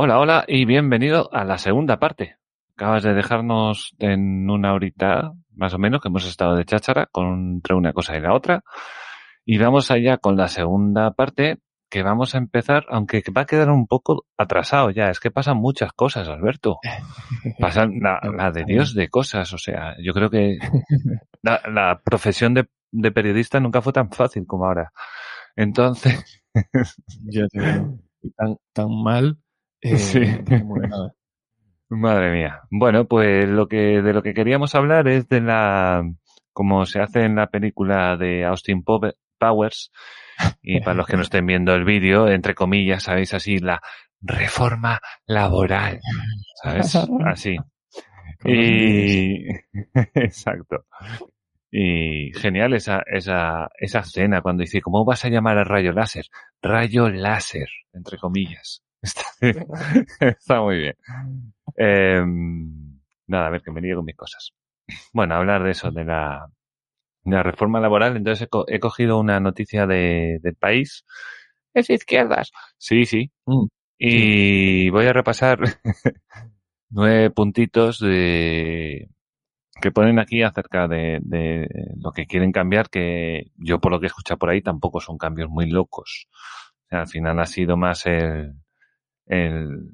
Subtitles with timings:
[0.00, 2.36] Hola, hola y bienvenido a la segunda parte.
[2.76, 7.54] Acabas de dejarnos en una horita más o menos que hemos estado de cháchara con
[7.54, 8.62] entre una cosa y la otra.
[9.44, 11.58] Y vamos allá con la segunda parte
[11.90, 15.10] que vamos a empezar, aunque va a quedar un poco atrasado ya.
[15.10, 16.78] Es que pasan muchas cosas, Alberto.
[17.58, 19.52] Pasan la, la de Dios de cosas.
[19.52, 20.58] O sea, yo creo que
[21.42, 24.92] la, la profesión de, de periodista nunca fue tan fácil como ahora.
[25.56, 26.40] Entonces,
[27.24, 27.98] Ya te digo.
[28.22, 29.38] Y tan, tan mal.
[29.82, 30.20] Eh, Sí.
[30.20, 31.14] nada.
[31.90, 32.60] Madre mía.
[32.70, 36.02] Bueno, pues lo que de lo que queríamos hablar es de la
[36.52, 39.90] como se hace en la película de Austin Powe- Powers
[40.62, 43.80] y para los que no estén viendo el vídeo, entre comillas, sabéis así la
[44.20, 46.00] reforma laboral,
[46.62, 46.94] ¿sabes?
[47.24, 47.56] Así.
[48.44, 49.46] Y
[50.14, 50.84] exacto.
[51.70, 56.26] Y genial esa esa esa escena cuando dice, ¿cómo vas a llamar al rayo láser?
[56.62, 58.82] Rayo láser, entre comillas.
[59.02, 59.22] Está,
[60.20, 60.94] está muy bien.
[61.76, 62.22] Eh,
[63.26, 64.52] nada, a ver, que me lío con mis cosas.
[65.12, 66.46] Bueno, hablar de eso, de la,
[67.24, 68.16] de la reforma laboral.
[68.16, 71.04] Entonces he, co- he cogido una noticia de, del país.
[71.74, 72.52] Es izquierdas.
[72.78, 73.30] Sí, sí.
[73.46, 73.66] Mm,
[73.98, 75.60] Y voy a repasar
[76.90, 79.08] nueve puntitos de
[79.82, 84.06] que ponen aquí acerca de, de lo que quieren cambiar, que yo por lo que
[84.06, 86.28] he escuchado por ahí tampoco son cambios muy locos.
[86.86, 88.54] O sea, al final ha sido más el,
[89.28, 89.92] el,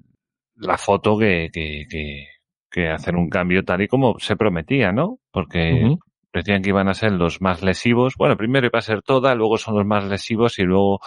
[0.56, 2.26] la foto que, que, que,
[2.70, 5.18] que hacer un cambio tal y como se prometía, ¿no?
[5.30, 5.96] Porque
[6.32, 8.14] decían que iban a ser los más lesivos.
[8.16, 11.00] Bueno, primero iba a ser toda, luego son los más lesivos y luego,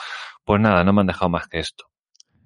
[0.45, 1.85] pues nada, no me han dejado más que esto.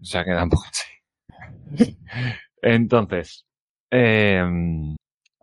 [0.01, 1.97] O sea, queda un poco así.
[2.61, 3.45] Entonces,
[3.91, 4.41] eh,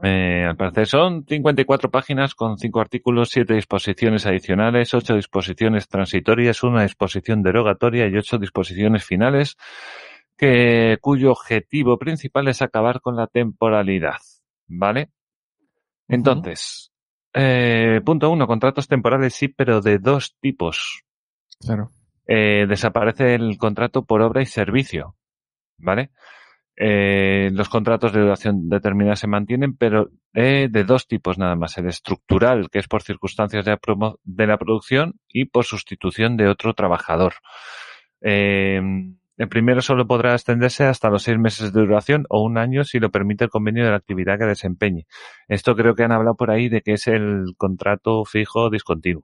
[0.02, 6.62] eh, al parecer son 54 páginas con 5 artículos, 7 disposiciones adicionales, 8 disposiciones transitorias,
[6.62, 9.56] una disposición derogatoria y 8 disposiciones finales,
[10.38, 14.18] que, cuyo objetivo principal es acabar con la temporalidad.
[14.68, 15.10] ¿Vale?
[16.08, 16.92] Entonces,
[17.34, 21.02] eh, punto uno, contratos temporales sí, pero de dos tipos.
[21.60, 21.90] Claro.
[22.26, 25.16] Eh, desaparece el contrato por obra y servicio.
[25.78, 26.10] ¿Vale?
[26.80, 31.76] Eh, los contratos de duración determinada se mantienen, pero eh, de dos tipos nada más.
[31.76, 36.36] El estructural, que es por circunstancias de la, promo- de la producción y por sustitución
[36.36, 37.34] de otro trabajador.
[38.20, 38.80] Eh,
[39.38, 42.98] el primero solo podrá extenderse hasta los seis meses de duración o un año si
[42.98, 45.06] lo permite el convenio de la actividad que desempeñe.
[45.48, 49.22] Esto creo que han hablado por ahí de que es el contrato fijo discontinuo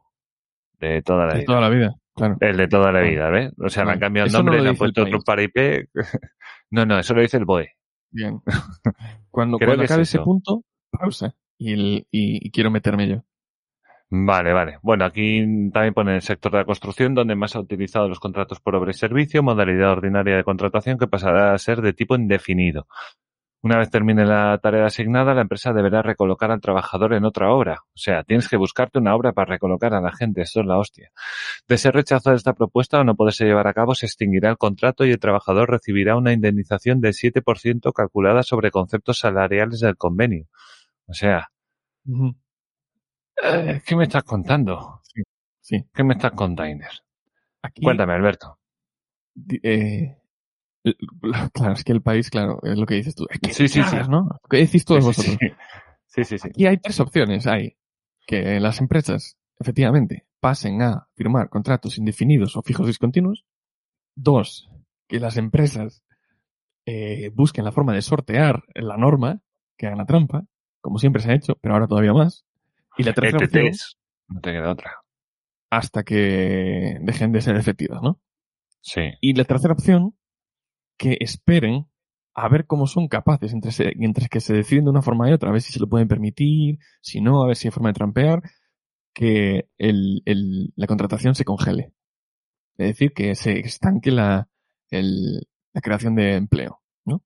[0.81, 1.47] de toda la De vida.
[1.47, 1.95] toda la vida.
[2.17, 2.37] Claro.
[2.41, 3.09] El de toda la Claro.
[3.11, 3.53] vida, ¿ves?
[3.59, 5.89] O sea, le han cambiado el no nombre, lo le han puesto otro para IP.
[6.71, 7.71] No, no, eso lo dice el BOE.
[8.11, 8.41] Bien.
[9.31, 11.35] Cuando, cuando es acabe ese punto, pausa.
[11.59, 13.25] Y, el, y, y quiero meterme yo.
[14.11, 14.79] Vale, vale.
[14.83, 15.41] Bueno, aquí
[15.73, 18.91] también pone el sector de la construcción, donde más ha utilizado los contratos por obra
[18.91, 22.87] y servicio, modalidad ordinaria de contratación que pasará a ser de tipo indefinido.
[23.65, 27.79] Una vez termine la tarea asignada, la empresa deberá recolocar al trabajador en otra obra.
[27.95, 30.43] O sea, tienes que buscarte una obra para recolocar a la gente.
[30.43, 31.11] Esto es la hostia.
[31.67, 35.07] De ser rechazada esta propuesta o no poderse llevar a cabo, se extinguirá el contrato
[35.07, 40.47] y el trabajador recibirá una indemnización del 7% calculada sobre conceptos salariales del convenio.
[41.07, 41.49] O sea,
[43.85, 45.01] ¿qué me estás contando?
[45.61, 45.85] Sí.
[45.95, 46.85] ¿Qué me estás contando?
[47.63, 48.59] Aquí, Cuéntame, Alberto.
[49.63, 50.17] eh,
[51.53, 53.27] claro, es que el país, claro, es lo que dices tú.
[53.51, 53.97] Sí, sí, sí.
[54.09, 54.29] ¿no?
[54.49, 55.37] Que decís todos sí, vosotros.
[55.41, 55.49] sí,
[56.07, 56.49] sí, sí, sí.
[56.49, 57.47] Aquí hay tres opciones.
[57.47, 57.77] Hay
[58.27, 63.47] que las empresas, efectivamente, pasen a firmar contratos indefinidos o fijos discontinuos.
[64.15, 64.71] Dos,
[65.09, 66.05] que las empresas
[66.87, 69.41] eh, busquen la forma de sortear la norma,
[69.77, 70.45] que hagan la trampa,
[70.81, 72.45] como siempre se ha hecho, pero ahora todavía más.
[72.97, 73.73] Y la tercera opción.
[74.29, 74.93] No te queda otra.
[75.71, 78.21] hasta que dejen de ser efectivas, ¿no?
[78.81, 79.01] Sí.
[79.21, 80.17] Y la tercera opción,
[80.97, 81.87] que esperen
[82.35, 85.33] a ver cómo son capaces entre, se- entre que se deciden de una forma y
[85.33, 87.89] otra, a ver si se lo pueden permitir, si no, a ver si hay forma
[87.89, 88.43] de trampear,
[89.13, 91.93] que el, el- la contratación se congele.
[92.77, 94.49] Es decir, que se estanque la,
[94.91, 97.23] el- la creación de empleo, ¿no?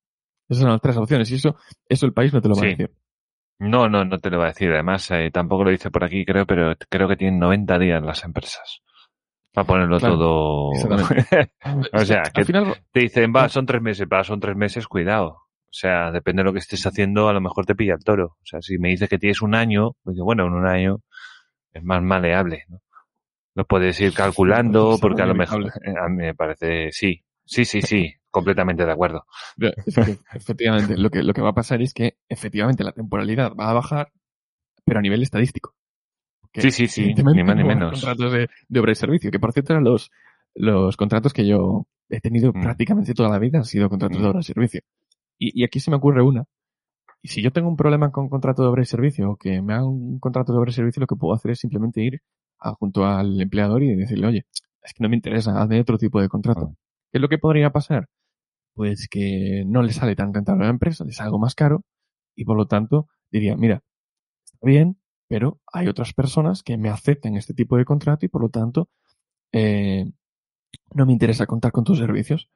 [0.48, 1.56] Esas son las tres opciones y eso,
[1.88, 2.66] eso el país no te lo va Sí.
[2.66, 2.94] a decir.
[3.58, 4.70] No, no, no te lo va a decir.
[4.72, 8.24] Además, eh, tampoco lo dice por aquí, creo, pero creo que tienen 90 días las
[8.24, 8.82] empresas.
[9.52, 10.68] Para ponerlo Claro, todo.
[11.92, 14.86] o sea, Al que final, te dicen, va, son tres meses, va, son tres meses,
[14.86, 15.42] cuidado.
[15.70, 18.36] O sea, depende de lo que estés haciendo, a lo mejor te pilla el toro.
[18.40, 21.00] O sea, si me dices que tienes un año, pues bueno, en un año
[21.72, 22.78] es más maleable, ¿no?
[23.54, 27.24] Lo puedes ir calculando, Sí, porque a lo mejor, eh, a mí me parece, sí,
[27.44, 29.24] sí, sí, sí, completamente de acuerdo.
[30.34, 33.74] Efectivamente, lo que, lo que va a pasar es que efectivamente la temporalidad va a
[33.74, 34.12] bajar,
[34.84, 35.74] pero a nivel estadístico.
[36.52, 37.92] Que, Sí, sí, sí, ni más ni menos.
[37.92, 40.10] Contratos de, de obra y servicio, que por cierto eran los,
[40.54, 42.62] los contratos que yo, he tenido Mm.
[42.62, 44.22] prácticamente toda la vida, han sido contratos Mm.
[44.22, 44.80] de obra y servicio.
[45.38, 46.44] Y, y aquí se me ocurre una.
[47.20, 49.74] Y si yo tengo un problema con contrato de obra y servicio, o que me
[49.74, 52.20] hagan un contrato de obra y servicio, lo que puedo hacer es simplemente ir
[52.60, 54.46] a- junto al empleador y decirle, oye,
[54.82, 56.70] es que no me interesa, hazme otro tipo de contrato.
[56.72, 56.76] Ah.
[57.10, 58.06] ¿Qué es lo que podría pasar?
[58.78, 61.82] Pues que no le sale tan rentable a la empresa, le sale algo más caro,
[62.36, 63.82] y por lo tanto diría, mira,
[64.44, 68.40] está bien, pero hay otras personas que me aceptan este tipo de contrato y por
[68.40, 68.88] lo tanto
[69.50, 70.04] eh,
[70.94, 72.50] no me interesa contar con tus servicios.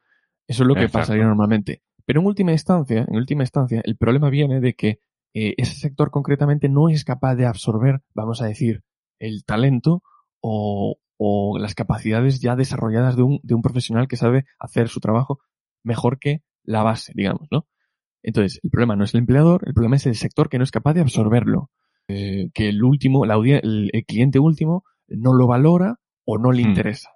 [0.47, 0.99] Eso es lo que Exacto.
[1.01, 1.83] pasaría normalmente.
[2.05, 5.01] Pero en última instancia, en última instancia, el problema viene de que
[5.35, 8.85] eh, ese sector concretamente no es capaz de absorber, vamos a decir,
[9.19, 10.05] el talento
[10.41, 15.01] o, o las capacidades ya desarrolladas de un, de un profesional que sabe hacer su
[15.01, 15.41] trabajo
[15.85, 17.67] mejor que la base, digamos, ¿no?
[18.23, 20.71] Entonces, el problema no es el empleador, el problema es el sector que no es
[20.71, 21.71] capaz de absorberlo.
[22.09, 26.63] Eh, que el último, la el, el cliente último no lo valora o no le
[26.63, 26.69] Hmm.
[26.69, 27.11] interesa.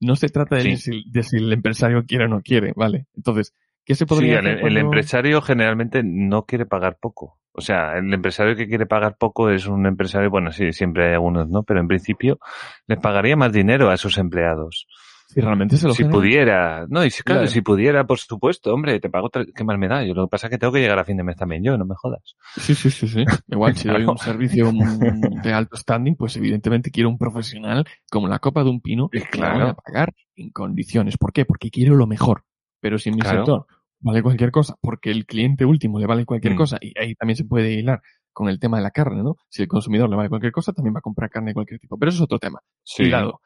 [0.00, 0.76] No se trata de, Sí.
[0.76, 3.06] si, de si el empresario quiere o no quiere, ¿vale?
[3.14, 3.54] Entonces,
[3.84, 7.38] ¿qué se podría el, hacer el cuando- empresario generalmente no quiere pagar poco.
[7.52, 11.14] O sea, el empresario que quiere pagar poco es un empresario, bueno, sí, siempre hay
[11.14, 11.64] algunos, ¿no?
[11.64, 12.38] Pero en principio
[12.86, 14.86] les pagaría más dinero a sus empleados.
[15.32, 16.18] Si realmente se lo Si genera.
[16.18, 17.50] pudiera, no, y si, claro, Claro.
[17.52, 20.04] si pudiera, por supuesto, hombre, te pago, ¿qué más me da?
[20.04, 21.78] Yo lo que pasa es que tengo que llegar a fin de mes también yo,
[21.78, 22.34] no me jodas.
[22.56, 23.24] Sí, sí, sí, sí.
[23.48, 24.12] Igual, si doy Claro.
[24.12, 24.70] un servicio
[25.44, 29.20] de alto standing, pues evidentemente quiero un profesional como la copa de un pino que
[29.20, 29.68] la voy claro.
[29.68, 31.16] a pagar en condiciones.
[31.16, 31.44] ¿Por qué?
[31.44, 32.42] Porque quiero lo mejor.
[32.80, 33.38] Pero si en mi Claro.
[33.38, 33.66] sector
[34.00, 36.56] vale cualquier cosa, porque el cliente último le vale cualquier Mm.
[36.56, 38.00] cosa, y ahí también se puede hilar
[38.32, 39.36] con el tema de la carne, ¿no?
[39.48, 41.96] Si el consumidor le vale cualquier cosa, también va a comprar carne de cualquier tipo.
[41.98, 42.58] Pero eso es otro tema.
[42.82, 43.04] Sí.
[43.04, 43.40] Hilado.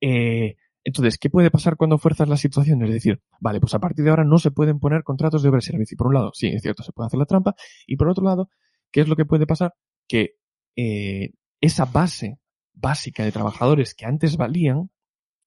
[0.00, 2.82] Eh, entonces, ¿qué puede pasar cuando fuerzas la situación?
[2.82, 5.58] Es decir, vale, pues a partir de ahora no se pueden poner contratos de obra
[5.58, 5.96] y servicio.
[5.96, 7.54] Por un lado, sí, es cierto, se puede hacer la trampa.
[7.86, 8.48] Y por otro lado,
[8.90, 9.74] ¿qué es lo que puede pasar?
[10.08, 10.36] Que
[10.76, 12.38] eh, esa base
[12.72, 14.90] básica de trabajadores que antes valían,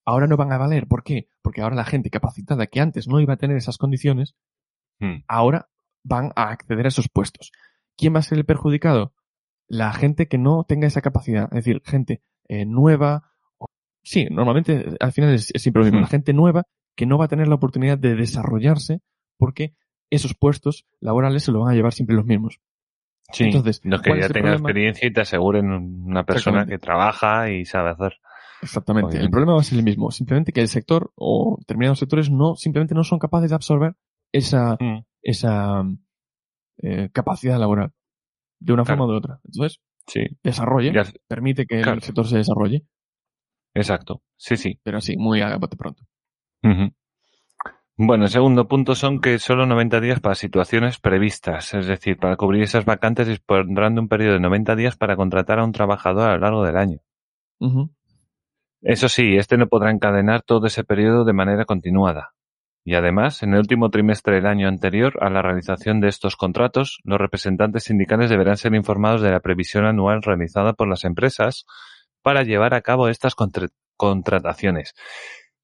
[0.05, 0.87] ahora no van a valer.
[0.87, 1.27] ¿Por qué?
[1.41, 4.35] Porque ahora la gente capacitada que antes no iba a tener esas condiciones,
[4.99, 5.23] Mm.
[5.27, 5.69] ahora
[6.03, 7.51] van a acceder a esos puestos.
[7.97, 9.13] ¿Quién va a ser el perjudicado?
[9.67, 13.32] La gente que no tenga esa capacidad, es decir, gente eh, nueva.
[14.03, 16.01] Sí, normalmente al final es, es siempre lo mismo.
[16.01, 16.63] La gente nueva
[16.95, 19.01] que no va a tener la oportunidad de desarrollarse
[19.37, 19.73] porque
[20.09, 22.59] esos puestos laborales se lo van a llevar siempre los mismos.
[23.31, 24.55] Sí, Entonces, los que ¿cuál ya problema?
[24.55, 28.17] experiencia y te aseguren una persona que trabaja y sabe hacer.
[28.61, 29.17] Exactamente.
[29.17, 30.11] El problema va a ser el mismo.
[30.11, 33.95] Simplemente que el sector o determinados sectores no, simplemente no son capaces de absorber
[34.31, 34.99] esa, Mm.
[35.21, 35.83] esa
[36.77, 37.93] eh, capacidad laboral
[38.59, 38.99] de una Claro.
[38.99, 39.39] forma o de otra.
[39.45, 40.91] Entonces, Sí, desarrolla,
[41.29, 41.95] permite que Claro.
[41.95, 42.85] el sector se desarrolle,
[43.73, 44.21] exacto.
[44.35, 44.79] Sí, sí.
[44.83, 46.03] pero así, muy a bote pronto.
[46.63, 46.93] Ujú.
[47.95, 52.35] Bueno, el segundo punto son que solo 90 días para situaciones previstas, es decir, para
[52.37, 56.29] cubrir esas vacantes dispondrán de un periodo de 90 días para contratar a un trabajador
[56.29, 56.99] a lo largo del año.
[58.81, 62.33] Eso sí, este no podrá encadenar todo ese periodo de manera continuada.
[62.83, 66.99] Y además, en el último trimestre del año anterior a la realización de estos contratos,
[67.03, 71.65] los representantes sindicales deberán ser informados de la previsión anual realizada por las empresas
[72.23, 73.67] para llevar a cabo estas contra-
[73.97, 74.95] contrataciones.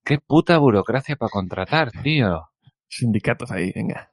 [0.05, 2.49] ¡Qué puta burocracia para contratar, tío!
[2.87, 4.11] Sindicatos ahí, venga.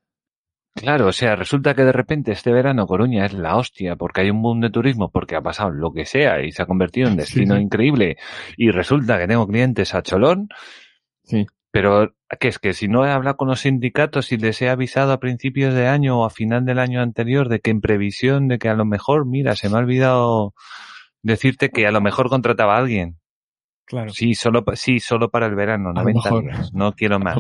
[0.75, 4.31] Claro, o sea, resulta que de repente este verano Coruña es la hostia porque hay
[4.31, 7.14] un boom de turismo, porque ha pasado lo que sea y se ha convertido en
[7.14, 7.62] Sí, destino sí.
[7.62, 8.16] increíble
[8.58, 10.49] y resulta que tengo clientes a cholón,
[11.22, 11.46] Sí.
[11.70, 15.12] pero ¿qué es que si no he hablado con los sindicatos y les he avisado
[15.12, 18.59] a principios de año o a final del año anterior de que en previsión de
[18.59, 20.52] que a lo mejor, mira, se me ha olvidado
[21.26, 23.18] decirte que a lo mejor contrataba a alguien.
[23.85, 24.11] Claro.
[24.11, 26.42] Sí, solo, sí, solo para el verano, A lo 90 mejor.
[26.45, 27.38] días, no quiero más.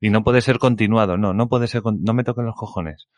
[0.00, 3.08] Y no puede ser continuado, no, no puede ser, no me toquen los cojones.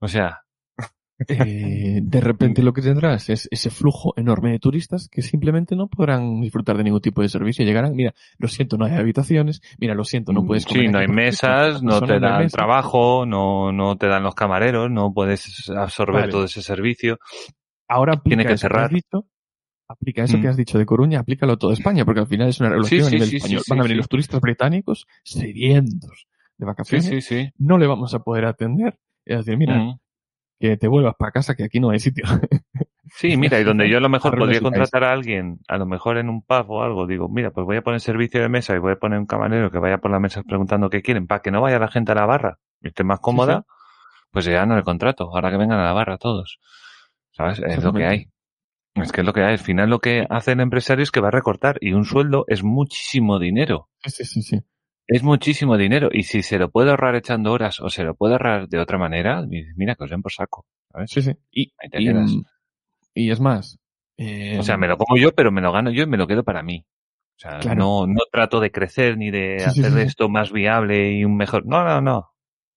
[0.00, 0.40] O sea,
[1.26, 5.88] Eh, de repente lo que tendrás es ese flujo enorme de turistas que simplemente no
[5.88, 7.64] podrán disfrutar de ningún tipo de servicio.
[7.64, 10.92] Llegarán, mira, lo siento, no hay habitaciones, mira, lo siento, no puedes comer Mm, Sí,
[10.92, 12.56] no hay mesas, no te dan mesa.
[12.56, 16.30] trabajo, no, no te dan los camareros, no puedes absorber Vale.
[16.32, 17.18] todo ese servicio.
[17.88, 18.80] Ahora aplica Tiene que eso cerrar.
[18.80, 19.26] que has dicho,
[19.88, 20.40] aplica eso Mm.
[20.42, 23.00] que has dicho de Coruña, aplícalo a toda España, porque al final es una regulación
[23.00, 23.62] Sí, a nivel sí, español.
[23.68, 26.26] Van a venir los turistas británicos sedientos
[26.58, 27.50] de vacaciones, sí, sí.
[27.58, 28.98] no le vamos a poder atender.
[29.24, 29.98] Es decir, mira, Mm.
[30.60, 32.24] que te vuelvas para casa que aquí no hay sitio.
[33.10, 36.18] Sí, mira, y donde yo a lo mejor podría contratar a alguien, a lo mejor
[36.18, 38.78] en un pub o algo, digo, mira, pues voy a poner servicio de mesa y
[38.80, 41.50] voy a poner un camarero que vaya por las mesas preguntando qué quieren, para que
[41.50, 43.64] no vaya la gente a la barra y esté más cómoda,
[44.30, 46.58] pues ya no el contrato, ahora que vengan a la barra todos.
[47.38, 47.60] ¿Sabes?
[47.60, 48.28] Es lo que hay.
[48.94, 49.52] Es que es lo que hay.
[49.52, 52.44] Al final lo que hace el empresario es que va a recortar y un sueldo
[52.48, 53.88] es muchísimo dinero.
[54.04, 54.58] Sí, sí, sí.
[55.06, 56.10] Es muchísimo dinero.
[56.12, 58.98] Y si se lo puede ahorrar echando horas o se lo puede ahorrar de otra
[58.98, 59.42] manera,
[59.76, 60.66] mira que os den por saco.
[60.92, 61.10] ¿sabes?
[61.10, 61.32] Sí, sí.
[61.52, 62.30] Y, Ahí te y, quedas.
[63.14, 63.78] y es más.
[64.18, 66.26] eh, O sea, me lo como yo, pero me lo gano yo y me lo
[66.26, 66.84] quedo para mí.
[67.36, 67.78] O sea, Claro.
[67.78, 70.00] no, no trato de crecer ni de Sí, hacer sí, sí.
[70.00, 71.64] esto más viable y un mejor.
[71.66, 72.30] No, no, no.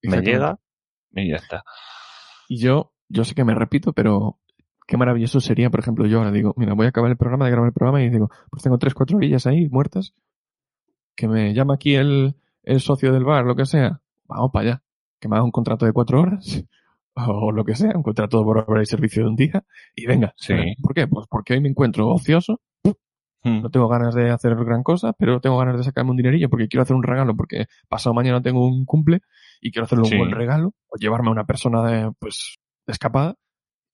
[0.04, 0.60] Me llega
[1.16, 1.64] y ya está.
[2.48, 4.40] Y yo, yo sé que me repito, pero
[4.88, 7.52] qué maravilloso sería, por ejemplo, yo ahora digo, mira, voy a acabar el programa, de
[7.52, 10.14] grabar el programa y digo, pues tengo tres, cuatro orillas ahí muertas,
[11.16, 14.84] que me llama aquí el, el socio del bar, lo que sea, vamos para allá,
[15.20, 16.64] que me haga un contrato de cuatro horas,
[17.16, 19.64] o lo que sea, un contrato por hora y servicio de un día,
[19.96, 20.34] y venga.
[20.38, 20.54] Sí.
[20.82, 21.08] ¿Por qué?
[21.08, 22.60] Pues porque hoy me encuentro ocioso,
[23.44, 23.64] Mm.
[23.64, 26.68] no tengo ganas de hacer gran cosa, pero tengo ganas de sacarme un dinerillo porque
[26.68, 29.22] quiero hacer un regalo, porque pasado mañana tengo un cumple
[29.60, 30.18] y quiero hacerle un Sí.
[30.20, 33.34] buen regalo, o llevarme a una persona de, pues, escapada.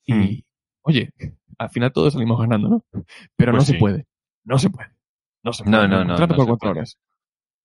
[0.04, 0.42] Y, Mm.
[0.88, 1.12] Oye,
[1.58, 2.86] al final todos salimos ganando, ¿no?
[3.36, 3.74] Pero Pues no sí.
[3.74, 4.08] se puede.
[4.46, 4.90] No se puede.
[5.44, 5.88] No se No, puede.
[5.90, 6.72] no, no, contrato no por cuatro puede.
[6.80, 6.98] horas.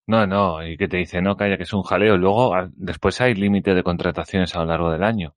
[0.06, 2.16] No, no, y que te dice, no, calla, que es un jaleo.
[2.16, 5.36] Luego, a- después hay límite de contrataciones a lo largo del año.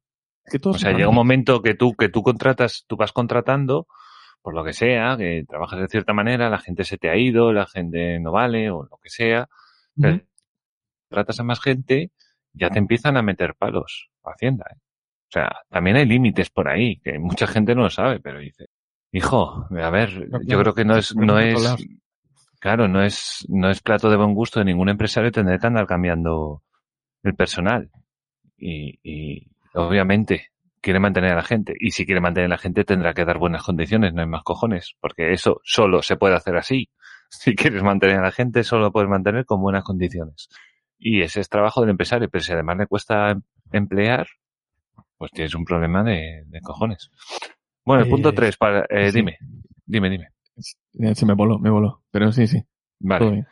[0.52, 3.12] Que todo O se sea, llega un momento que tú, que tú contratas, tú vas
[3.12, 3.88] contratando,
[4.42, 7.52] por lo que sea, que trabajas de cierta manera, la gente se te ha ido,
[7.54, 9.48] la gente no vale, o lo que sea,
[9.98, 10.22] Ujú.
[11.10, 12.12] tratas a más gente,
[12.54, 14.78] ya te empiezan a meter palos, Hacienda, ¿eh?
[15.36, 18.68] Sea, también hay límites por ahí, que mucha gente no lo sabe, pero dice,
[19.12, 21.76] hijo, a ver, No, yo creo que no es, no es,
[22.62, 25.88] claro, no es, no es plato de buen gusto de ningún empresario tener que andar
[25.88, 26.64] cambiando
[27.22, 27.92] el personal.
[28.58, 31.76] Y, y obviamente quiere mantener a la gente.
[31.78, 34.44] Y si quiere mantener a la gente tendrá que dar buenas condiciones, no hay más
[34.44, 34.96] cojones.
[35.02, 36.90] Porque eso solo se puede hacer así.
[37.28, 40.48] Si quieres mantener a la gente, solo lo puedes mantener con buenas condiciones.
[40.98, 42.30] Y ese es trabajo del empresario.
[42.30, 43.42] Pero si además le cuesta em-
[43.74, 44.28] emplear,
[45.18, 47.10] pues tienes un problema de, de cojones.
[47.86, 49.18] Bueno, el Eh, punto tres, para, eh, sí.
[49.20, 49.38] dime,
[49.86, 50.30] dime, dime.
[51.00, 52.02] Eh, Se me voló, me voló.
[52.12, 52.64] Pero sí, sí.
[53.00, 53.46] Vale.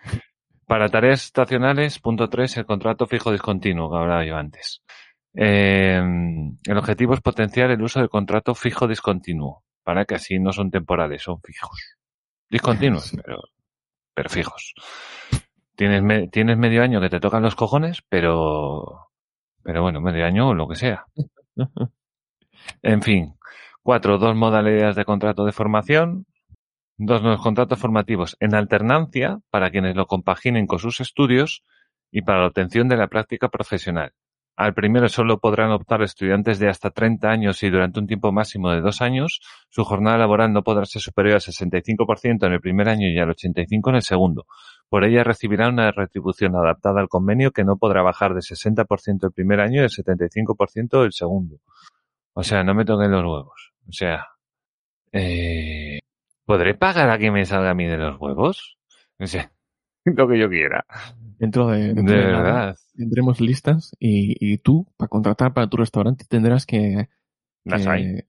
[0.65, 4.82] Para tareas estacionales, punto 3, el contrato fijo discontinuo que hablaba yo antes.
[5.36, 6.01] Eh,
[6.65, 10.72] el objetivo es potenciar el uso del contrato fijo discontinuo, para que así no son
[10.72, 11.77] temporales, son fijos.
[12.50, 13.17] Discontinuos, Sí.
[13.24, 13.41] pero,
[14.15, 14.74] pero fijos.
[15.75, 19.10] Tienes, me- tienes medio año que te tocan los cojones, pero,
[19.63, 21.05] pero bueno, medio año o lo que sea.
[22.81, 23.36] En fin.
[23.81, 26.25] Cuatro, dos modalidades de contrato de formación.
[26.98, 31.63] Dos nuevos contratos formativos en alternancia para quienes lo compaginen con sus estudios
[32.12, 34.13] y para la obtención de la práctica profesional.
[34.55, 38.69] Al primero solo podrán optar estudiantes de hasta 30 años y durante un tiempo máximo
[38.69, 39.41] de dos años.
[39.69, 43.29] Su jornada laboral no podrá ser superior al 65% en el primer año y al
[43.29, 44.45] 85% en el segundo.
[44.94, 49.32] Por ella recibirán una retribución adaptada al convenio que no podrá bajar del 60% el
[49.32, 51.58] primer año y del 75% el segundo.
[52.34, 53.74] O sea, no me toquen los huevos.
[53.90, 54.28] O sea,
[55.12, 55.98] eh,
[56.46, 58.78] ¿podré pagar a que me salga a mí de los huevos?
[59.20, 59.52] O sea,
[60.06, 60.86] lo que yo quiera.
[61.40, 62.76] Dentro de, De dentro de nada, verdad.
[62.96, 67.10] tendremos listas y, y tú, para contratar para tu restaurante, tendrás que...
[67.66, 68.20] Las que- hay.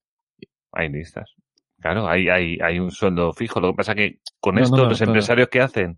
[0.72, 1.30] Hay listas.
[1.78, 3.60] Claro, hay, hay, hay un sueldo fijo.
[3.60, 5.96] Lo que pasa que con No, esto no, los empresarios que hacen...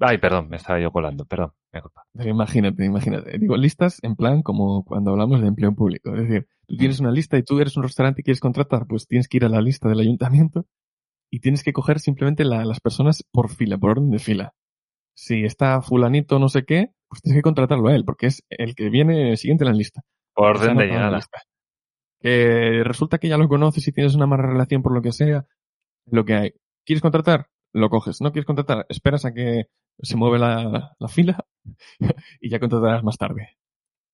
[0.00, 1.24] Ay, perdón, me estaba yo colando.
[1.24, 2.04] Perdón, me culpa.
[2.12, 3.36] Pero imagínate, imagínate.
[3.38, 6.14] Digo, listas en plan como cuando hablamos de empleo público.
[6.14, 9.06] Es decir, tú tienes una lista y tú eres un restaurante y quieres contratar, pues
[9.08, 10.66] tienes que ir a la lista del ayuntamiento
[11.30, 14.52] y tienes que coger simplemente la- las personas por fila, por orden de fila.
[15.14, 18.74] Si está fulanito no sé qué, pues tienes que contratarlo a él, porque es el
[18.74, 20.02] que viene siguiente en la lista.
[20.34, 21.16] Por orden de llegada.
[21.16, 21.40] lista.
[22.20, 25.44] Que resulta que ya lo conoces y tienes una mala relación por lo que sea,
[26.06, 26.52] lo que hay.
[26.86, 27.48] ¿Quieres contratar?
[27.72, 28.20] Lo coges.
[28.20, 28.86] ¿No quieres contratar?
[28.88, 31.44] Esperas a que se mueve la, la fila
[32.40, 33.56] y ya contratarás más tarde.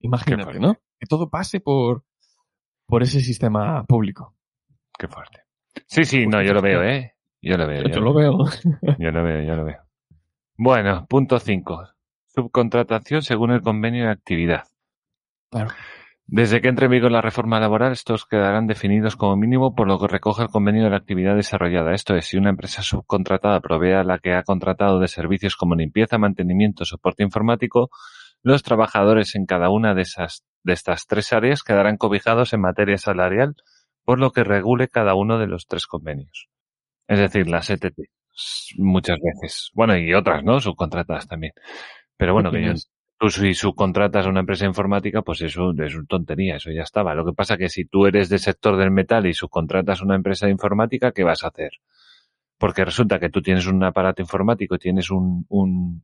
[0.00, 0.60] Imagínate.
[0.60, 0.74] ¿no?
[0.98, 2.04] Que todo pase por,
[2.86, 4.34] por ese sistema público.
[4.98, 5.42] Qué fuerte.
[5.86, 7.14] Sí, sí, no, yo lo veo, ¿eh?
[7.40, 7.82] Yo lo veo.
[7.84, 8.44] Yo, yo lo veo.
[8.98, 9.82] Yo lo veo, yo lo veo.
[10.56, 11.88] Bueno, punto 5.
[12.26, 14.64] Subcontratación según el convenio de actividad.
[15.50, 15.70] Claro.
[16.30, 19.98] Desde que entre en vigor la reforma laboral, estos quedarán definidos como mínimo por lo
[19.98, 21.94] que recoge el convenio de la actividad desarrollada.
[21.94, 25.74] Esto es, si una empresa subcontratada provee a la que ha contratado de servicios como
[25.74, 27.88] limpieza, mantenimiento, soporte informático,
[28.42, 32.98] los trabajadores en cada una de esas de estas tres áreas quedarán cobijados en materia
[32.98, 33.54] salarial
[34.04, 36.48] por lo que regule cada uno de los tres convenios.
[37.06, 37.96] Es decir, las ETT
[38.76, 39.70] muchas veces.
[39.72, 40.60] Bueno, y otras, ¿no?
[40.60, 41.54] Subcontratadas también.
[42.18, 42.72] Pero bueno, que yo?
[43.18, 47.14] Tú si subcontratas a una empresa informática, pues eso es una tontería, eso ya estaba.
[47.14, 50.14] Lo que pasa que si tú eres del sector del metal y subcontratas a una
[50.14, 51.72] empresa de informática, ¿qué vas a hacer?
[52.58, 56.02] Porque resulta que tú tienes un aparato informático, tienes un, un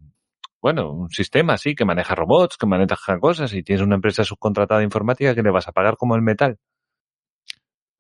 [0.61, 4.81] bueno, un sistema así que maneja robots, que maneja cosas, y tienes una empresa subcontratada
[4.81, 6.59] de informática que le vas a pagar como el metal.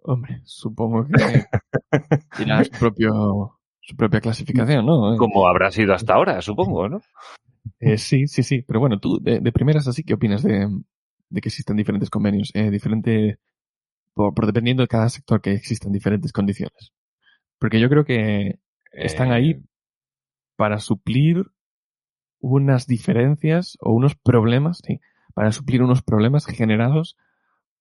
[0.02, 1.44] Hombre, supongo que
[2.78, 5.16] propio, su propia clasificación, ¿no?
[5.16, 7.00] Como habrá sido hasta ahora, supongo, ¿no?
[7.80, 8.62] Eh, sí, sí, sí.
[8.62, 10.68] Pero bueno, tú, de, de primeras así, ¿qué opinas de,
[11.28, 12.50] de que existen diferentes convenios?
[12.54, 13.38] Eh, diferente,
[14.14, 16.92] por, por dependiendo de cada sector que existen diferentes condiciones.
[17.58, 18.60] Porque yo creo que
[18.92, 19.62] están Eh, ahí
[20.56, 21.44] para suplir
[22.40, 25.00] unas diferencias o unos problemas, sí,
[25.34, 27.16] para suplir unos problemas generados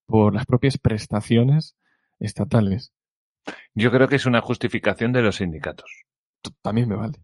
[0.07, 1.75] por las propias prestaciones
[2.19, 2.93] estatales.
[3.75, 5.91] Yo creo que es una justificación de los sindicatos.
[6.61, 7.19] También me vale.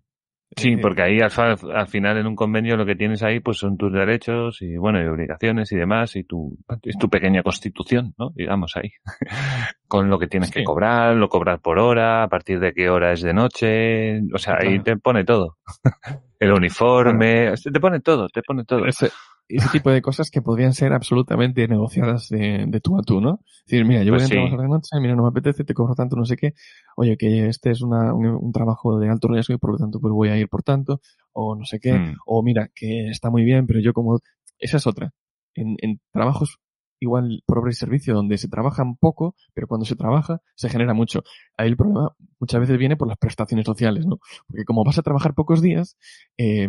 [0.55, 1.31] Sí, Eh, porque ahí al,
[1.73, 5.01] al final en un convenio lo que tienes ahí pues son tus derechos y bueno
[5.01, 8.31] y obligaciones y demás y tu es tu pequeña constitución, ¿no?
[8.35, 8.91] Digamos ahí.
[9.87, 13.11] Con lo que tienes que cobrar, lo cobrar por hora, a partir de qué hora
[13.11, 14.83] es de noche, o sea, ahí Claro.
[14.83, 15.57] te pone todo.
[16.39, 18.85] El uniforme, te pone todo, te pone todo.
[18.85, 19.09] ese,
[19.49, 23.41] ese tipo de cosas que podrían ser absolutamente negociadas de, de tú a tú, ¿no?
[23.45, 24.33] Es decir, mira, yo Pues voy a sí.
[24.33, 26.53] trabajar de noche, mira, no me apetece, te cobro tanto, no sé qué.
[26.95, 29.99] Oye, que este es una, un, un trabajo de alto riesgo y por lo tanto
[29.99, 31.01] pues voy a ir por tanto,
[31.33, 31.93] o no sé qué.
[31.93, 32.15] Mm.
[32.25, 34.19] O mira, que está muy bien, pero yo como...
[34.59, 35.11] Esa es otra.
[35.55, 36.59] En, en trabajos
[37.01, 40.93] igual por obra y servicio donde se trabaja poco, pero cuando se trabaja se genera
[40.93, 41.23] mucho.
[41.57, 44.19] Ahí el problema muchas veces viene por las prestaciones sociales, ¿no?
[44.47, 45.97] Porque como vas a trabajar pocos días,
[46.37, 46.67] eh,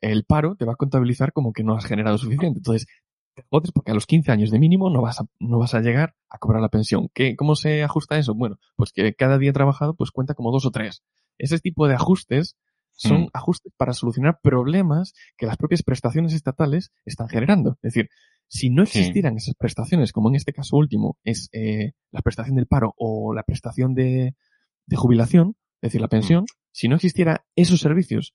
[0.00, 2.58] el paro te va a contabilizar como que no has generado suficiente.
[2.58, 2.86] Entonces,
[3.34, 5.80] te jodes porque a los 15 años de mínimo no vas a, no vas a
[5.80, 7.08] llegar a cobrar la pensión.
[7.14, 8.34] ¿Qué, ¿Cómo se ajusta eso?
[8.34, 11.02] Bueno, pues que cada día trabajado pues cuenta como dos o tres.
[11.38, 12.56] Ese tipo de ajustes
[12.92, 13.28] son Mm.
[13.32, 17.78] ajustes para solucionar problemas que las propias prestaciones estatales están generando.
[17.82, 18.08] Es decir,
[18.48, 18.98] si no Sí.
[18.98, 23.32] existieran esas prestaciones, como en este caso último es eh, la prestación del paro o
[23.32, 24.34] la prestación de,
[24.86, 28.34] de jubilación, es decir, la pensión, si no existiera esos servicios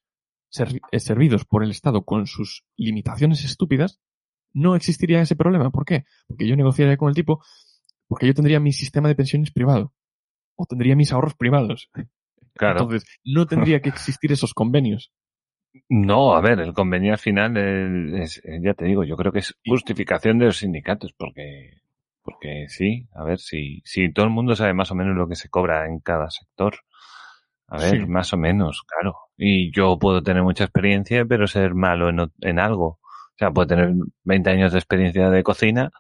[0.92, 4.00] eh, servidos por el Estado con sus limitaciones estúpidas,
[4.54, 5.70] no existiría ese problema.
[5.72, 6.06] ¿Por qué?
[6.28, 7.44] Porque yo negociaría con el tipo,
[8.08, 9.94] porque yo tendría mi sistema de pensiones privado,
[10.56, 11.90] o tendría mis ahorros privados.
[12.54, 12.82] Claro.
[12.82, 15.12] Entonces, no tendría que existir esos convenios.
[15.90, 17.58] No, a ver, el convenio al final
[18.16, 21.82] es, ya te digo, yo creo que es justificación de los sindicatos, porque,
[22.22, 25.36] porque sí, a ver, si, si todo el mundo sabe más o menos lo que
[25.36, 26.76] se cobra en cada sector.
[27.68, 28.06] A ver, Sí.
[28.08, 29.16] más o menos, claro.
[29.38, 32.86] Y yo puedo tener mucha experiencia, pero ser malo en, en algo.
[32.88, 33.92] O sea, puedo tener
[34.24, 35.92] 20 años de experiencia de cocina,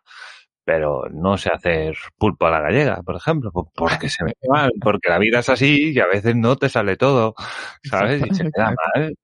[0.64, 4.50] pero no sé hacer pulpo a la gallega, por ejemplo, po- porque se me da
[4.50, 7.36] mal, porque la vida es así y a veces no te sale todo,
[7.84, 8.24] ¿sabes?
[8.26, 9.16] Y se me da mal.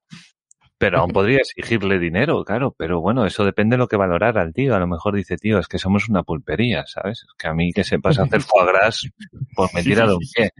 [0.78, 4.52] Pero aún podría exigirle dinero, claro, pero bueno, eso depende de lo que valorara el
[4.54, 4.76] tío.
[4.76, 7.20] A lo mejor dice, tío, es que somos una pulpería, ¿sabes?
[7.24, 9.08] Es que a mí que sepas hacer foie gras,
[9.56, 10.52] pues me tira de un pie.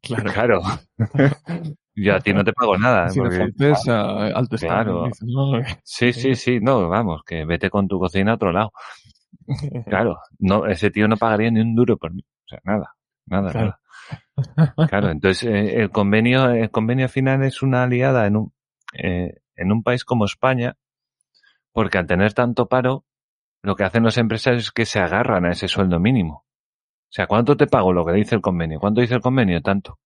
[0.00, 0.32] Claro.
[0.32, 0.62] Claro.
[1.94, 3.06] Yo a ti no te pago nada.
[3.08, 3.42] De porque-
[4.34, 4.56] alto Claro.
[4.56, 5.52] standing, dice, ¿no?
[5.84, 8.72] Sí, sí, sí, no, vamos, que vete con tu cocina a otro lado.
[9.86, 12.22] Claro, no, ese tío no pagaría ni un duro por mí.
[12.44, 12.94] O sea, nada,
[13.26, 13.66] nada, Claro.
[13.66, 14.88] nada.
[14.88, 18.52] Claro, entonces eh, el convenio, el convenio final es una aliada en un,
[18.94, 20.76] eh, en un país como España,
[21.72, 23.04] porque al tener tanto paro,
[23.62, 26.44] lo que hacen los empresarios es que se agarran a ese sueldo mínimo.
[26.44, 28.80] O sea, ¿cuánto te pago lo que dice el convenio?
[28.80, 29.60] ¿Cuánto dice el convenio?
[29.60, 29.98] Tanto.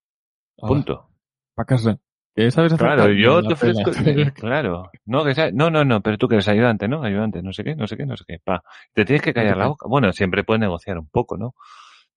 [0.57, 1.09] Punto.
[1.57, 1.99] Para casa.
[2.35, 2.87] ¿Qué sabes hacer?
[2.87, 3.91] Claro, yo te ofrezco.
[4.35, 4.91] Claro.
[5.07, 7.03] No, que sea- no, no, no, pero tú que eres ayudante, ¿no?
[7.03, 8.39] Ayudante, no sé qué, no sé qué, no sé qué.
[8.45, 8.63] Pa.
[8.93, 9.87] Te tienes que callar la boca.
[9.89, 11.55] Bueno, siempre puedes negociar un poco, ¿no?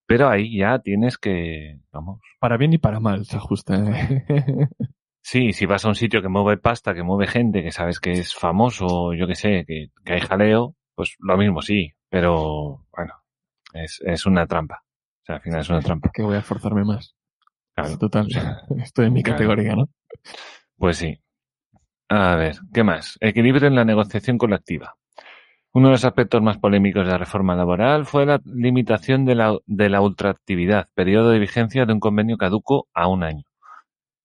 [0.06, 2.19] Pero ahí ya tienes que, vamos.
[2.39, 3.75] Para bien y para mal se ajusta.
[3.75, 4.25] ¿eh?
[5.21, 8.13] Sí, si vas a un sitio que mueve pasta, que mueve gente, que sabes que
[8.13, 11.91] es famoso, yo que sé, que, que hay jaleo, pues lo mismo sí.
[12.10, 13.13] Pero, bueno,
[13.73, 14.82] es, es una trampa.
[15.21, 16.10] O sea, al final es una trampa.
[16.13, 17.15] que voy a esforzarme más.
[17.82, 17.98] Claro.
[17.98, 18.28] Total.
[18.84, 19.38] Estoy en mi Claro.
[19.38, 19.86] categoría, ¿no?
[20.78, 21.20] Pues sí.
[22.10, 23.18] A ver, ¿qué más?
[23.20, 24.96] Equilibrio en la negociación colectiva.
[25.72, 29.56] Uno de los aspectos más polémicos de la reforma laboral fue la limitación de la,
[29.68, 33.44] de la ultraactividad, periodo de vigencia de un convenio caduco a un año.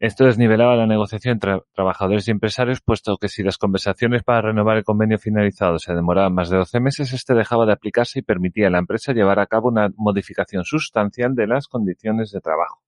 [0.00, 4.76] Esto desnivelaba la negociación entre trabajadores y empresarios, puesto que si las conversaciones para renovar
[4.78, 8.68] el convenio finalizado se demoraban más de 12 meses, este dejaba de aplicarse y permitía
[8.68, 12.83] a la empresa llevar a cabo una modificación sustancial de las condiciones de trabajo.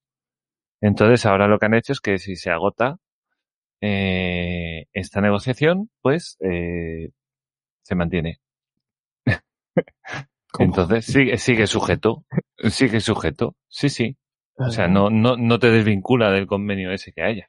[0.81, 2.99] Entonces, ahora lo que han hecho es que si se agota
[3.81, 7.11] eh, esta negociación, pues eh,
[7.83, 8.41] se mantiene.
[10.59, 12.25] Entonces, sigue, sigue sujeto.
[12.71, 13.57] Sigue sujeto.
[13.69, 14.17] Sí, sí.
[14.59, 17.49] O sea, no, no, no te desvincula del convenio ese que haya.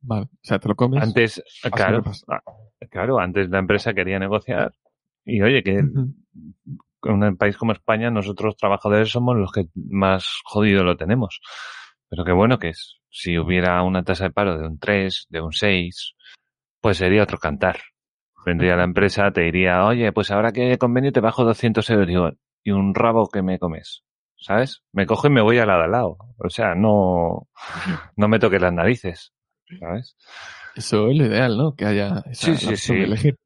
[0.00, 0.26] Vale.
[0.26, 1.02] O sea, te lo comes.
[1.02, 1.42] Antes,
[1.72, 2.42] claro, ah,
[2.90, 4.74] claro, antes la empresa quería negociar.
[5.24, 6.14] Y oye, que en
[7.02, 11.40] un país como España, nosotros trabajadores somos los que más jodido lo tenemos.
[12.08, 12.96] Pero qué bueno que es.
[13.10, 16.14] Si hubiera una tasa de paro de un 3, de un 6,
[16.80, 17.80] pues sería otro cantar.
[18.44, 22.34] Vendría la empresa, te diría, oye, pues ahora que hay convenio te bajo 200 euros.
[22.62, 24.02] Y un rabo que me comes.
[24.38, 24.82] ¿Sabes?
[24.92, 26.16] Me cojo y me voy al lado al lado.
[26.38, 27.48] O sea, no,
[28.16, 29.32] no me toques las narices.
[29.80, 30.16] ¿Sabes?
[30.76, 31.74] Eso es lo ideal, ¿no?
[31.74, 32.92] Que haya esa Sí, sí, sí.
[32.94, 33.36] elegir.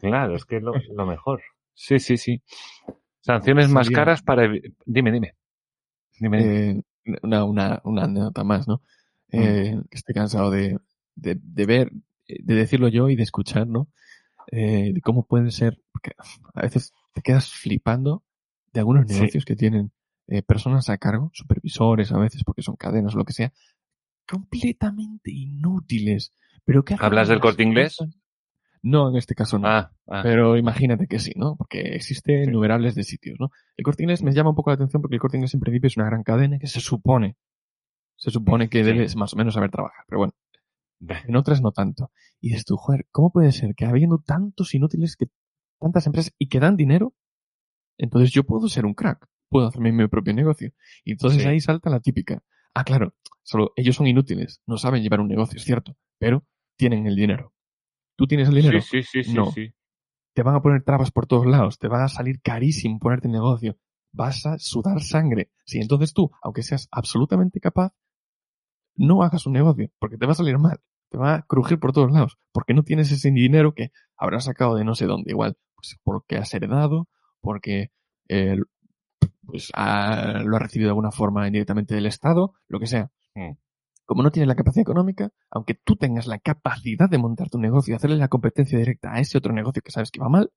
[0.00, 1.42] Claro, es que es lo, lo mejor.
[1.74, 2.42] Sí, sí, sí.
[3.20, 4.48] Sanciones más caras para...
[4.48, 4.72] dime.
[4.86, 6.70] Dime, dime.
[6.70, 6.82] Eh,
[7.22, 8.82] una, una, una anécdota más, ¿no?
[9.32, 9.38] Mm.
[9.40, 10.78] Eh, que estoy cansado de,
[11.16, 11.92] de, de ver,
[12.26, 13.88] de decirlo yo y de escuchar, ¿no?
[14.50, 16.12] Eh, de cómo pueden ser, porque
[16.54, 18.22] a veces te quedas flipando
[18.72, 19.14] de algunos Sí.
[19.14, 19.92] negocios que tienen
[20.26, 23.52] eh, personas a cargo, supervisores a veces, porque son cadenas o lo que sea,
[24.28, 26.32] completamente inútiles.
[26.64, 27.96] Pero que ¿Hablas del Corte Inglés?
[27.98, 28.14] cosas-
[28.86, 29.66] No, en este caso no.
[29.66, 31.56] Ah, ah, Pero imagínate que sí, ¿no?
[31.56, 32.50] Porque existen Sí.
[32.50, 33.50] innumerables de sitios, ¿no?
[33.78, 35.86] El Corte Inglés me llama un poco la atención porque el Corte Inglés en principio
[35.88, 37.36] es una gran cadena que se supone,
[38.16, 38.92] se supone que Sí.
[38.92, 40.04] debes más o menos saber trabajar.
[40.06, 40.32] Pero bueno,
[41.26, 42.10] en otras no tanto.
[42.42, 45.26] Y dices tú, joder, ¿cómo puede ser que habiendo tantos inútiles que
[45.80, 47.14] tantas empresas y que dan dinero,
[47.96, 50.72] entonces yo puedo ser un crack, puedo hacerme mi propio negocio?
[51.04, 51.48] Y entonces Sí.
[51.48, 52.42] ahí salta la típica.
[52.74, 56.44] Ah, claro, solo ellos son inútiles, no saben llevar un negocio, es cierto, pero
[56.76, 57.53] tienen el dinero.
[58.16, 58.80] ¿Tú tienes el dinero?
[58.80, 59.46] Sí, sí, sí, sí, No.
[59.46, 59.72] sí.
[60.34, 63.32] Te van a poner trabas por todos lados, te va a salir carísimo ponerte en
[63.32, 63.76] negocio,
[64.12, 65.50] vas a sudar sangre.
[65.64, 67.92] Si entonces tú, aunque seas absolutamente capaz,
[68.96, 71.92] no hagas un negocio, porque te va a salir mal, te va a crujir por
[71.92, 75.56] todos lados, porque no tienes ese dinero que habrás sacado de no sé dónde, igual,
[75.76, 77.08] pues porque has heredado,
[77.40, 77.90] porque
[78.28, 78.56] eh,
[79.46, 83.10] pues ha- lo has recibido de alguna forma indirectamente del Estado, lo que sea.
[83.34, 83.52] Mm.
[84.06, 87.92] Como no tienes la capacidad económica, aunque tú tengas la capacidad de montar tu negocio
[87.92, 90.50] y hacerle la competencia directa a ese otro negocio que sabes que va mal,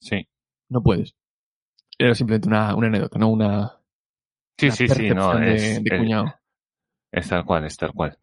[0.00, 0.28] Sí,
[0.68, 1.14] no puedes.
[1.98, 3.80] Era simplemente una, una anécdota, no una,
[4.58, 6.34] sí, una sí, sí, no, de, es, de es- cuñado.
[7.12, 8.18] es tal cual, es tal cual.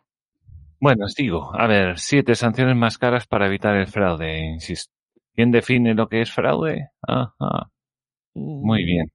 [0.79, 4.93] Bueno, os digo, a ver, siete sanciones más caras para evitar el fraude, insisto.
[5.35, 6.89] ¿Quién define lo que es fraude?
[7.03, 7.69] Ajá.
[8.59, 9.11] Muy bien.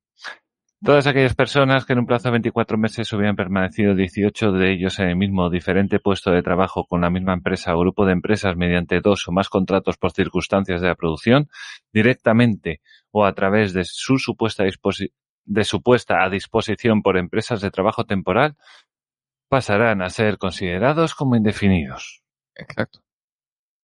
[0.84, 4.98] Todas aquellas personas que en un plazo de 24 meses hubieran permanecido 18 de ellos
[4.98, 8.12] en el mismo o diferente puesto de trabajo con la misma empresa o grupo de
[8.12, 11.48] empresas mediante dos o más contratos por circunstancias de la producción,
[11.92, 15.12] directamente o a través de su supuesta, disposi-
[15.46, 18.56] de su puesta a disposición por empresas de trabajo temporal,
[19.48, 22.22] pasarán a ser considerados como indefinidos.
[22.54, 23.00] Exacto.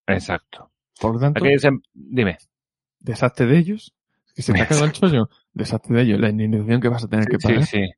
[0.07, 0.71] Exacto.
[1.01, 2.37] Por lo tanto, em- Dime.
[3.01, 3.95] deshazte de ellos,
[4.35, 7.09] que se te ha quedado el chollo, deshazte de ellos, la indemnización que vas a
[7.09, 7.67] tener que Sí, pagar.
[7.67, 7.91] sí.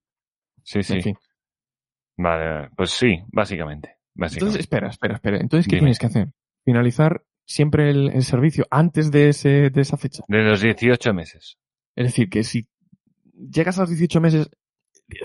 [0.62, 0.94] Sí, sí.
[0.94, 1.16] En fin.
[2.16, 3.96] Vale, pues sí, básicamente.
[4.14, 4.38] básicamente.
[4.38, 5.38] Entonces, espera, espera, espera.
[5.38, 5.86] Entonces, ¿qué Dime.
[5.86, 6.28] tienes que hacer?
[6.64, 10.22] Finalizar siempre el, el servicio antes de, ese, de esa fecha.
[10.28, 11.58] De los 18 meses.
[11.96, 12.66] Es decir, que si
[13.34, 14.48] llegas a los 18 meses,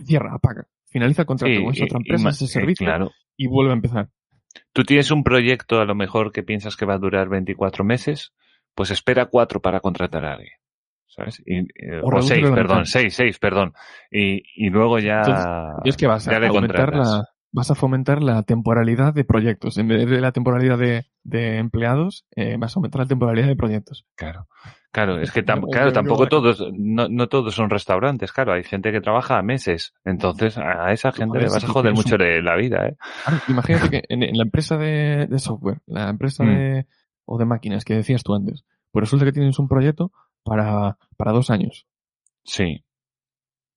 [0.05, 0.67] cierra, apaga.
[0.87, 3.11] Finaliza el contrato Sí, con esa otra y empresa, ese eh, servicio, claro.
[3.37, 4.09] y vuelve a empezar.
[4.73, 8.33] Tú tienes un proyecto a lo mejor que piensas que va a durar 24 meses,
[8.73, 10.53] pues espera cuatro para contratar a alguien.
[11.09, 11.41] ¿Sabes?
[11.45, 11.61] Y,
[12.01, 12.89] O o, redúcelo seis, a la perdón, mitad.
[12.91, 13.73] seis, seis, perdón.
[14.11, 18.43] Y, y luego ya, Y es que vas a aumentar la, vas a fomentar la
[18.43, 19.77] temporalidad de proyectos.
[19.79, 23.55] En vez de la temporalidad de, de empleados, eh, vas a aumentar la temporalidad de
[23.55, 24.05] proyectos.
[24.15, 24.47] Claro.
[24.91, 28.91] Claro, es que tam- claro, tampoco todos, no, no todos son restaurantes, claro, hay gente
[28.91, 32.55] que trabaja a meses, entonces a esa gente le vas a joder mucho de la
[32.55, 32.97] vida, ¿eh?
[33.23, 36.47] Claro, imagínate que en, en la empresa de, de software, la empresa Mm.
[36.47, 36.85] de,
[37.25, 40.11] o de máquinas que decías tú antes, pues resulta que tienes un proyecto
[40.49, 41.85] para, para dos años.
[42.43, 42.83] Sí.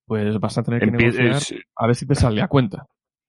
[0.07, 2.89] Pues vas a tener que Empie- negociar es- a ver si te sale a cuenta.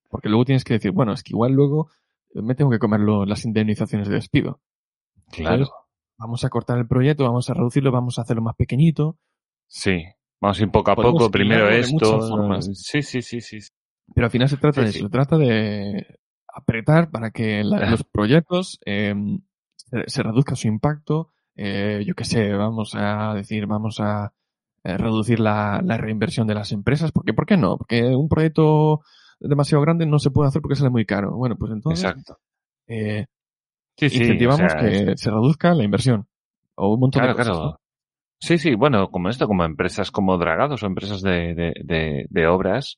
[0.10, 1.90] Porque luego tienes que decir, bueno, es que igual luego
[2.34, 4.60] me tengo que comer lo- las indemnizaciones de despido.
[5.32, 5.68] claro.
[6.18, 9.18] Vamos a cortar el proyecto, vamos a reducirlo, vamos a hacerlo más pequeñito.
[9.68, 10.04] Sí.
[10.40, 12.62] Vamos a ir poco a Podemos poco, primero esto.
[12.76, 13.58] Sí, sí, sí, sí.
[14.14, 14.98] Pero al final se trata Sí, de sí.
[15.00, 19.14] eso, se trata de apretar para que la- los proyectos eh,
[19.76, 21.32] se, se reduzca su impacto.
[21.56, 24.34] Eh, yo qué sé, vamos a decir, vamos a
[24.84, 27.12] eh, reducir la, la reinversión de las empresas.
[27.12, 27.78] porque ¿Por qué no?
[27.78, 29.02] Porque un proyecto
[29.40, 31.36] demasiado grande no se puede hacer porque sale muy caro.
[31.36, 32.40] Bueno, pues entonces Exacto.
[32.88, 33.26] eh,
[33.98, 34.18] Sí, sí.
[34.18, 36.28] incentivamos o sea, que es- se reduzca la inversión.
[36.76, 37.56] O un montón Claro, de cosas.
[37.58, 37.70] claro.
[37.72, 37.80] ¿no?
[38.40, 42.48] Sí, sí, bueno, como esto, como empresas como Dragados o empresas de, de, de, de
[42.48, 42.98] obras,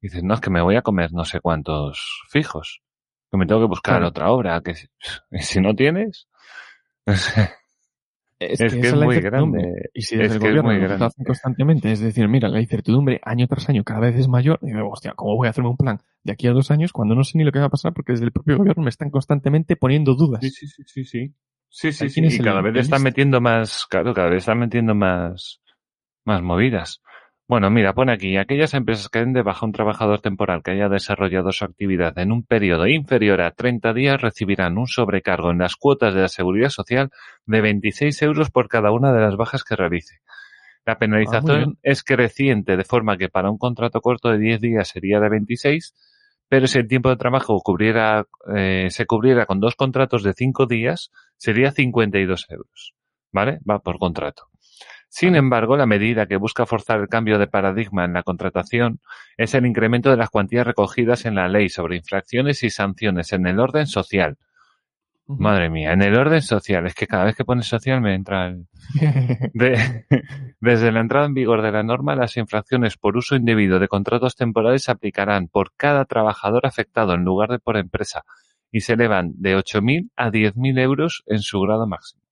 [0.00, 2.80] dices, no, es que me voy a comer no sé cuántos fijos,
[3.30, 4.08] que me tengo que buscar Claro.
[4.08, 4.86] otra obra, que si,
[5.40, 6.28] si no tienes,
[8.40, 9.90] Es, Es que es muy grande.
[9.94, 11.00] Y si Es desde el es gobierno muy nos grande.
[11.00, 14.58] lo hacen constantemente, es decir, mira, la incertidumbre año tras año cada vez es mayor,
[14.62, 17.14] y digo, hostia, ¿cómo voy a hacerme un plan de aquí a dos años cuando
[17.16, 17.92] no sé ni lo que va a pasar?
[17.94, 20.40] Porque desde el propio gobierno me están constantemente poniendo dudas.
[20.42, 21.34] Sí, sí, sí, sí, sí.
[21.70, 22.20] Sí, sí, sí.
[22.22, 25.60] Y el- cada vez el están metiendo más, claro, cada vez están metiendo más,
[26.24, 27.02] más movidas.
[27.48, 30.90] Bueno, mira, pone aquí, aquellas empresas que den de baja un trabajador temporal que haya
[30.90, 35.74] desarrollado su actividad en un periodo inferior a 30 días recibirán un sobrecargo en las
[35.76, 37.10] cuotas de la seguridad social
[37.46, 40.16] de 26 euros por cada una de las bajas que realice.
[40.86, 44.88] La Ah, penalización es creciente, de forma que para un contrato corto de 10 días
[44.88, 45.94] sería de 26,
[46.48, 50.66] pero si el tiempo de trabajo cubriera, eh, se cubriera con dos contratos de 5
[50.66, 52.94] días, sería 52 euros.
[53.32, 53.60] ¿Vale?
[53.68, 54.48] Va por contrato.
[55.08, 59.00] Sin embargo, la medida que busca forzar el cambio de paradigma en la contratación
[59.36, 63.46] es el incremento de las cuantías recogidas en la ley sobre infracciones y sanciones en
[63.46, 64.36] el orden social,
[65.30, 68.46] Madre mía, en el orden social, es que cada vez que pones social me entra
[68.46, 68.66] el...
[69.52, 70.06] De-
[70.58, 74.36] desde la entrada en vigor de la norma, las infracciones por uso indebido de contratos
[74.36, 78.22] temporales se aplicarán por cada trabajador afectado en lugar de por empresa
[78.72, 82.22] y se elevan de 8.000 a 10.000 euros en su grado máximo.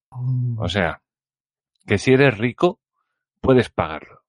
[0.58, 1.02] O sea,
[1.86, 2.80] que si eres rico,
[3.40, 4.20] puedes pagarlo.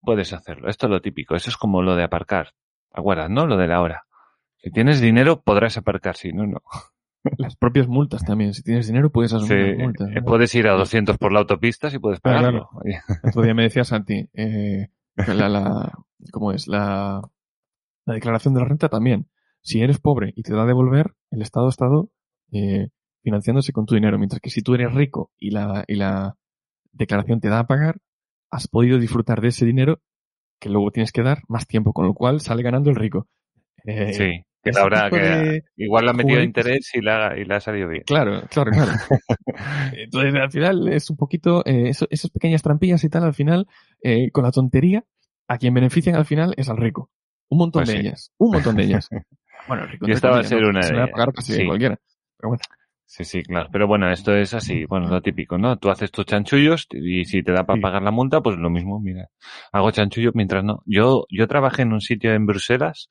[0.00, 0.68] Puedes hacerlo.
[0.68, 1.34] Esto es lo típico.
[1.34, 2.54] Eso es como lo de aparcar.
[2.92, 3.46] ¿Te acuerdas, no?
[3.46, 4.04] Lo de la hora.
[4.56, 6.16] Si tienes dinero, podrás aparcar.
[6.16, 6.62] Si no, no.
[7.36, 8.54] Las propias multas también.
[8.54, 10.08] Si tienes dinero, puedes asumir Sí, multas.
[10.08, 10.24] eh, ¿no?
[10.24, 12.70] puedes ir a 200 por la autopista si puedes Claro, pagarlo.
[13.24, 14.88] Otro día me decía Santi, eh,
[15.26, 15.92] que la, la,
[16.32, 16.68] ¿cómo es?
[16.68, 17.20] La,
[18.06, 19.28] la declaración de la renta también.
[19.60, 22.10] Si eres pobre y te da a devolver, el Estado ha estado
[22.52, 22.88] eh,
[23.22, 24.16] financiándose con tu dinero.
[24.16, 26.36] Mientras que si tú eres rico y la, y la
[26.92, 27.96] declaración te da a pagar,
[28.50, 30.00] has podido disfrutar de ese dinero
[30.60, 33.28] que luego tienes que dar más tiempo, con lo cual sale ganando el rico.
[33.84, 37.10] Eh, sí, que la verdad que de- igual le ha metido juguetes- interés y le
[37.12, 38.02] ha, y le ha salido bien.
[38.06, 38.90] Claro, claro, claro.
[39.92, 43.66] Entonces, al final es un poquito, eh, eso- esas pequeñas trampillas y tal, al final,
[44.02, 45.04] eh, con la tontería,
[45.48, 47.10] a quien benefician al final es al rico.
[47.50, 48.00] Un montón Pues de sí.
[48.00, 48.32] ellas.
[48.38, 49.08] Un montón de ellas.
[49.66, 50.70] Bueno, el rico Y esta va a ser ¿no?
[50.70, 51.66] una Se de va a pagar casi Sí.
[51.66, 51.98] cualquiera.
[52.38, 52.62] Pero bueno,
[53.10, 53.70] Sí, sí, claro.
[53.72, 54.84] Pero bueno, esto es así.
[54.84, 55.78] Bueno, lo típico, ¿no?
[55.78, 57.80] Tú haces tus chanchullos y si te da para Sí.
[57.82, 59.30] pagar la multa, pues lo mismo, mira.
[59.72, 60.82] Hago chanchullo mientras no.
[60.84, 63.08] Yo, yo trabajé en un sitio en Bruselas,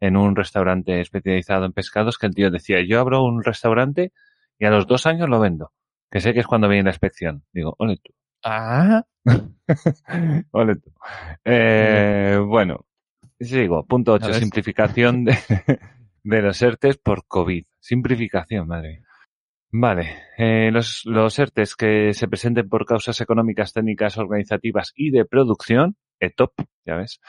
[0.00, 4.12] en un restaurante especializado en pescados, que el tío decía, yo abro un restaurante
[4.58, 5.72] y a los dos años lo vendo.
[6.10, 7.42] Que sé que es cuando viene la inspección.
[7.52, 8.12] Digo, ole tú.
[8.44, 9.02] ah,
[10.52, 10.92] Ole tú.
[11.44, 12.84] Eh, bueno,
[13.40, 13.84] sigo.
[13.86, 14.24] Punto 8.
[14.26, 14.36] A ver.
[14.40, 15.38] Simplificación de,
[16.22, 17.64] de los ERTES por COVID.
[17.80, 19.07] Simplificación, madre mía.
[19.70, 20.22] Vale.
[20.38, 25.96] eh, los, los ERTES que se presenten por causas económicas, técnicas, organizativas y de producción,
[26.20, 26.52] ETOP,
[26.86, 27.20] ya ves,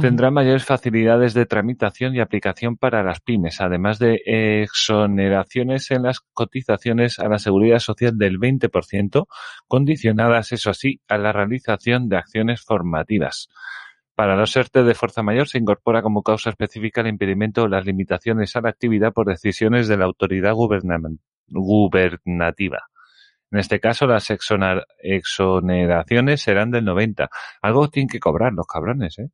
[0.00, 4.22] tendrán mayores facilidades de tramitación y aplicación para las pymes, además de
[4.62, 9.26] exoneraciones en las cotizaciones a la seguridad social del 20%,
[9.68, 13.48] condicionadas, eso sí, a la realización de acciones formativas.
[14.14, 17.84] Para los ERTE de fuerza mayor se incorpora como causa específica el impedimento o las
[17.84, 21.18] limitaciones a la actividad por decisiones de la autoridad gubernamen-
[21.52, 22.80] gubernativa.
[23.50, 27.28] En este caso, las exoneraciones serán del 90.
[27.60, 29.28] Algo tienen que cobrar los cabrones, ¿eh?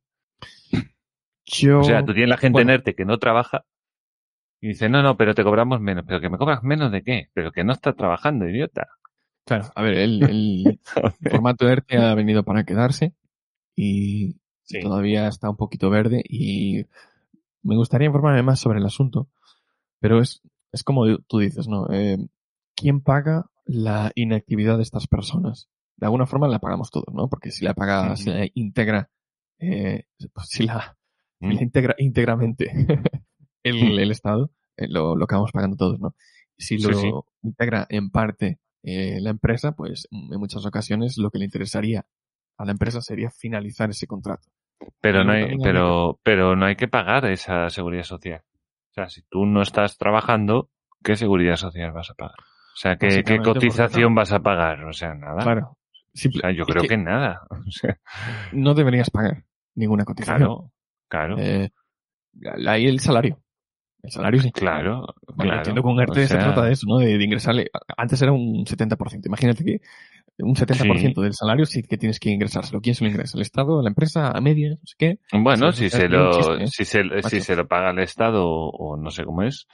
[1.45, 2.71] yo, O sea, tú tienes la gente bueno.
[2.71, 3.65] en ERTE que no trabaja
[4.61, 6.03] y dice, no, no, pero te cobramos menos.
[6.05, 7.29] ¿Pero que me cobras menos de qué?
[7.33, 8.87] Pero que no está trabajando, idiota.
[9.45, 10.79] claro, a ver, el, el
[11.31, 13.13] formato ERTE ha venido para quedarse
[13.75, 14.81] y Sí.
[14.81, 16.85] todavía está un poquito verde y
[17.63, 19.27] me gustaría informarme más sobre el asunto,
[19.99, 21.87] pero es, es como tú dices, ¿no?
[21.91, 22.17] Eh,
[22.75, 25.69] ¿Quién paga la inactividad de estas personas?
[25.97, 27.27] De alguna forma la pagamos todos, ¿no?
[27.27, 29.09] Porque si la paga, si la integra,
[29.59, 30.97] eh, pues si la,
[31.39, 31.51] Mm.
[31.53, 32.71] la integra íntegramente
[33.63, 36.15] el, el Estado, eh, lo, lo acabamos pagando todos, ¿no?
[36.57, 37.09] Si lo sí.
[37.43, 42.05] integra en parte eh, la empresa, pues en muchas ocasiones lo que le interesaría
[42.57, 44.49] a la empresa sería finalizar ese contrato.
[44.99, 48.41] Pero no hay, pero, pero no hay que pagar esa seguridad social.
[48.99, 50.69] Sea, si tú no estás trabajando,
[51.03, 52.35] ¿qué seguridad social vas a pagar?
[52.39, 54.83] O sea, ¿qué, cotización vas a pagar?
[54.85, 55.41] O sea, nada.
[55.41, 55.67] Claro.
[55.71, 55.77] O
[56.13, 57.41] Simple- sea, yo creo que, nada.
[57.49, 57.97] O sea,
[58.51, 59.43] no deberías pagar
[59.75, 60.37] ninguna cotización.
[61.07, 61.69] claro, claro, Eh,
[62.67, 63.39] ahí el salario.
[64.01, 64.51] El salario sí.
[64.51, 65.57] claro, claro.
[65.57, 66.99] entiendo que un ERTE O se trata de eso, ¿no?
[66.99, 67.69] De, de ingresarle.
[67.97, 69.25] Antes era un 70%.
[69.25, 69.81] Imagínate que
[70.39, 72.81] un 70% del salario sí que tienes que ingresárselo.
[72.81, 73.37] ¿Quién se lo ingresa?
[73.37, 73.81] ¿El Estado?
[73.81, 74.31] ¿La empresa?
[74.31, 74.69] ¿A media?
[74.71, 75.19] No sé qué.
[75.33, 76.67] Bueno, Sí, si se lo, chiste, ¿eh?
[76.67, 79.67] si se, si se lo paga el Estado o, o no sé cómo es,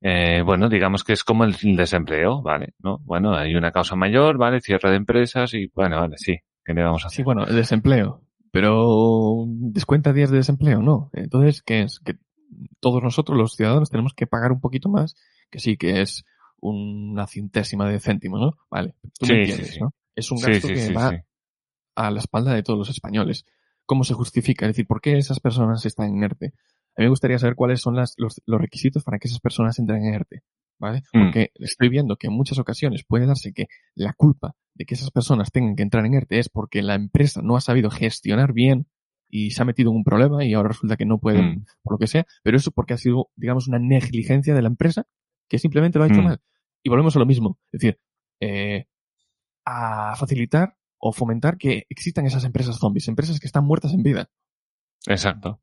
[0.00, 2.74] eh, bueno, digamos que es como el desempleo, ¿vale?
[2.78, 2.98] ¿No?
[3.04, 4.60] Bueno, hay una causa mayor, ¿vale?
[4.60, 6.36] Cierre de empresas y, bueno, vale, sí.
[6.64, 7.16] ¿Qué le vamos a hacer?
[7.16, 8.22] Sí, bueno, el desempleo.
[8.52, 11.10] Pero descuenta días de desempleo, ¿no.
[11.12, 12.00] Entonces, ¿qué es?
[12.00, 12.14] Que
[12.80, 15.14] todos nosotros, los ciudadanos, tenemos que pagar un poquito más,
[15.50, 16.24] que sí, que es
[16.60, 18.52] una centésima de céntimo, ¿no?
[18.70, 18.94] Vale.
[19.18, 19.80] Tú Sí, me entiendes, sí.
[19.80, 19.94] ¿no?
[20.14, 21.24] Es un gasto que va
[21.94, 23.44] a la espalda de todos los españoles.
[23.84, 24.66] ¿Cómo se justifica?
[24.66, 26.46] Es decir, ¿por qué esas personas están en ERTE?
[26.96, 29.78] A mí me gustaría saber cuáles son las, los, los requisitos para que esas personas
[29.78, 30.42] entren en ERTE.
[30.78, 31.02] ¿Vale?
[31.14, 31.22] Mm.
[31.24, 35.10] Porque estoy viendo que en muchas ocasiones puede darse que la culpa de que esas
[35.10, 38.86] personas tengan que entrar en ERTE es porque la empresa no ha sabido gestionar bien
[39.30, 41.64] y se ha metido en un problema y ahora resulta que no pueden, Mm.
[41.82, 45.06] por lo que sea, pero eso porque ha sido, digamos, una negligencia de la empresa
[45.48, 46.24] que simplemente lo ha hecho Mm.
[46.24, 46.40] mal.
[46.82, 47.58] Y volvemos a lo mismo.
[47.72, 48.00] Es decir,
[48.40, 48.86] eh,
[49.64, 54.30] a facilitar o fomentar que existan esas empresas zombies, empresas que están muertas en vida.
[55.06, 55.60] Exacto.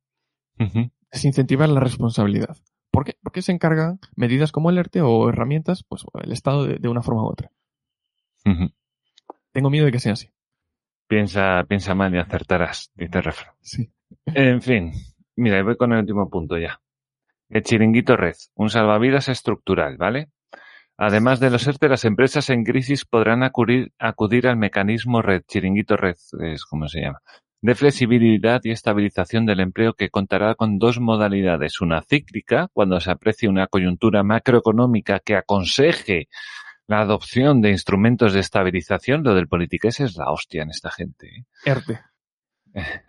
[0.60, 0.92] Ujú.
[1.12, 2.58] Desincentivar la responsabilidad.
[2.92, 3.18] ¿Por qué?
[3.24, 7.02] Porque se encargan medidas como el ERTE o herramientas, pues el Estado de, de una
[7.02, 7.52] forma u otra.
[9.52, 10.30] Tengo miedo de que sea así.
[11.08, 13.54] Piensa, piensa mal y acertarás, dice el refrán.
[13.62, 13.92] Sí.
[14.26, 14.92] En fin,
[15.36, 16.82] mira, voy con el último punto ya.
[17.54, 20.30] El chiringuito red, un salvavidas estructural, ¿vale?
[20.98, 23.92] Además de los ERTE, las empresas en crisis podrán acudir,
[24.48, 27.20] al mecanismo red, chiringuito red, es como se llama,
[27.62, 31.80] de flexibilidad y estabilización del empleo que contará con dos modalidades.
[31.80, 36.30] Una cíclica, cuando se aprecie una coyuntura macroeconómica que aconseje
[36.88, 39.22] la adopción de instrumentos de estabilización.
[39.24, 41.28] Lo del politiqués es la hostia en esta gente.
[41.28, 41.46] ¿eh?
[41.66, 42.00] ERTE.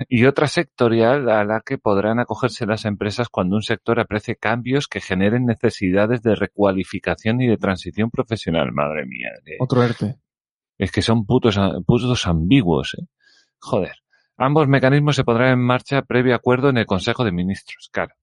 [0.09, 4.89] Y otra sectorial a la que podrán acogerse las empresas cuando un sector aprecie cambios
[4.89, 8.73] que generen necesidades de recualificación y de transición profesional.
[8.73, 9.31] Madre mía.
[9.59, 10.17] Otro ERTE.
[10.77, 12.95] Es que son putos, putos ambiguos.
[13.01, 13.07] ¿eh?
[13.59, 13.97] Joder.
[14.37, 17.89] Ambos mecanismos se pondrán en marcha previo acuerdo en el Consejo de Ministros.
[17.93, 18.15] Claro.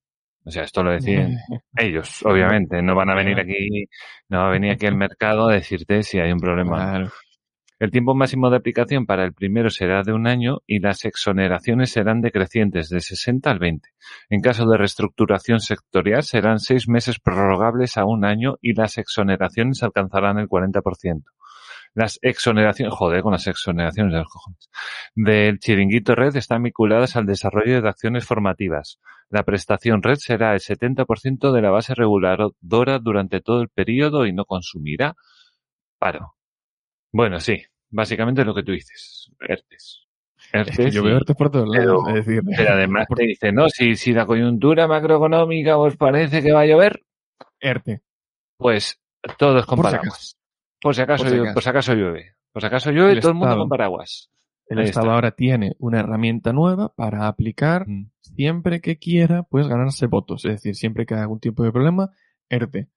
[0.43, 1.37] O sea, esto lo deciden
[1.77, 2.81] ellos, obviamente.
[2.81, 3.85] No van a venir aquí,
[4.27, 6.77] no va a venir aquí al mercado a decirte si hay un problema.
[6.77, 7.11] Claro.
[7.81, 11.89] El tiempo máximo de aplicación para el primero será de un año y las exoneraciones
[11.89, 13.89] serán decrecientes de 60 al 20.
[14.29, 19.81] En caso de reestructuración sectorial serán seis meses prorrogables a un año y las exoneraciones
[19.81, 21.23] alcanzarán el 40%.
[21.95, 24.69] Las exoneraciones, joder, con las exoneraciones de los cojones,
[25.15, 28.99] del chiringuito red están vinculadas al desarrollo de acciones formativas.
[29.27, 34.33] La prestación red será el 70% de la base reguladora durante todo el periodo y
[34.33, 35.15] no consumirá
[35.97, 36.35] paro.
[37.13, 39.31] Bueno, sí, básicamente lo que tú dices.
[39.39, 40.07] ERTES.
[40.53, 42.03] Es que yo veo ERTE por todos lados.
[42.05, 46.41] pero- es decir, pero además te dice, no, si, si la coyuntura macroeconómica os parece
[46.41, 47.03] que va a llover,
[47.59, 48.01] ERTE.
[48.57, 48.99] pues
[49.37, 50.37] todos con paraguas.
[50.81, 51.53] Por si acaso, Por si llueve- acaso.
[51.53, 52.35] por si acaso llueve.
[52.51, 54.29] Por si acaso llueve, El todo el mundo con paraguas.
[54.67, 55.15] El Ahí Estado está.
[55.15, 58.09] ahora tiene una herramienta nueva para aplicar Mm.
[58.21, 60.43] siempre que quiera, pues ganarse votos.
[60.45, 62.09] Es decir, siempre que haya algún tipo de problema,
[62.49, 62.87] ERTE.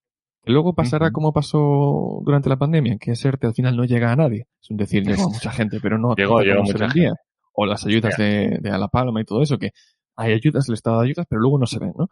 [0.46, 4.16] Luego pasará como pasó durante la pandemia, que ese ERTE al final no llega a
[4.16, 4.46] nadie.
[4.62, 7.14] Es un decir, llegó a mucha gente, pero no Llegó- llegó mucha vendía.
[7.52, 9.70] O las ayudas de, de a la palma y todo eso, que
[10.16, 12.08] hay ayudas, el Estado da ayudas, pero luego no se ven, ¿no?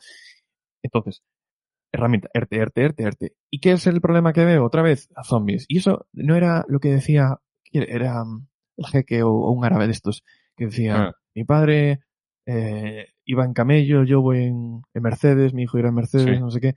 [0.82, 1.22] Entonces,
[1.92, 3.32] herramienta, ERTE, ERTE, ERTE, ERTE.
[3.50, 4.64] ¿Y qué es el problema que veo?
[4.64, 5.64] Otra vez, a zombies.
[5.68, 8.46] Y eso no era lo que decía, ¿quién era mm,
[8.78, 10.24] el jeque o, o un árabe de estos,
[10.56, 11.12] que decía, Ah.
[11.34, 12.00] mi padre
[12.46, 16.40] eh, iba en camello, yo voy en, en Mercedes, mi hijo irá en Mercedes, Sí.
[16.40, 16.74] no sé qué.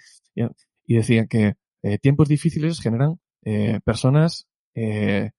[0.86, 5.32] Y, decía que eh, tiempos difíciles generan eh, personas eh,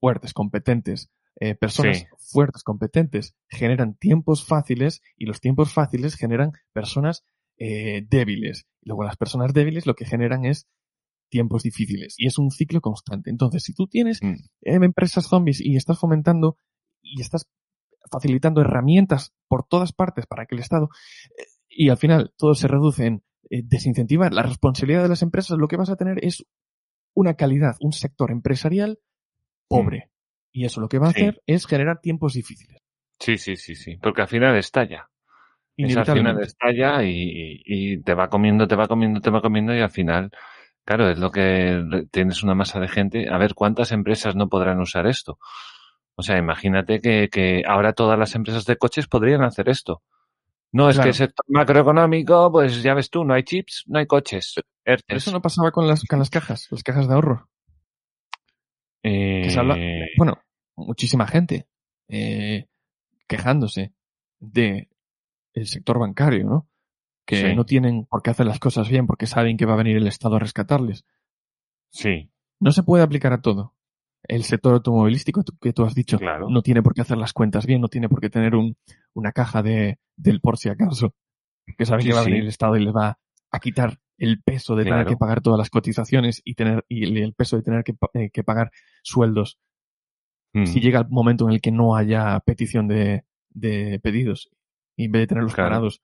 [0.00, 1.10] fuertes, competentes.
[1.38, 2.04] Eh, personas Sí.
[2.32, 7.24] fuertes, competentes, generan tiempos fáciles y los tiempos fáciles generan personas
[7.58, 8.66] eh, débiles.
[8.82, 10.66] Y luego las personas débiles lo que generan es
[11.30, 12.14] tiempos difíciles.
[12.18, 13.30] Y es un ciclo constante.
[13.30, 14.34] Entonces, si tú tienes Mm.
[14.62, 16.56] eh, empresas zombies y estás fomentando
[17.02, 17.46] y estás
[18.10, 20.88] facilitando herramientas por todas partes para que el Estado
[21.68, 25.68] y al final todo se reduce en eh, desincentivar la responsabilidad de las empresas, lo
[25.68, 26.44] que vas a tener es
[27.14, 28.98] una calidad, un sector empresarial
[29.68, 30.10] pobre.
[30.52, 31.20] Y eso lo que va a Sí.
[31.22, 32.78] hacer es generar tiempos difíciles.
[33.18, 33.96] Sí, sí, sí, sí.
[33.96, 35.08] Porque al final estalla.
[35.76, 39.74] Eso al final estalla y, y te va comiendo, te va comiendo, te va comiendo
[39.74, 40.30] y al final,
[40.86, 43.28] claro, es lo que tienes una masa de gente.
[43.28, 45.38] A ver, ¿cuántas empresas no podrán usar esto?
[46.14, 50.02] O sea, imagínate que, que ahora todas las empresas de coches podrían hacer esto.
[50.72, 51.06] No, es Claro.
[51.06, 54.54] que el sector macroeconómico, pues ya ves tú, no hay chips, no hay coches.
[54.84, 57.48] Pero eso no pasaba con las, con las cajas, las cajas de ahorro.
[59.02, 60.40] que se habla- Eh, Bueno,
[60.74, 61.68] muchísima gente
[62.08, 62.66] eh,
[63.28, 63.92] quejándose
[64.40, 64.88] de
[65.54, 66.68] el sector bancario, ¿no?
[67.24, 67.54] Que Sí.
[67.54, 70.06] no tienen por qué hacer las cosas bien porque saben que va a venir el
[70.08, 71.04] Estado a rescatarles.
[71.90, 73.74] sí, No se puede aplicar a todo.
[74.28, 76.48] El sector automovilístico que tú has dicho Claro.
[76.50, 78.76] no tiene por qué hacer las cuentas bien, no tiene por qué tener un,
[79.14, 81.14] una caja de, del por si acaso.
[81.76, 83.18] Que saben Sí, que va a venir el Estado y les va
[83.50, 87.34] a quitar el peso de tener que pagar todas las cotizaciones y tener y el-
[87.34, 88.70] peso de tener que, eh, que pagar
[89.02, 89.58] sueldos
[90.54, 94.48] Mm, si llega el momento en el que no haya petición de, de pedidos
[94.96, 95.68] y en vez de tenerlos Claro.
[95.70, 96.00] parados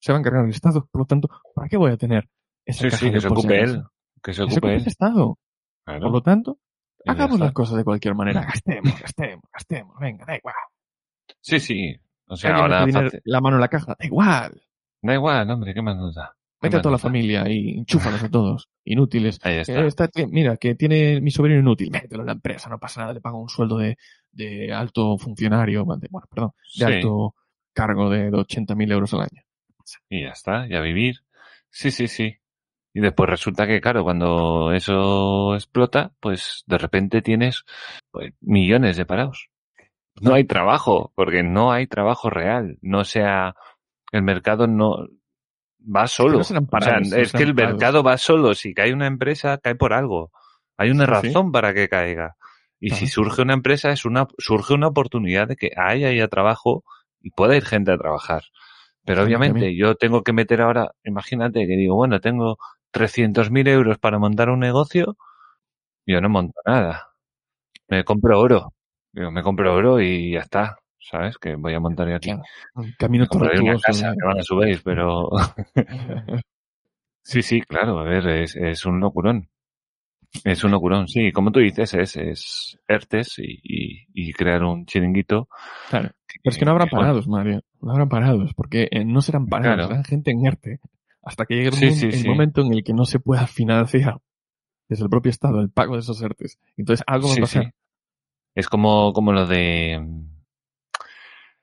[0.00, 0.88] se va a encargar el Estado.
[0.90, 2.28] Por lo tanto, ¿para qué voy a tener
[2.66, 3.82] esa sí, caja sí, de que se ocupe él.
[4.20, 4.86] Que se ocupe ocupe el él.
[4.88, 5.38] Estado.
[5.84, 6.00] Claro.
[6.00, 6.58] Por lo tanto,
[7.06, 7.44] hagamos está.
[7.46, 8.42] las cosas de cualquier manera.
[8.42, 9.96] Gastemos, gastemos, gastemos.
[10.00, 10.54] Venga, da igual.
[11.40, 11.96] Sí, sí.
[12.26, 12.86] O sea, ahora
[13.24, 13.94] la mano en la caja.
[13.98, 14.62] Da igual.
[15.02, 16.34] Da igual, hombre, ¿qué más nos da?
[16.60, 18.68] ¿Qué Mete a toda la familia y enchúfalos a todos.
[18.84, 19.40] Inútiles.
[19.42, 19.80] Ahí Eh, está.
[19.86, 21.90] está- que- mira, que tiene mi sobrino inútil.
[21.90, 23.12] Mételo en la empresa, no pasa nada.
[23.12, 23.98] Le pago un sueldo de,
[24.30, 25.84] de alto funcionario.
[25.98, 26.50] de- bueno, perdón.
[26.78, 26.92] De Sí.
[26.92, 27.34] alto
[27.72, 29.42] cargo de, de 80.000 euros al año.
[30.08, 31.16] Y ya está, y a vivir.
[31.68, 32.36] Sí, sí, sí.
[32.94, 37.64] Y después resulta que, claro, cuando eso explota, pues de repente tienes
[38.10, 39.48] pues, millones de parados.
[40.20, 42.76] No hay trabajo, porque no hay trabajo real.
[42.82, 43.54] No sea,
[44.12, 45.06] el mercado no
[45.82, 46.38] va solo.
[46.38, 47.74] no serán o sea, parados, no es que el parados.
[47.74, 48.54] mercado va solo.
[48.54, 50.30] Si cae una empresa, cae por algo.
[50.76, 51.26] Hay una Sí, sí.
[51.28, 52.36] razón para que caiga.
[52.78, 56.84] Y si surge una empresa, es una, surge una oportunidad de que haya, haya trabajo
[57.20, 58.42] y pueda ir gente a trabajar.
[59.04, 62.58] Pero obviamente yo tengo que meter ahora, imagínate que digo, bueno, tengo
[62.92, 65.16] 300.000 euros para montar un negocio,
[66.06, 67.08] yo no monto nada.
[67.88, 68.72] Me compro oro.
[69.12, 70.78] Yo me compro oro y ya está.
[70.98, 71.36] ¿Sabes?
[71.36, 72.30] Que voy a montar aquí.
[72.74, 73.82] Un camino una tortuoso.
[73.84, 74.14] casa, ¿no?
[74.16, 75.28] me van a subir, pero...
[77.22, 79.48] sí, sí, claro, a ver, es, es un locurón.
[80.44, 81.32] Es un locurón, sí.
[81.32, 85.48] Como tú dices, es, es ERTES y, y, y crear un chiringuito.
[85.90, 86.10] Claro.
[86.26, 87.62] Pero es que no bueno, parados, Mario.
[87.80, 89.88] No habrán parados, porque eh, no serán parados, Claro.
[89.88, 90.78] serán gente en ERTE.
[91.22, 92.28] Hasta que llegue el, Sí, mo- sí, el sí.
[92.28, 94.18] momento en el que no se pueda financiar
[94.88, 96.58] desde el propio Estado el pago de esos ERTES.
[96.76, 97.72] Entonces algo va a pasar.
[98.54, 99.98] Es como, como lo de...
[100.02, 100.26] mm,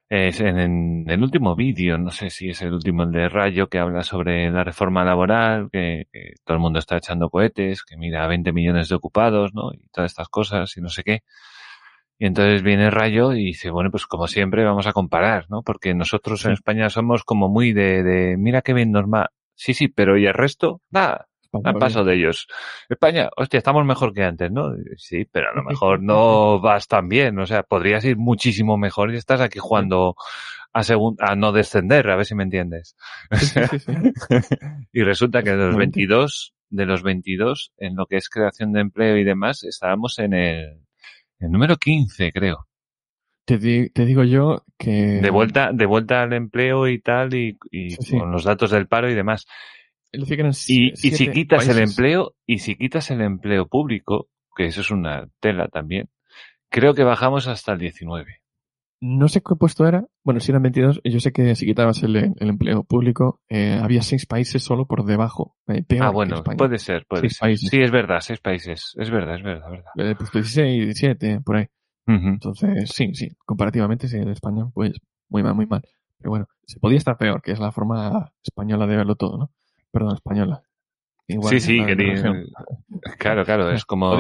[0.10, 3.68] Es en, en el último vídeo, no sé si es el último, el de Rayo,
[3.70, 7.96] que habla sobre la reforma laboral, que, que todo el mundo está echando cohetes, que
[7.96, 9.72] mira 20 millones de ocupados, ¿no?
[9.72, 11.20] Y todas estas cosas y no sé qué.
[12.18, 15.62] Y entonces viene Rayo y dice, bueno, pues como siempre vamos a comparar, ¿no?
[15.62, 16.54] Porque nosotros en.
[16.54, 19.28] España somos como muy de, de mira qué bien normal.
[19.60, 20.82] Sí, sí, pero ¿y el resto?
[20.90, 21.28] Nada,
[21.66, 22.48] al paso de ellos.
[22.88, 24.72] España, hostia, estamos mejor que antes, ¿no?
[24.96, 27.38] Sí, pero a lo mejor no vas tan bien.
[27.40, 30.16] O sea, podrías ir muchísimo mejor y estás aquí jugando
[30.72, 30.82] a,
[31.20, 32.96] a no descender, a ver si me entiendes.
[33.32, 34.56] Sí, sí, sí, sí.
[34.94, 36.00] y resulta que de los Efectivamente.
[36.00, 40.34] 22, de los 22, en lo que es creación de empleo y demás, estábamos en
[40.36, 40.86] el,
[41.40, 42.69] el número 15, creo.
[43.50, 44.92] Te, di- te digo yo que...
[44.92, 48.20] De vuelta, de vuelta al empleo y tal, y, y Sí, sí.
[48.20, 49.48] con los datos del paro y demás.
[50.12, 54.82] Que eran Y, si quitas el empleo, y si quitas el empleo público, que eso
[54.82, 56.10] es una tela también,
[56.70, 58.42] creo que bajamos hasta el 19.
[59.02, 60.06] No sé qué puesto era.
[60.24, 64.04] Bueno, si eran 22, yo sé que si quitabas el, el empleo público, eh, había
[64.04, 65.56] seis países solo por debajo.
[65.70, 67.40] eh, peor Ah, bueno, puede ser, puede Seis ser.
[67.48, 67.70] países.
[67.72, 68.94] Sí, es verdad, seis países.
[68.96, 70.12] Es verdad, es verdad, es verdad.
[70.12, 71.66] Eh, puesto 16, 17, por ahí.
[72.12, 74.94] Entonces, sí, sí, comparativamente, sí, en España, pues
[75.30, 75.82] muy mal, muy mal.
[76.18, 79.52] Pero bueno, se podía estar peor, que es la forma española de verlo todo, ¿no?
[79.92, 80.64] Perdón, española.
[81.28, 81.96] Igual, Sí, sí, que
[83.18, 84.16] claro, claro, es como...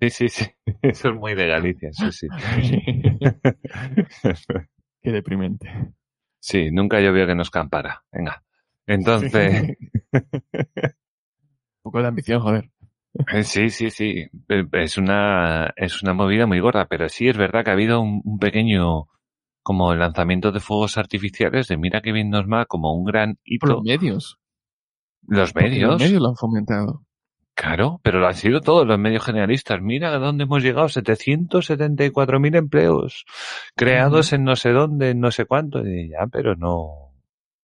[0.00, 0.44] Sí, sí, sí.
[0.82, 2.28] Eso es muy de Galicia, sí, sí.
[5.00, 5.94] Qué deprimente.
[6.40, 8.04] Sí, nunca llovió que nos campara.
[8.12, 8.42] Venga.
[8.86, 9.76] Entonces,
[10.12, 12.70] Un poco de ambición, joder.
[13.32, 14.26] Eh, sí, sí, sí.
[14.72, 18.22] Es una, es una movida muy gorda, pero sí es verdad que ha habido un,
[18.24, 19.08] un pequeño,
[19.62, 23.42] como lanzamiento de fuegos artificiales de mira que bien nos va, como un gran Por
[23.44, 23.66] hito.
[23.66, 24.38] los medios.
[25.26, 25.90] Los medios.
[25.90, 27.02] Los medios lo han fomentado.
[27.54, 29.80] Claro, pero lo han sido todos los medios generalistas.
[29.82, 33.24] Mira a dónde hemos llegado, 774.000 empleos
[33.74, 35.84] creados en no sé dónde, en no sé cuánto.
[35.84, 37.12] Y ya, pero no,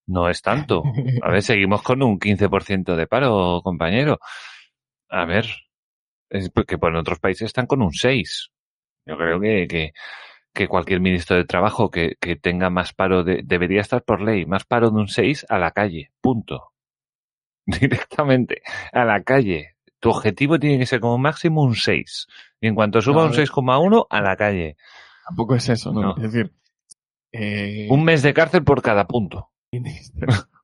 [0.06, 0.82] no es tanto.
[1.22, 4.18] A ver, seguimos con un 15% de paro, compañero.
[5.14, 5.46] A ver,
[6.28, 8.50] es porque por otros países están con un 6.
[9.06, 9.92] Yo creo que, que,
[10.52, 14.44] que cualquier ministro de trabajo que, que tenga más paro de, debería estar por ley,
[14.44, 16.10] más paro de un 6 a la calle.
[16.20, 16.72] Punto.
[17.66, 18.62] Directamente
[18.92, 19.76] a la calle.
[20.00, 22.26] Tu objetivo tiene que ser como máximo un 6.
[22.60, 23.48] Y en cuanto suba No, a un ver.
[23.48, 24.76] 6,1, a la calle.
[25.28, 26.00] Tampoco es eso, ¿no?
[26.02, 26.16] No.
[26.16, 26.52] Es decir,
[27.30, 29.50] eh, Un mes de cárcel por cada punto.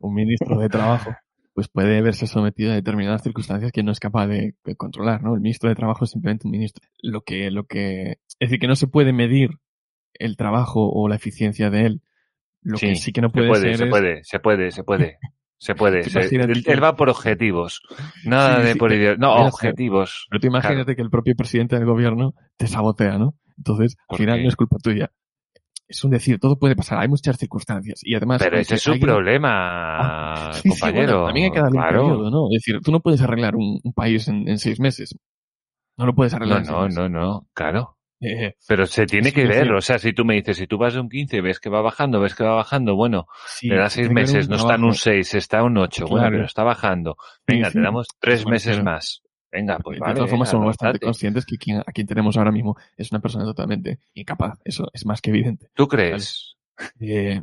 [0.00, 1.14] un ministro de trabajo
[1.60, 5.34] pues puede verse sometido a determinadas circunstancias que no es capaz de, de controlar, ¿no?
[5.34, 6.82] El ministro de trabajo es simplemente un ministro.
[7.02, 9.50] Lo que, lo que, es decir, que no se puede medir
[10.14, 12.02] el trabajo o la eficiencia de él.
[12.62, 14.84] Lo que sí que no se puede, puede, ser se es, puede, se puede, se
[14.84, 15.18] puede.
[15.58, 16.02] Se puede.
[16.08, 17.82] Se- imaginas él, va por objetivos.
[18.24, 20.28] Nada Sí, de sí, por ideo- No, objetivos.
[20.30, 23.34] pero tú imagínate que el propio presidente del gobierno te sabotea, ¿no?
[23.58, 25.12] Entonces, al ¿Por final no es culpa tuya.
[25.90, 28.00] Es un decir, todo puede pasar, hay muchas circunstancias.
[28.04, 31.06] Y además, Pero ese es su problema, Sí, sí, compañero.
[31.12, 32.04] bueno, también hay que darle claro.
[32.04, 32.46] un periodo, ¿no?
[32.50, 35.16] Es decir, tú no puedes arreglar un, un país en, en seis meses.
[35.96, 37.10] No lo puedes arreglar No, en seis no, meses.
[37.12, 37.96] no, no, claro.
[38.22, 40.76] Eh, Pero se tiene que decir- ver, o sea, si tú me dices, si tú
[40.78, 43.76] vas de un 15, ves que va bajando, ves que va bajando, bueno, sí, le
[43.78, 45.00] das seis meses, no está en un trabajo.
[45.04, 46.32] 6, está en un 8, bueno, Claro.
[46.36, 47.16] pero está bajando.
[47.20, 47.78] Sí, Venga, sí.
[47.78, 49.22] te damos tres Bueno, meses más.
[49.52, 50.14] Venga, pues de vale.
[50.14, 53.44] todas formas, somos bastante conscientes que quien, a quien tenemos ahora mismo es una persona
[53.44, 54.58] totalmente incapaz.
[54.64, 55.68] Eso es más que evidente.
[55.74, 56.56] ¿Tú crees?
[57.00, 57.42] Eh,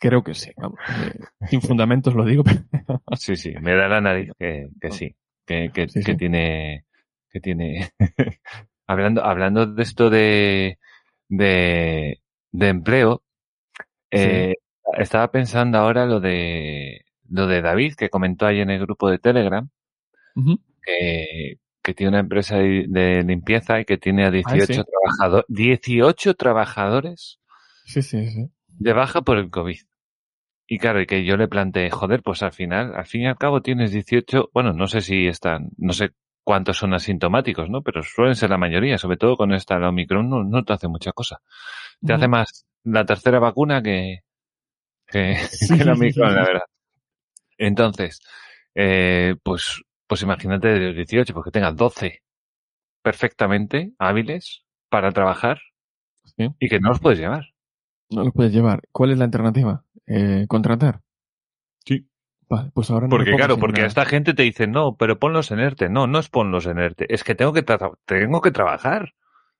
[0.00, 0.50] creo que sí.
[0.56, 4.90] Vamos, eh, sin fundamentos lo digo, pero Sí, sí, me da la nariz que, que
[4.90, 5.14] sí,
[5.46, 6.16] que, que, Sí, que sí.
[6.16, 6.84] tiene,
[7.30, 7.90] que tiene,
[8.86, 10.78] hablando, hablando de esto de,
[11.28, 12.20] de,
[12.52, 13.22] de empleo,
[14.10, 14.54] eh,
[14.98, 19.18] estaba pensando ahora lo de, lo de David, que comentó ahí en el grupo de
[19.18, 19.68] Telegram,
[20.36, 20.58] Ujú.
[20.82, 24.82] Que, que tiene una empresa de limpieza y que tiene a 18 sí.
[24.82, 27.40] trabajadores, 18 trabajadores
[27.84, 28.50] sí, sí, sí.
[28.68, 29.80] de baja por el COVID.
[30.66, 33.36] Y claro, y que yo le planteé, joder, pues al final, al fin y al
[33.36, 36.12] cabo tienes 18, bueno, no sé si están, no sé
[36.44, 37.82] cuántos son asintomáticos, ¿no?
[37.82, 40.88] Pero suelen ser la mayoría, sobre todo con esta, la Omicron no, no te hace
[40.88, 41.40] mucha cosa.
[42.04, 44.20] Te hace más la tercera vacuna que,
[45.06, 46.34] que, Sí, que la sí, sí, Omicron, sí.
[46.36, 46.66] la verdad.
[47.58, 48.20] Entonces,
[48.74, 49.82] eh, pues,
[50.12, 52.22] pues imagínate de los 18, porque tengas 12
[53.00, 55.58] perfectamente hábiles para trabajar
[56.36, 56.50] Sí.
[56.60, 57.46] y que no los puedes llevar.
[58.10, 58.82] No los puedes llevar.
[58.92, 59.84] ¿Cuál es la alternativa?
[60.06, 61.00] Eh, ¿Contratar?
[61.86, 62.10] Sí.
[62.46, 65.60] Vale, pues ahora no Porque claro, porque esta gente te dice, no, pero ponlos en
[65.60, 65.88] ERTE.
[65.88, 67.06] No, no es ponlos en ERTE.
[67.08, 67.64] Es que tengo que,
[68.04, 69.14] tengo que trabajar.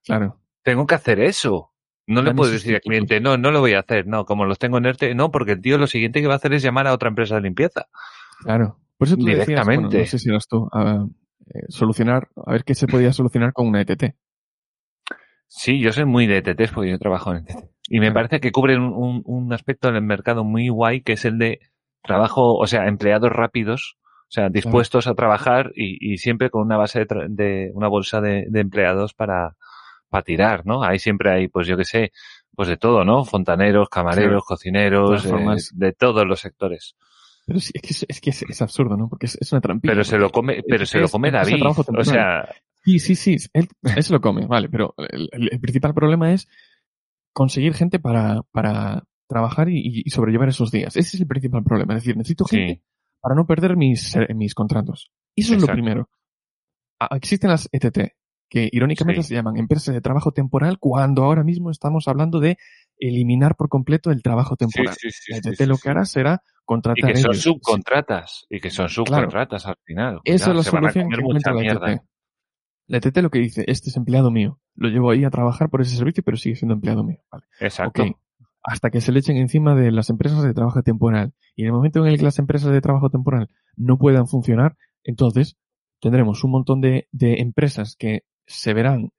[0.04, 0.38] Claro.
[0.62, 1.72] Tengo que hacer eso.
[2.06, 4.06] No le puedes decir al cliente, no, no lo voy a hacer.
[4.06, 6.36] No, como los tengo en ERTE, no, porque el tío lo siguiente que va a
[6.36, 7.86] hacer es llamar a otra empresa de limpieza.
[8.40, 8.78] Claro.
[8.98, 9.98] Por eso tú decías, bueno, Directamente.
[9.98, 11.06] no sé si eras tú, a,
[11.54, 14.14] eh, solucionar, a ver qué se podía solucionar con una ETT.
[15.48, 17.68] Sí, yo soy muy de ETTs porque yo trabajo en ETT.
[17.88, 21.24] Y me parece que cubren un, un- un aspecto del mercado muy guay, que es
[21.24, 21.60] el de
[22.02, 23.96] trabajo, o sea, empleados rápidos,
[24.28, 27.88] o sea, dispuestos a trabajar y, y siempre con una base de, tra- de una
[27.88, 29.56] bolsa de, de empleados para,
[30.08, 30.82] para tirar, ¿no?
[30.82, 32.12] Ahí siempre hay, pues yo qué sé,
[32.54, 33.24] pues de todo, ¿no?
[33.24, 35.28] Fontaneros, camareros, cocineros, eh,
[35.74, 36.96] de todos los sectores.
[37.44, 39.08] Pero sí, es que es, que es, es absurdo, ¿no?
[39.08, 39.92] Porque es, es una trampilla.
[39.92, 41.62] Pero se lo come, pero se lo come David.
[41.64, 42.48] O sea,
[42.84, 43.36] Sí, sí, sí.
[43.52, 44.68] Él, él se lo come, vale.
[44.68, 46.48] Pero el, principal problema es
[47.32, 50.96] conseguir gente para, para trabajar y, y sobrellevar esos días.
[50.96, 51.94] Ese es el principal problema.
[51.94, 52.82] Es decir, necesito gente sí,
[53.20, 55.12] para no perder mis, eh, mis contratos.
[55.36, 56.08] Eso es lo primero.
[57.10, 58.14] Existen las ETT,
[58.48, 59.28] que irónicamente Sí.
[59.28, 62.58] se llaman empresas de trabajo temporal, cuando ahora mismo estamos hablando de
[63.08, 64.94] eliminar por completo el trabajo temporal.
[64.98, 67.42] sí, sí, sí, lo que hará será Y contratar que son ellos.
[67.42, 68.46] subcontratas.
[68.50, 70.20] Y que son subcontratas al final.
[70.24, 71.62] Esa es la solución que encuentra la.
[71.62, 72.02] ETT.
[72.88, 74.60] La ETT lo que dice, este es empleado mío.
[74.74, 77.18] Lo llevo ahí a trabajar por ese servicio, pero sigue siendo empleado mío.
[77.30, 77.44] Vale.
[77.60, 78.04] Exacto.
[78.64, 81.32] Hasta que se le echen encima de las empresas de trabajo temporal.
[81.56, 84.76] Y en el momento en el que las empresas de trabajo temporal no puedan funcionar,
[85.04, 85.56] entonces
[86.00, 89.10] tendremos un montón de, de empresas que se verán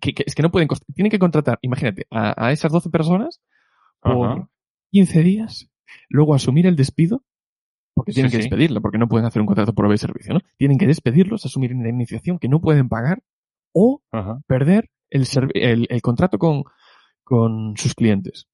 [0.00, 3.40] que, que es que no pueden tienen que contratar, imagínate, a, a esas 12 personas
[4.00, 4.48] por Ajá.
[4.90, 5.70] 15 días,
[6.08, 7.24] luego asumir el despido,
[7.94, 8.48] porque tienen Sí, que sí.
[8.48, 10.40] despedirlo, porque no pueden hacer un contrato por obra y servicio, ¿no?
[10.56, 13.22] Tienen que despedirlos, asumir una indemnización que no pueden pagar
[13.72, 14.40] o Ajá.
[14.46, 16.64] perder el, el, el contrato con,
[17.24, 18.46] con sus clientes.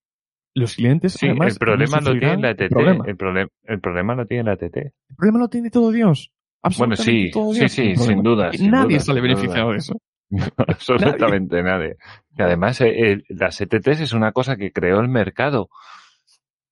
[0.54, 3.04] Los clientes, Sí, además, el problema no lo tiene la problema.
[3.06, 4.76] El, problema el problema lo tiene la ETT.
[4.76, 6.30] El problema lo tiene todo Dios.
[6.78, 8.52] Bueno, Absolutamente sí, todo sí, Dios sí, el sin duda.
[8.52, 10.00] Sin nadie duda, sale beneficiado de eso.
[10.56, 11.96] Absolutamente nadie.
[12.36, 15.68] Y además, eh, eh, las ETTs es una cosa que creó el mercado.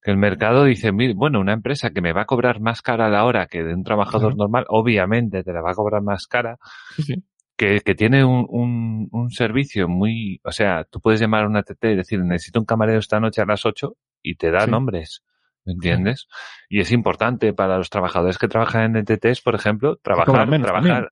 [0.02, 3.06] Que el mercado dice, "Mira, bueno, una empresa que me va a cobrar más cara
[3.06, 6.26] a la hora que de un trabajador normal, obviamente te la va a cobrar más
[6.26, 6.58] cara,
[6.96, 7.14] Sí, sí.
[7.56, 11.62] que, que tiene un, un, un servicio muy, o sea, tú puedes llamar a una
[11.62, 14.70] TT y decir, necesito un camarero esta noche a las 8 y te da Sí.
[14.72, 15.22] nombres.
[15.64, 16.26] ¿Me entiendes?
[16.68, 20.72] Y es importante para los trabajadores que trabajan en ETTs, por ejemplo, trabajar, trabajar.
[20.72, 21.06] también.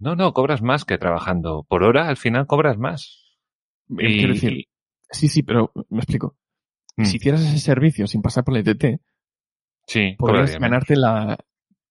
[0.00, 1.64] No, no, cobras más que trabajando.
[1.68, 3.36] Por hora, al final cobras más.
[3.90, 4.64] Eh, Quiero decir,
[5.10, 6.36] sí, sí, pero me explico.
[6.96, 7.04] Mm.
[7.04, 9.00] Si hicieras ese servicio sin pasar por la ETT,
[9.86, 11.38] sí, podrías ganarte la,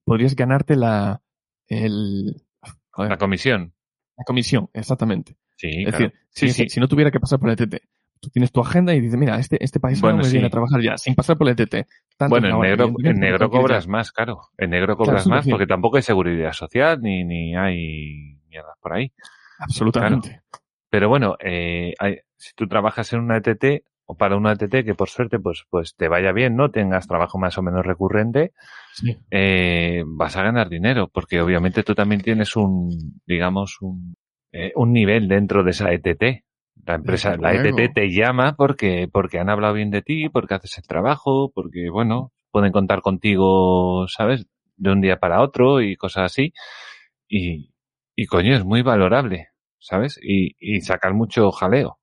[0.04, 1.22] podrías ganarte la,
[1.68, 2.42] el,
[2.90, 3.74] joder, la comisión.
[4.18, 5.38] la comisión, exactamente.
[5.56, 6.06] Sí, Es claro.
[6.06, 6.70] decir, sí, si, sí.
[6.70, 7.84] si no tuviera que pasar por la ETT,
[8.22, 10.34] tú tienes tu agenda y dices, mira, este, este país Bueno, me sí.
[10.34, 11.86] viene a trabajar ya, sin pasar por la ETT.
[12.18, 14.42] Tanto Bueno, en negro, en negro cobras más, claro.
[14.58, 19.12] En negro cobras más porque tampoco hay seguridad social ni, ni hay mierdas por ahí.
[19.60, 20.42] Absolutamente.
[20.90, 24.96] Pero bueno, eh, hay- si tú trabajas en una ETT o para una ETT que
[24.96, 26.72] por suerte pues, pues te vaya bien, ¿no?
[26.72, 28.54] Tengas trabajo más o menos recurrente,
[28.94, 29.18] Sí.
[29.30, 34.16] eh, vas a ganar dinero porque obviamente tú también tienes un, digamos, un,
[34.52, 36.44] eh, un nivel dentro de esa ETT.
[36.86, 37.54] La empresa, la.
[37.54, 41.90] ETT te llama porque, porque han hablado bien de ti, porque haces el trabajo, porque
[41.90, 44.48] bueno, pueden contar contigo, ¿sabes?
[44.78, 46.54] De un día para otro y cosas así.
[47.28, 47.74] Y,
[48.16, 50.20] y coño, es muy valorable, ¿sabes?
[50.22, 52.00] Y, y sacar mucho jaleo.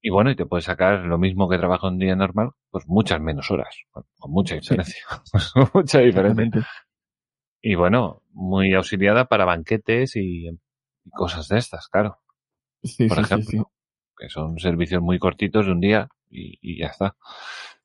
[0.00, 3.20] Y bueno, y te puedes sacar lo mismo que trabajo un día normal, pues muchas
[3.20, 4.60] menos horas, con, mucha Sí.
[4.60, 5.04] diferencia.
[5.74, 6.66] mucha diferencia.
[7.60, 12.18] Y bueno, muy auxiliada para banquetes y, y cosas de estas, claro,
[12.82, 13.62] Sí, por sí, ejemplo, sí.
[14.18, 17.14] Que son servicios muy cortitos de un día y, y ya está.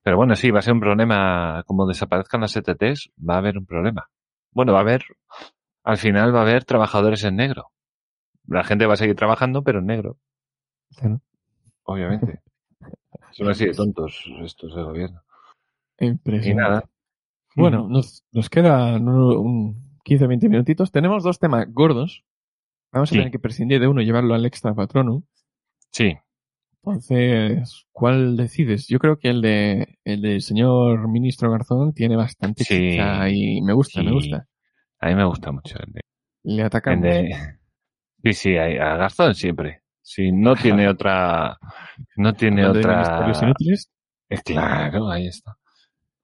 [0.02, 3.58] Pero bueno, sí, va a ser un problema, como desaparezcan las ETTs, va a haber
[3.58, 4.10] un problema.
[4.52, 5.04] Bueno, va a haber,
[5.84, 7.72] al final va a haber trabajadores en negro.
[8.48, 10.18] La gente va a seguir trabajando, pero en negro,
[10.98, 11.22] Claro.
[11.84, 12.42] obviamente.
[13.32, 15.22] Son así de tontos estos del gobierno.
[16.00, 16.84] Y nada.
[17.56, 20.92] Bueno, nos, nos quedan un 15-20 minutitos.
[20.92, 22.24] Tenemos dos temas gordos.
[22.92, 23.18] Vamos a Sí.
[23.20, 25.24] tener que prescindir de uno y llevarlo al extra patrono.
[25.94, 26.16] Sí,
[26.84, 28.88] Entonces, ¿cuál decides?
[28.88, 32.76] Yo creo que el de el del señor ministro Garzón tiene bastante Sí.
[32.92, 34.14] chicha y me gusta, me Sí.
[34.14, 34.48] gusta.
[35.00, 36.02] a mí me gusta mucho el de,
[36.44, 37.04] Le el atacamos.
[37.04, 37.30] de-
[38.24, 38.68] Sí, sí, a,
[38.98, 39.82] Garzón siempre.
[40.02, 41.58] Si no tiene otra,
[42.18, 42.96] no tiene otra.
[42.98, 43.90] ministerios inútiles
[44.30, 45.58] Eh, Claro, ahí está.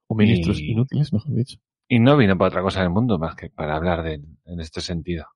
[0.08, 1.58] o ministros Y- inútiles, mejor dicho.
[1.88, 4.60] Y no vino para otra cosa en el mundo más que para hablar de, en
[4.60, 5.26] este sentido.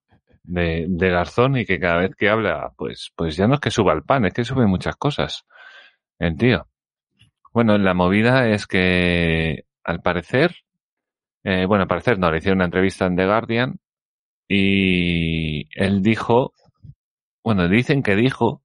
[0.47, 3.71] De, de Garzón y que cada vez que habla, pues, pues ya no es que
[3.71, 5.45] suba el pan, es que sube muchas cosas.
[6.19, 6.67] El tío.
[7.53, 10.55] Bueno, la movida es que al parecer,
[11.43, 13.79] eh, bueno, al parecer no, le hicieron una entrevista en The Guardian
[14.47, 16.53] y él dijo,
[17.43, 18.61] bueno, dicen que dijo,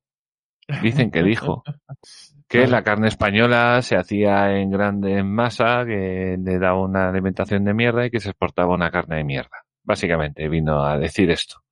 [0.83, 1.63] dicen que dijo
[2.49, 7.75] que la carne española se hacía en grande masa, que le daba una alimentación de
[7.75, 9.65] mierda y que se exportaba una carne de mierda.
[9.85, 11.63] Básicamente vino a decir esto.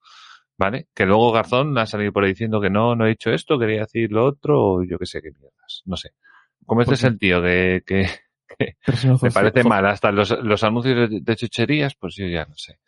[0.58, 0.88] ¿Vale?
[0.92, 3.82] Que luego Garzón ha salido por ahí diciendo que no, no he hecho esto, quería
[3.82, 5.82] decir lo otro, o yo qué sé qué mierdas.
[5.86, 6.10] No sé.
[6.66, 8.06] Como este es el tío que, que,
[8.56, 8.76] que
[9.22, 12.80] me parece mal hasta los, los anuncios de, de, chucherías, pues yo ya no sé.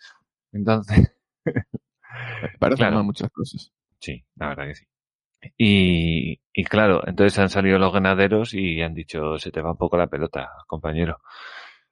[0.52, 1.16] Entonces.
[2.58, 3.72] parece claro, mal muchas cosas.
[4.00, 4.84] Sí, la verdad que sí.
[5.56, 9.78] Y, y claro, entonces han salido los ganaderos y han dicho, se te va un
[9.78, 11.20] poco la pelota, compañero,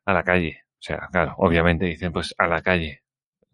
[0.05, 0.64] a la calle.
[0.72, 3.03] O sea, claro, obviamente dicen, pues a la calle.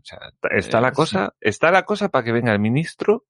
[0.05, 0.19] O sea,
[0.51, 3.25] está la cosa, está la cosa para que venga el ministro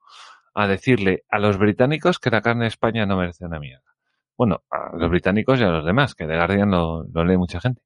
[0.54, 3.94] a decirle a los británicos que la carne de España no merece una mierda.
[4.36, 7.60] Bueno, a los británicos y a los demás, que de Guardian lo, lo lee mucha
[7.60, 7.80] gente.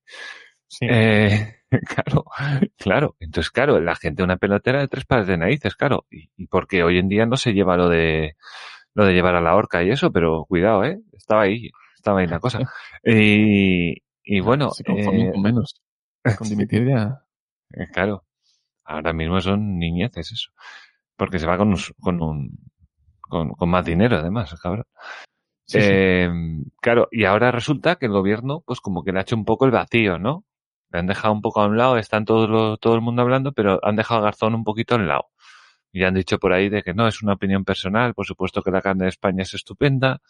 [0.67, 0.87] Sí.
[0.89, 2.25] Eh, claro,
[2.79, 3.17] claro.
[3.21, 6.07] Entonces, claro, la gente una pelotera de tres pares de narices, claro.
[6.11, 8.37] Y, y, porque hoy en día no se lleva lo de
[8.95, 10.99] lo de llevar a la horca y eso, pero cuidado, eh.
[11.13, 12.61] Estaba ahí, estaba ahí la cosa.
[13.05, 14.71] Y, y bueno.
[14.71, 15.81] Se eh, con menos.
[16.39, 17.23] Con dimitir ya.
[17.73, 18.25] Eh, claro.
[18.89, 20.51] Ahora mismo son niñeces eso.
[21.15, 22.59] Porque se va con un, con un,
[23.21, 24.87] con, con más dinero además, cabrón.
[25.67, 25.89] Sí, sí.
[25.91, 26.31] Eh,
[26.81, 29.67] claro, y ahora resulta que el gobierno, pues como que le ha hecho un poco
[29.67, 30.45] el vacío, ¿no?
[30.91, 33.53] Le han dejado un poco a un lado, están todo, lo, todo el mundo hablando,
[33.53, 35.27] pero han dejado a Garzón un poquito a un lado.
[35.93, 38.71] Y han dicho por ahí de que no, es una opinión personal, por supuesto que
[38.71, 40.23] la carne de España es estupenda,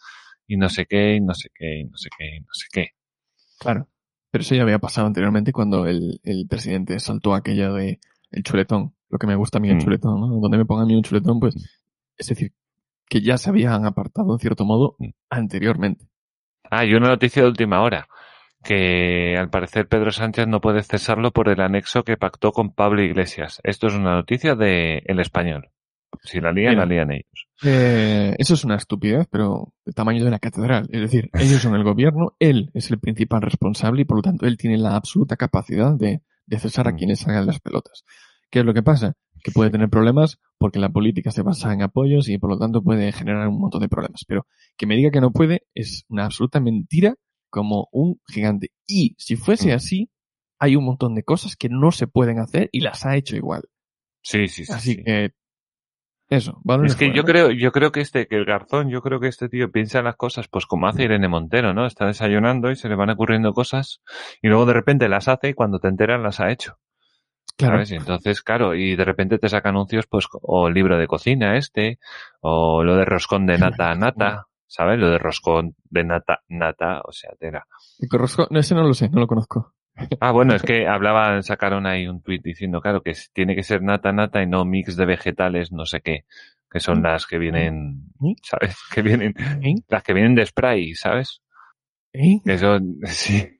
[0.45, 2.67] y no sé qué, y no sé qué, y no sé qué, y no sé
[2.73, 2.87] qué.
[3.57, 3.87] Claro.
[4.31, 7.99] Pero eso ya había pasado anteriormente cuando el, el presidente saltó aquello de
[8.31, 9.79] el chuletón, lo que me gusta a mí el Mm.
[9.81, 10.27] chuletón, ¿no?
[10.39, 11.55] Donde me pongan a mí un chuletón, pues,
[12.17, 12.51] es decir,
[13.07, 15.09] que ya se habían apartado en cierto modo Mm.
[15.29, 16.05] anteriormente.
[16.69, 18.07] Ah, y una noticia de última hora,
[18.63, 23.01] que al parecer Pedro Sánchez no puede cesarlo por el anexo que pactó con Pablo
[23.01, 23.59] Iglesias.
[23.63, 25.69] Esto es una noticia de El Español.
[26.23, 26.85] Si la lían, Mira.
[26.85, 27.47] la lían ellos.
[27.63, 30.87] Eh, eso es una estupidez, pero del tamaño de una catedral.
[30.91, 34.45] Es decir, ellos son el gobierno, él es el principal responsable y por lo tanto
[34.45, 36.97] él tiene la absoluta capacidad de, de cesar a Mm.
[36.97, 38.03] quienes hagan las pelotas.
[38.49, 39.13] ¿Qué es lo que pasa?
[39.43, 42.81] Que puede tener problemas porque la política se basa en apoyos y por lo tanto
[42.81, 44.23] puede generar un montón de problemas.
[44.27, 44.45] Pero
[44.77, 47.15] que me diga que no puede es una absoluta mentira
[47.49, 48.71] como un gigante.
[48.87, 49.75] Y si fuese Mm.
[49.75, 50.09] así,
[50.59, 53.63] hay un montón de cosas que no se pueden hacer y las ha hecho igual.
[54.21, 54.73] Sí, sí, sí.
[54.73, 55.03] Así sí.
[55.03, 55.31] que
[56.29, 59.01] eso, balones Es que fuera, yo creo, yo creo que este, que el garzón, yo
[59.01, 61.87] creo que este tío piensa en las cosas, pues como hace Irene Montero, ¿no?
[61.87, 64.01] Está desayunando y se le van ocurriendo cosas
[64.41, 66.77] y luego de repente las hace y cuando te enteran las ha hecho.
[67.57, 67.75] Claro.
[67.75, 67.91] ¿Sabes?
[67.91, 71.57] Y entonces, claro, y de repente te saca anuncios, pues, o el libro de cocina
[71.57, 71.99] este,
[72.41, 74.99] o lo de roscón de nata a nata, ¿sabes?
[74.99, 77.65] Lo de roscón de nata, nata, o sea, tela.
[78.49, 79.73] No, ese no lo sé, no lo conozco.
[80.19, 83.81] Ah, bueno, es que hablaban, sacaron ahí un tuit diciendo, claro, que tiene que ser
[83.81, 86.25] nata, nata y no mix de vegetales, no sé qué,
[86.71, 88.33] que son las que vienen, ¿Mm?
[88.43, 88.77] ¿sabes?
[88.93, 89.33] Que vienen,
[89.87, 91.41] las que vienen de spray, ¿sabes?
[92.13, 92.39] ¿Eh?
[92.57, 93.59] Son, sí.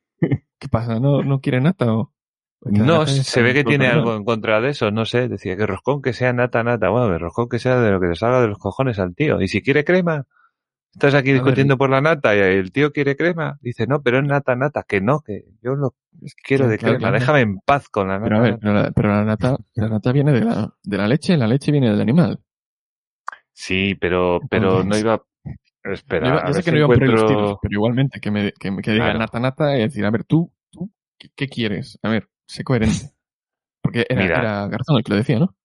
[0.59, 0.99] ¿Qué pasa?
[0.99, 2.13] ¿No, no quiere nata o...?
[2.59, 5.65] Porque No, se ve que tiene algo en contra de eso, no sé, decía que
[5.65, 8.41] roscón que sea nata, nata, bueno, que roscón que sea de lo que le salga
[8.41, 9.41] de los cojones al tío.
[9.41, 10.25] Y si quiere crema,
[10.93, 14.01] estás aquí A ver, discutiendo por la nata y el tío quiere crema, dice, no,
[14.01, 15.95] pero es nata, nata, que no, que yo lo
[16.43, 17.13] quiero Claro, de crema, claro.
[17.19, 18.23] déjame en paz con la nata.
[18.25, 21.07] Pero a ver, pero la, pero la nata, la nata viene de la, de la
[21.07, 22.39] leche, la leche viene del animal.
[23.53, 25.21] Sí, pero, pero no iba,
[25.83, 28.51] espera, Yo ya sé que no iba por los encuentro- tiros, pero igualmente que me,
[28.53, 29.19] que, diga Claro.
[29.19, 31.99] nata nata y decir, a ver, tú, tú, ¿qué, qué quieres?
[32.01, 32.89] A ver, sé coherente.
[33.81, 34.39] Porque era, Mira.
[34.39, 35.55] era Garzón el que lo decía, ¿no?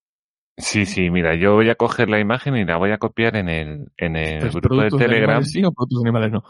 [0.57, 3.49] Sí, sí, mira, yo voy a coger la imagen y la voy a copiar en
[3.49, 5.31] el, en el Entonces, grupo de Telegram.
[5.31, 6.45] animales sí o productos de animales no.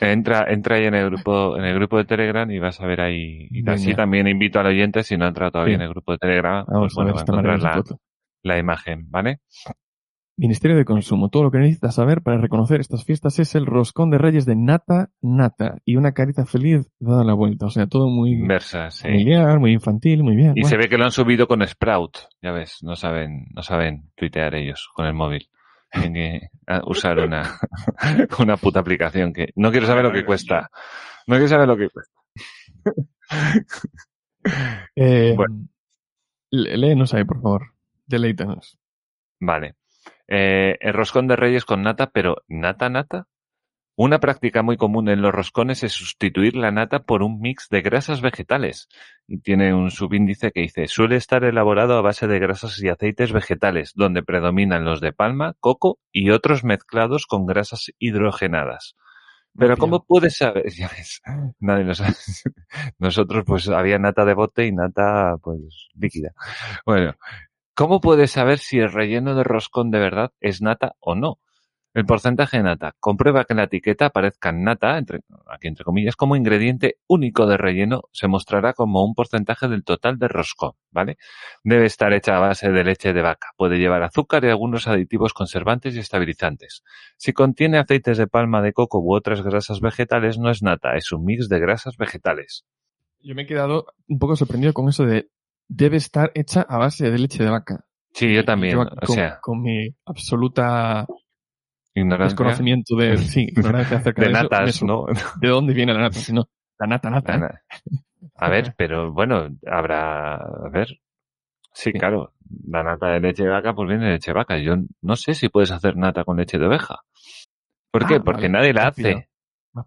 [0.00, 3.00] Entra, entra ahí en el grupo, en el grupo de Telegram y vas a ver
[3.00, 3.46] ahí.
[3.50, 3.72] Y Venga.
[3.74, 5.76] así también invito al oyente, si no ha entrado todavía Sí.
[5.76, 7.82] en el grupo de Telegram, Vamos pues a ver va a encontrar la,
[8.42, 9.38] la imagen, ¿vale?
[10.40, 11.28] Ministerio de Consumo.
[11.28, 14.56] Todo lo que necesitas saber para reconocer estas fiestas es el roscón de reyes de
[14.56, 17.66] nata nata y una carita feliz dada la vuelta.
[17.66, 19.02] O sea, todo muy Inversa, sí.
[19.02, 20.52] familiar, muy infantil, muy bien.
[20.56, 23.62] Y Bueno, se ve que lo han subido con Sprout, ya ves, no saben, no
[23.62, 25.46] saben tuitear ellos con el móvil.
[25.92, 27.42] Tienen que ah, usar una,
[28.38, 30.70] una puta aplicación que no quiero saber lo que cuesta.
[31.26, 32.14] No quiero saber lo que cuesta.
[34.96, 35.68] eh, bueno.
[36.50, 37.74] Léenos ahí, por favor.
[38.06, 38.78] Deleítanos.
[39.38, 39.74] Vale.
[40.30, 43.26] Eh, el roscón de reyes con nata, pero ¿nata, nata?
[43.96, 47.82] Una práctica muy común en los roscones es sustituir la nata por un mix de
[47.82, 48.88] grasas vegetales.
[49.26, 53.32] Y tiene un subíndice que dice, suele estar elaborado a base de grasas y aceites
[53.32, 58.96] vegetales, donde predominan los de palma, coco y otros mezclados con grasas hidrogenadas.
[59.58, 60.64] Pero ¿cómo puedes saber?
[60.78, 61.20] Ya ves,
[61.58, 62.14] nadie lo sabe.
[62.98, 66.32] Nosotros pues había nata de bote y nata pues líquida.
[66.86, 67.14] Bueno,
[67.80, 71.38] ¿cómo puedes saber si el relleno de roscón de verdad es nata o no?
[71.94, 72.94] El porcentaje de nata.
[73.00, 75.20] Comprueba que en la etiqueta aparezca nata, entre,
[75.50, 80.18] aquí entre comillas, como ingrediente único de relleno, se mostrará como un porcentaje del total
[80.18, 81.16] de roscón, ¿vale?
[81.64, 83.48] Debe estar hecha a base de leche de vaca.
[83.56, 86.82] Puede llevar azúcar y algunos aditivos conservantes y estabilizantes.
[87.16, 91.12] Si contiene aceites de palma de coco u otras grasas vegetales, no es nata, es
[91.12, 92.66] un mix de grasas vegetales.
[93.22, 95.30] Yo me he quedado un poco sorprendido con eso de
[95.70, 97.84] debe estar hecha a base de leche de vaca.
[98.12, 101.06] Sí, yo también, Yo o con, sea, con mi absoluta
[101.94, 105.06] ignorancia desconocimiento de, sí, ignorancia acerca de de, natas, ¿no?
[105.40, 106.18] ¿De dónde viene la nata?
[106.18, 106.48] Si no,
[106.78, 107.32] la nata, nata.
[107.32, 107.36] ¿eh?
[107.36, 107.62] Ana.
[108.34, 111.00] A ver, pero bueno, habrá, a ver.
[111.72, 112.34] Sí, claro,
[112.66, 114.58] la nata de leche de vaca pues viene de leche de vaca.
[114.58, 116.98] Yo no sé si puedes hacer nata con leche de oveja.
[117.92, 118.16] ¿Por qué?
[118.16, 119.29] Ah, Porque vale, nadie la hace.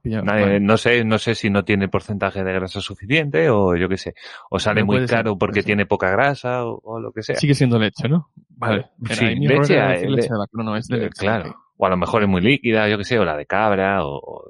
[0.02, 0.24] Pillado.
[0.26, 0.60] Nadie- Vale.
[0.62, 4.16] no sé, no sé si no tiene porcentaje de grasa suficiente o yo qué sé.
[4.50, 5.66] O sale muy ser, caro porque ser.
[5.66, 7.36] tiene poca grasa o, o lo que sea.
[7.36, 8.30] Sigue siendo leche, ¿no?
[8.50, 8.92] Vale.
[9.06, 10.50] Era Sí, leche, de vaca.
[10.54, 11.10] No, no, es de leche.
[11.20, 11.56] claro.
[11.78, 14.16] O a lo mejor es muy líquida, yo qué sé, o la de cabra o,
[14.18, 14.46] o-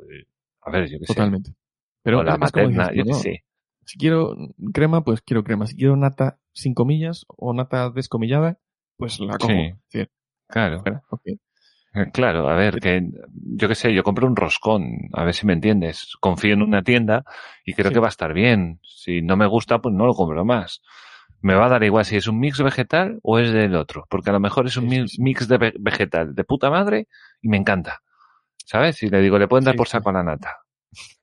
[0.61, 1.13] a ver, yo qué sé.
[1.13, 1.53] Totalmente.
[2.03, 3.15] Pero o la como dices materna, tú, yo qué ¿no?
[3.17, 3.43] sé.
[3.85, 4.35] Si quiero
[4.73, 5.65] crema, pues quiero crema.
[5.67, 8.59] Si quiero nata sin comillas o nata descomillada,
[8.97, 9.51] pues la cojo.
[9.87, 10.05] Sí.
[10.47, 10.83] Claro.
[12.11, 15.53] Claro, a ver, que yo qué sé, yo compro un roscón, a ver si me
[15.53, 16.15] entiendes.
[16.19, 17.23] Confío en una tienda
[17.65, 17.93] y creo Sí.
[17.93, 18.79] que va a estar bien.
[18.83, 20.81] Si no me gusta, pues no lo compro más.
[21.41, 24.31] Me va a dar igual si es un mix vegetal o es del otro, porque
[24.31, 25.21] a lo mejor es un Sí, sí, mi- sí.
[25.21, 27.07] mix de ve- vegetal de puta madre
[27.41, 28.01] y me encanta.
[28.65, 29.03] ¿Sabes?
[29.03, 29.91] Y le digo, le pueden dar Sí, por sí.
[29.91, 30.57] saco a la nata.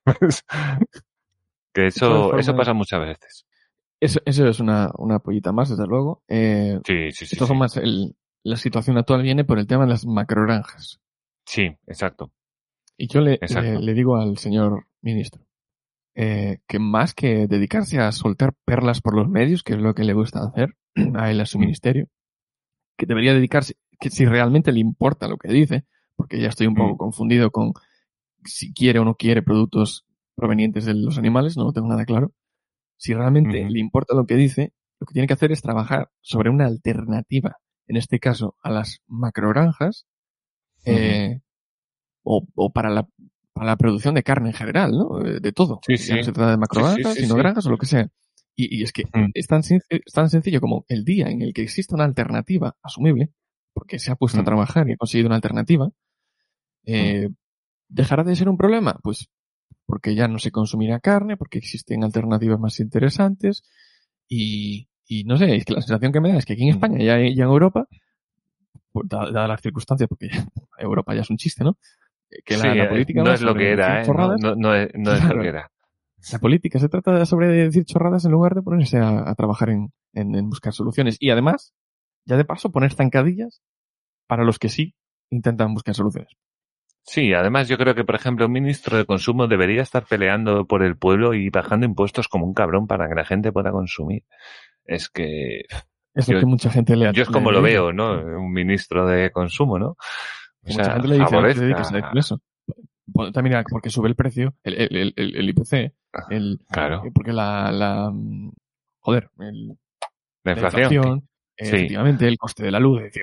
[1.75, 3.47] que eso, formas- eso pasa muchas veces.
[3.99, 6.23] Eso, eso es una, una pollita más, desde luego.
[6.29, 7.35] Eh, Sí, sí, sí.
[7.35, 11.01] de todas Sí, formas, el- la situación actual viene por el tema de las macrogranjas.
[11.47, 12.33] Sí, exacto.
[12.97, 13.63] Y yo le, Exacto.
[13.63, 15.43] le, le digo al señor ministro
[16.15, 20.05] eh, que más que dedicarse a soltar perlas por los medios, que es lo que
[20.05, 20.77] le gusta hacer
[21.15, 21.63] a él, a su Mm.
[21.63, 22.09] ministerio,
[22.99, 25.85] que debería dedicarse, que si realmente le importa lo que dice,
[26.17, 26.99] porque ya estoy un poco Mm.
[26.99, 27.73] confundido con
[28.45, 32.33] si quiere o no quiere productos provenientes de los animales, no lo tengo nada claro.
[32.97, 36.51] Si realmente le importa lo que dice, lo que tiene que hacer es trabajar sobre
[36.51, 37.57] una alternativa,
[37.91, 40.07] en este caso a las macrogranjas,
[40.85, 41.41] eh,
[42.23, 43.09] o, o para la
[43.53, 45.27] para la producción de carne en general, ¿no?
[45.27, 45.81] Eh, De todo.
[45.87, 46.15] Sí, sí.
[46.15, 48.09] no se trata de macrogranjas, sí, sino granjas o lo que sea.
[48.55, 49.03] Y, y es que
[49.35, 53.33] es, tan, es tan sencillo como el día en el que exista una alternativa asumible,
[53.75, 55.91] porque se ha puesto a trabajar y ha conseguido una alternativa,
[56.87, 57.29] eh,
[57.89, 58.99] ¿dejará de ser un problema?
[59.03, 59.29] Pues
[59.85, 63.65] porque ya no se consumirá carne, porque existen alternativas más interesantes
[64.29, 66.71] y, y no sé, es que la sensación que me da es que aquí en.
[66.75, 67.87] España y ya, ya en Europa,
[68.93, 70.45] pues, da- dadas las circunstancias, porque ya-
[70.79, 71.77] Europa ya es un chiste, ¿no?
[72.31, 74.01] Eh, Que la, Sí, la eh, política no va es lo que era, ¿eh?
[74.01, 74.41] No, chorradas.
[74.41, 75.71] no, no es, no es lo que era.
[76.33, 79.71] La política se trata de sobre decir chorradas en lugar de ponerse a, a trabajar
[79.71, 81.17] en, en- en buscar soluciones.
[81.19, 81.73] Y además,
[82.27, 83.63] ya de paso, poner zancadillas
[84.27, 84.95] para los que sí
[85.31, 86.33] intentan buscar soluciones.
[87.03, 90.83] Sí, además yo creo que, por ejemplo, un ministro de consumo debería estar peleando por
[90.83, 94.23] el pueblo y bajando impuestos como un cabrón para que la gente pueda consumir.
[94.91, 95.61] Es que
[96.15, 98.15] Es lo Yo- que mucha gente le yo es como lo veo, ¿no?
[98.15, 99.91] Un ministro de consumo, ¿no?
[99.91, 99.97] O
[100.67, 101.37] sea, mucha gente le dice,
[102.05, 102.41] a eso.
[103.33, 105.93] También mira, porque sube el precio, el, el, el, el- IPC,
[106.31, 108.51] el, Claro, eh, porque la, la, mm,
[109.01, 109.77] joder, el, la
[110.45, 110.83] la inflación.
[110.93, 111.77] inflación, eh, Sí.
[111.77, 113.23] efectivamente, el coste de la luz, es decir,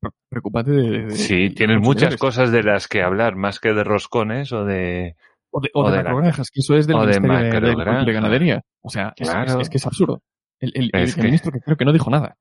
[0.00, 3.84] pre- preocúpate de, de- Sí, tienes muchas cosas de las que hablar, más que de
[3.84, 5.16] roscones o de...
[5.52, 8.12] O de, o o la- que eso es del o de Ministerio de.
[8.12, 8.62] Ganadería.
[8.82, 9.54] O sea, es, Claro.
[9.54, 10.22] es- es que es absurdo.
[10.60, 12.36] El, el, el Es que- creo que no dijo nada.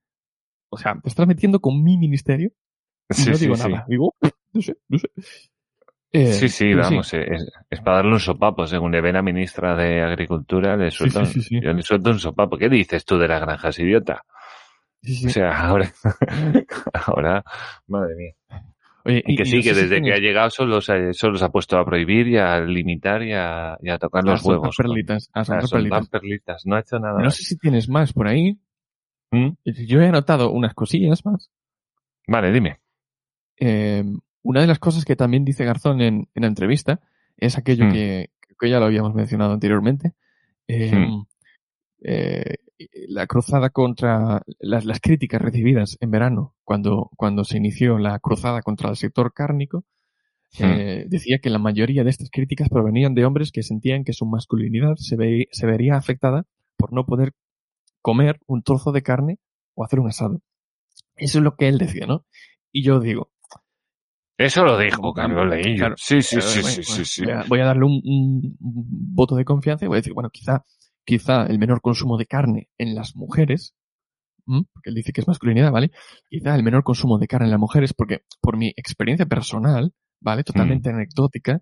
[0.70, 2.52] O sea, te estás metiendo con mi ministerio
[3.10, 3.70] y Sí, no sí, digo sí.
[3.70, 3.86] nada.
[3.88, 4.16] Digo,
[4.54, 5.08] no sé, no sé.
[6.12, 8.66] Eh, Sí, sí, pero vamos, eh, es, es para darle un sopapo.
[8.68, 11.60] Según le ve la ministra de Agricultura, le Sí, sí, sí, sí.
[11.62, 12.58] yo le suelto un sopapo.
[12.58, 14.24] ¿Qué dices tú de las granjas, idiota?
[15.02, 15.28] Sí, sí.
[15.28, 15.92] O sea, ahora,
[16.94, 17.44] ahora,
[17.88, 18.34] madre mía.
[19.10, 21.50] Oye, Y que sí, que si desde que ha llegado solo se, solo se ha
[21.50, 24.76] puesto a prohibir y a limitar y a, y a tocar a los soltar huevos.
[24.78, 26.10] perlitas, a O sea, soltar soltar perlitas.
[26.10, 26.66] perlitas.
[26.66, 27.36] No ha hecho nada No más.
[27.36, 28.60] sé si tienes más por ahí.
[29.32, 29.50] ¿Mm?
[29.88, 31.52] Yo he anotado unas cosillas más.
[32.28, 32.80] Vale, dime.
[33.60, 34.04] Eh,
[34.44, 37.00] una de las cosas que también dice Garzón en, en la entrevista
[37.38, 37.92] es aquello Hmm.
[37.94, 38.30] que,
[38.60, 40.14] que ya lo habíamos mencionado anteriormente.
[40.68, 41.24] Eh, Hmm.
[42.04, 42.56] Eh,
[43.08, 48.62] la cruzada contra las, las críticas recibidas en verano, cuando, cuando se inició la cruzada
[48.62, 49.86] contra el sector cárnico,
[50.60, 54.26] eh, decía que la mayoría de estas críticas provenían de hombres que sentían que su
[54.26, 56.46] masculinidad se, ve- se vería afectada
[56.78, 57.34] por no poder
[58.02, 59.40] comer un trozo de carne
[59.76, 60.42] o hacer un asado.
[61.16, 62.26] Eso es lo que él decía, ¿no?
[62.72, 63.32] Y yo digo,
[64.38, 65.80] Eso lo dijo, que lo leí yo.
[65.80, 65.96] Claro.
[65.98, 67.26] Sí, sí, sí, bueno, sí, sí.
[67.50, 70.64] Voy, a, darle un, un- un voto de confianza y voy a decir, bueno, quizá,
[71.10, 73.74] quizá el menor consumo de carne en las mujeres,
[74.48, 74.64] ¿m?
[74.74, 75.92] porque él dice que es masculinidad, ¿vale?
[76.30, 80.44] Quizá el menor consumo de carne en las mujeres, porque por mi experiencia personal, ¿vale?
[80.44, 81.62] Totalmente anecdótica,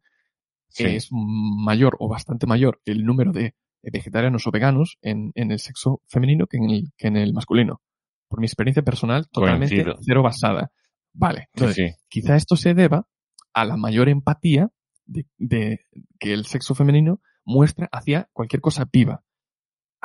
[0.69, 0.83] Sí.
[0.83, 6.01] es mayor o bastante mayor el número de vegetarianos o veganos en, en el sexo
[6.07, 7.79] femenino que en el, que en el masculino.
[8.27, 9.97] Por mi experiencia personal, totalmente Coincido.
[10.05, 10.71] cero basada.
[11.13, 11.47] Vale.
[11.53, 11.95] Entonces, sí.
[12.09, 13.07] quizá esto se deba
[13.53, 14.67] a la mayor empatía
[15.05, 15.79] de, de
[16.19, 19.23] que el sexo femenino muestra hacia cualquier cosa viva.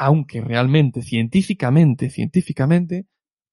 [0.04, 3.06] Aunque realmente, científicamente, científicamente,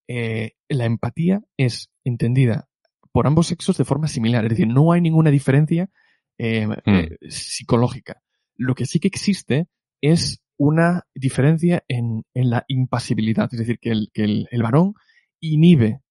[0.07, 2.67] eh, la empatía es entendida
[3.11, 4.45] por ambos sexos de forma similar.
[4.45, 5.91] Es decir, no hay ninguna diferencia
[6.39, 8.23] eh, eh, psicológica.
[8.57, 9.67] Lo que sí que existe
[10.01, 13.47] es una diferencia en, en la impasibilidad.
[13.51, 14.95] Es decir, que el, que el, el varón
[15.39, 16.01] inhibe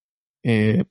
[0.45, 0.85] eh,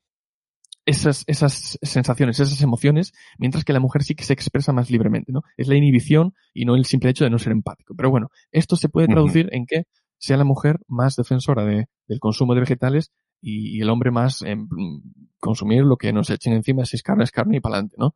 [0.88, 5.31] esas, esas sensaciones, esas emociones, mientras que la mujer sí que se expresa más libremente,
[5.31, 5.41] ¿no?
[5.57, 7.93] Es la inhibición y no el simple hecho de no ser empático.
[7.95, 9.83] Pero bueno, esto se puede traducir en que
[10.17, 13.11] sea la mujer más defensora de, del consumo de vegetales
[13.41, 15.01] y, y el hombre más en mm,
[15.39, 18.15] consumir lo que nos echen encima, si es carne, es carne y para adelante, ¿no?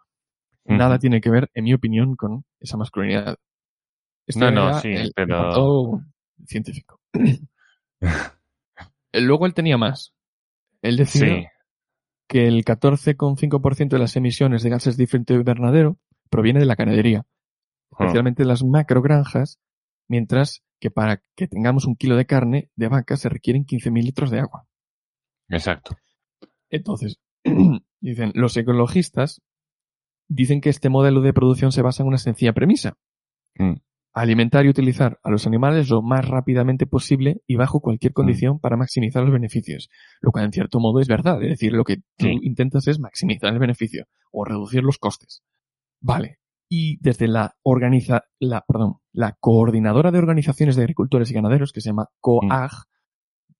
[0.63, 3.38] Nada tiene que ver, en mi opinión, con esa masculinidad.
[4.36, 6.01] No, no, sí, el pero-
[6.45, 7.01] científico.
[9.13, 10.13] Luego él tenía más.
[10.82, 11.45] Él decía Sí.
[12.32, 15.97] Que el 14,5% de las emisiones de gases de efecto invernadero
[16.29, 17.25] proviene de la ganadería,
[17.91, 17.97] Ah.
[17.99, 19.59] especialmente de las macrogranjas,
[20.07, 24.32] mientras que para que tengamos un kilo de carne de vaca se requieren 15.000 litros
[24.32, 24.65] de agua.
[25.49, 25.97] Exacto.
[26.69, 27.19] Entonces,
[27.99, 29.41] dicen, los ecologistas
[30.29, 32.97] dicen que este modelo de producción se basa en una sencilla premisa.
[33.55, 33.73] Mm.
[34.14, 38.76] Alimentar y utilizar a los animales lo más rápidamente posible y bajo cualquier condición para
[38.76, 39.89] maximizar los beneficios.
[40.20, 41.41] Lo cual en cierto modo es verdad.
[41.41, 45.43] Es decir, lo que tú intentas es maximizar el beneficio o reducir los costes.
[46.01, 46.39] Vale.
[46.68, 51.82] Y desde la organiza, la, perdón, la coordinadora de organizaciones de agricultores y ganaderos, que
[51.82, 52.72] se llama COAG,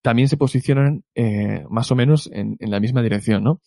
[0.02, 3.62] también se posicionan eh, más o menos en, en la misma dirección, ¿no?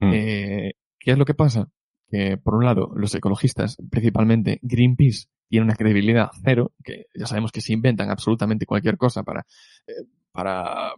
[0.00, 0.10] Mm.
[0.12, 1.68] Eh, ¿Qué es lo que pasa?
[2.08, 7.52] Que por un lado, los ecologistas, principalmente Greenpeace, tienen una credibilidad cero, que ya sabemos
[7.52, 9.44] que se inventan absolutamente cualquier cosa para,
[9.86, 9.92] eh,
[10.32, 10.92] para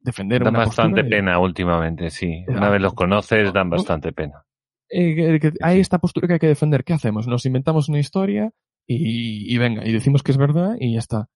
[0.00, 1.16] defender Dan una bastante postura.
[1.18, 2.44] pena últimamente, sí.
[2.48, 4.42] Una vez los conoces, dan bastante pena.
[4.88, 6.82] Eh, que- hay esta postura que hay que defender.
[6.84, 7.26] ¿Qué hacemos?
[7.26, 8.50] Nos inventamos una historia
[8.86, 11.28] y, y venga, y decimos que es verdad y ya está.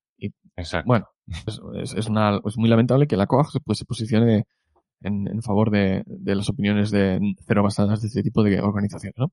[0.57, 0.87] Exacto.
[0.87, 1.09] Bueno,
[1.47, 4.47] es, es, es una, es muy lamentable que la COAG pues, se posicione
[5.03, 9.17] en, en favor de, de las opiniones de cero basadas de este tipo de organizaciones,
[9.19, 9.31] ¿no?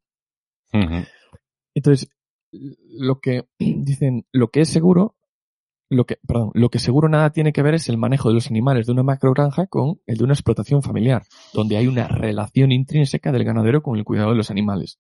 [1.74, 2.10] Entonces,
[2.52, 5.16] lo que dicen, lo que es seguro,
[5.90, 8.50] lo que, perdón, lo que seguro nada tiene que ver es el manejo de los
[8.50, 11.24] animales de una macrogranja con el de una explotación familiar,
[11.54, 15.00] donde hay una relación intrínseca del ganadero con el cuidado de los animales.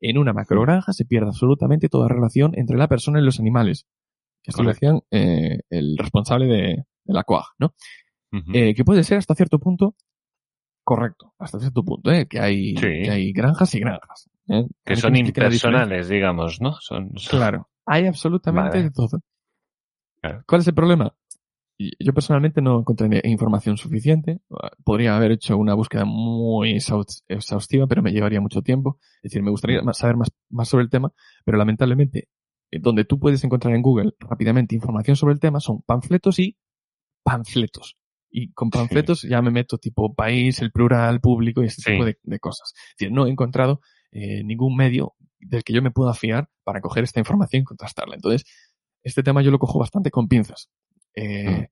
[0.00, 3.86] En una macrogranja se pierde absolutamente toda relación entre la persona y los animales.
[4.42, 7.74] Que esto lo decían eh, el responsable de, de la COAG, ¿no?
[8.54, 9.94] Eh, que puede ser hasta cierto punto
[10.82, 12.26] correcto, hasta cierto punto, ¿eh?
[12.26, 12.80] que, hay, Sí.
[12.80, 14.30] que hay granjas y granjas.
[14.48, 14.66] ¿Eh?
[14.84, 16.74] que son impersonales, digamos, ¿no?
[16.80, 18.82] Son, son- Claro, hay absolutamente Vale.
[18.84, 19.20] de todo.
[20.20, 20.44] Claro.
[20.46, 21.14] ¿Cuál es el problema?
[21.98, 24.40] Yo personalmente no encontré información suficiente.
[24.84, 28.98] Podría haber hecho una búsqueda muy exhaus- exhaustiva, pero me llevaría mucho tiempo.
[29.16, 31.12] Es decir, me gustaría saber más, más sobre el tema,
[31.44, 32.28] pero lamentablemente,
[32.70, 36.56] eh, donde tú puedes encontrar en Google rápidamente información sobre el tema son panfletos y
[37.24, 37.96] panfletos.
[38.30, 41.90] Y con panfletos ya me meto tipo país, el plural, público y este Sí.
[41.92, 42.72] tipo de, de cosas.
[42.74, 43.80] Es decir, no he encontrado
[44.12, 48.14] eh, ningún medio del que yo me pueda fiar para coger esta información y contrastarla.
[48.14, 48.44] Entonces,
[49.02, 50.70] este tema yo lo cojo bastante con pinzas.
[51.14, 51.64] Eh, Mm.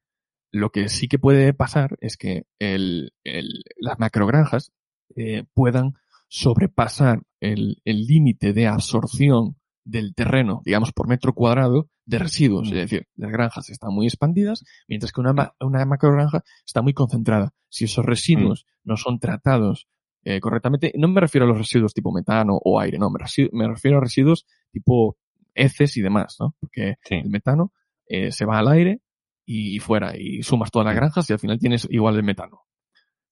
[0.52, 4.72] Lo que sí que puede pasar es que el, el- las macrogranjas
[5.14, 5.92] eh, puedan
[6.26, 12.68] sobrepasar el límite de absorción del terreno, digamos, por metro cuadrado de residuos.
[12.68, 12.72] Mm.
[12.72, 17.52] Es decir, las granjas están muy expandidas, mientras que una macrogranja está muy concentrada.
[17.68, 18.88] Si esos residuos Mm.
[18.90, 19.86] no son tratados
[20.24, 23.18] eh, correctamente, no me refiero a los residuos tipo metano o aire, no, me,
[23.52, 25.16] me refiero a residuos tipo
[25.54, 26.54] heces y demás, ¿no?
[26.60, 27.16] Porque Sí.
[27.16, 27.72] el metano
[28.06, 29.00] eh, se va al aire
[29.46, 32.62] y, fuera y sumas todas las granjas y al final tienes igual el metano.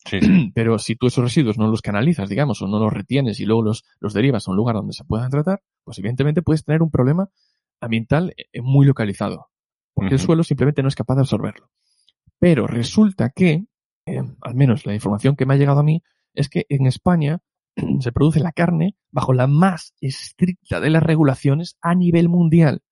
[0.05, 0.21] Sí, sí.
[0.55, 3.63] Pero si tú esos residuos no los canalizas, digamos, o no los retienes y luego
[3.63, 6.91] los, los derivas a un lugar donde se puedan tratar, pues evidentemente puedes tener un
[6.91, 7.29] problema
[7.81, 9.49] ambiental eh, muy localizado.
[9.95, 11.71] Porque el suelo simplemente no es capaz de absorberlo.
[12.39, 13.65] Pero resulta que,
[14.07, 16.03] eh, al menos la información que me ha llegado a mí,
[16.35, 17.41] es que en España
[18.01, 22.83] se produce la carne bajo la más estricta de las regulaciones a nivel mundial.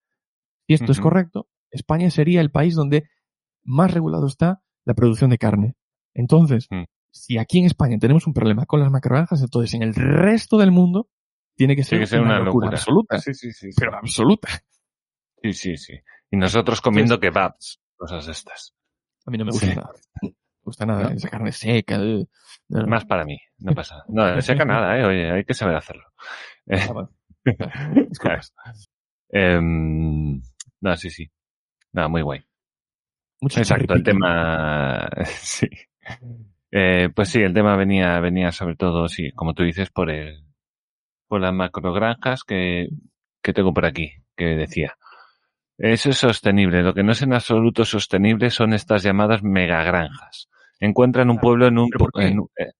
[0.66, 3.08] Si esto es correcto, España sería el país donde
[3.64, 5.74] más regulado está la producción de carne.
[6.14, 6.84] Entonces, Mm.
[7.10, 10.70] si aquí en España tenemos un problema con las macrogranjas, entonces en el resto del
[10.72, 11.08] mundo
[11.56, 12.68] tiene que ser, Tiene que ser una locura.
[12.68, 13.18] absoluta.
[13.18, 13.70] Sí, sí, sí.
[13.70, 13.76] sí.
[13.78, 14.48] Pero absoluta.
[15.42, 15.94] Sí, sí, sí.
[16.30, 18.74] Y nosotros comiendo kebabs, cosas de estas.
[19.24, 19.74] A mí no me gusta Sí.
[19.74, 19.90] nada.
[20.22, 20.34] No me
[20.64, 21.10] gusta nada ¿No?
[21.10, 21.98] esa carne seca.
[22.68, 22.86] No.
[22.86, 24.04] Más para mí, no pasa.
[24.08, 25.04] No, no seca nada, eh.
[25.04, 26.04] Oye, hay que saber hacerlo.
[26.70, 27.10] Ah, bueno.
[28.08, 28.52] Disculpas.
[29.30, 30.40] em,
[30.80, 31.30] no, sí, sí.
[31.92, 32.44] No, muy guay.
[33.40, 35.68] Mucho Exacto, el tema, sí.
[36.70, 40.44] Eh, pues sí, el tema venía, venía sobre todo, sí, como tú dices, por el,
[41.28, 42.88] por las macrogranjas que,
[43.42, 44.96] que tengo por aquí, que decía.
[45.78, 46.82] Eso es sostenible.
[46.82, 50.48] Lo que no es en absoluto sostenible son estas llamadas megagranjas.
[50.80, 51.88] Encuentran un pueblo en un,
[52.58, 52.72] eh,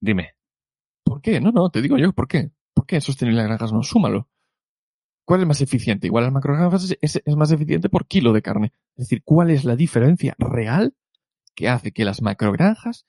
[0.00, 0.34] dime.
[1.04, 1.40] ¿Por qué?
[1.40, 2.50] No, no, te digo yo, ¿por qué?
[2.74, 3.72] ¿Por qué sostenible las granjas?
[3.72, 4.28] No, súmalo.
[5.26, 6.06] ¿Cuál es más eficiente?
[6.06, 8.72] Igual las macrogranjas es, es- más eficiente por kilo de carne.
[8.96, 10.94] Es decir, ¿cuál es la diferencia real
[11.54, 13.06] que hace que las macrogranjas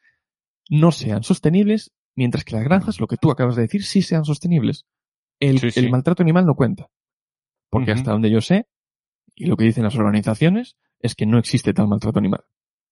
[0.70, 4.24] no sean sostenibles, mientras que las granjas, lo que tú acabas de decir, sí sean
[4.26, 4.86] sostenibles?
[5.40, 5.80] El, Sí, sí.
[5.82, 6.90] el maltrato animal no cuenta.
[7.70, 8.68] Porque hasta donde yo sé,
[9.36, 12.46] y lo que dicen las organizaciones, es que no existe tal maltrato animal.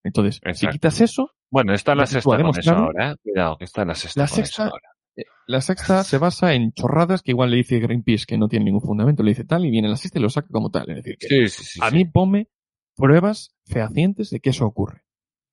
[0.03, 2.79] Entonces, si quitas eso, Bueno, está la Ya, tú sexta con eso claro.
[2.85, 3.15] ahora.
[3.21, 4.89] Cuidado, que está la sexta La sexta- ahora.
[5.15, 8.65] Eh, La sexta se basa en chorradas que igual le dice Greenpeace que no tiene
[8.65, 10.89] ningún fundamento, le dice tal y viene la sexta y lo saca como tal.
[10.89, 11.79] Es decir, que Sí, sí, sí.
[11.83, 12.47] a mí ponme
[12.95, 15.03] pruebas fehacientes de que eso ocurre.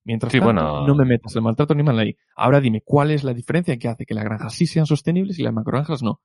[0.02, 0.86] Mientras tanto, bueno.
[0.86, 2.16] no me metas el maltrato animal ahí.
[2.34, 5.42] Ahora dime, ¿cuál es la diferencia que hace que las granjas sí sean sostenibles y
[5.42, 6.22] las macrogranjas no?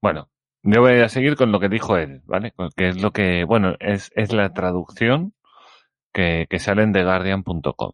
[0.00, 0.30] Bueno,
[0.62, 2.52] yo voy a seguir con lo que dijo él, ¿vale?
[2.76, 5.34] Que es lo que, bueno, es, es la traducción
[6.12, 7.92] que, que sale en TheGuardian.com,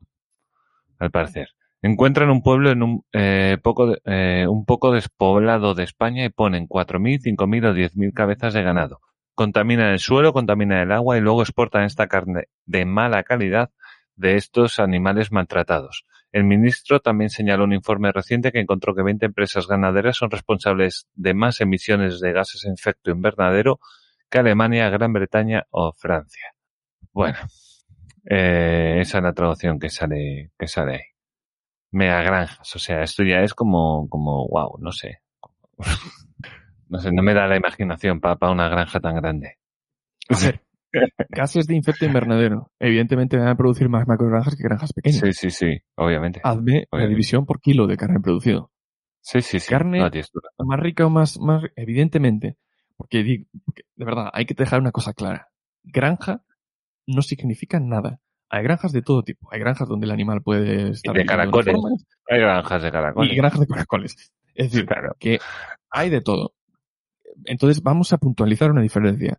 [0.99, 1.51] al parecer.
[1.81, 6.67] Encuentran un pueblo en un, eh, poco, eh, un poco despoblado de España y ponen
[6.67, 9.01] 4.000, 5.000 o 10.000 cabezas de ganado.
[9.35, 13.71] Contaminan el suelo, contaminan el agua y luego exportan esta carne de mala calidad
[14.17, 16.05] de estos animales maltratados.
[16.33, 21.07] El ministro también señaló un informe reciente que encontró que 20 empresas ganaderas son responsables
[21.15, 23.79] de más emisiones de gases en efecto invernadero
[24.29, 26.55] que Alemania, Gran Bretaña o Francia.
[27.13, 27.39] Bueno,
[28.31, 31.01] eh, esa es la traducción que sale, que sale ahí.
[31.91, 35.21] Megagranjas, o sea, esto ya es como, como, wow, no sé.
[36.91, 39.59] No sé, no me da la imaginación para una granja tan grande.
[41.29, 42.73] Gases de efecto invernadero.
[42.79, 45.21] Evidentemente van a producir más macrogranjas que granjas pequeñas.
[45.21, 46.41] Sí, sí, sí, obviamente.
[46.43, 48.71] Hazme la división por kilo de carne producido.
[49.21, 49.69] Sí, sí, sí.
[49.69, 49.99] carne-
[50.59, 52.57] No, más rica o más, más, evidentemente,
[52.97, 55.49] porque, de verdad, hay que dejar una cosa clara.
[55.83, 56.43] Granja
[57.09, 58.21] no significa nada.
[58.51, 59.49] Hay granjas de todo tipo.
[59.53, 61.75] Hay granjas donde el animal puede estar de viviendo una caracoles.
[61.75, 61.97] forma,
[62.29, 63.37] Hay granjas de y caracoles.
[63.37, 64.33] granjas de caracoles.
[64.55, 65.17] Es decir, Claro.
[65.19, 65.39] que
[65.91, 66.55] hay de todo.
[67.45, 69.39] Entonces vamos a puntualizar una diferencia.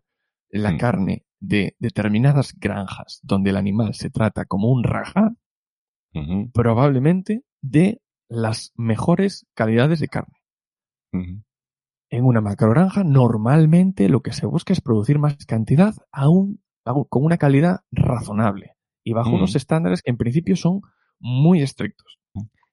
[0.50, 0.78] La Hmm.
[0.78, 5.32] carne de determinadas granjas donde el animal se trata como un raja,
[6.52, 10.34] probablemente de las mejores calidades de carne.
[11.12, 17.24] En una macrogranja, normalmente lo que se busca es producir más cantidad aún, aún con
[17.24, 18.72] una calidad razonable
[19.04, 19.34] y bajo Mm.
[19.34, 20.80] unos estándares que en principio son
[21.18, 22.18] muy estrictos.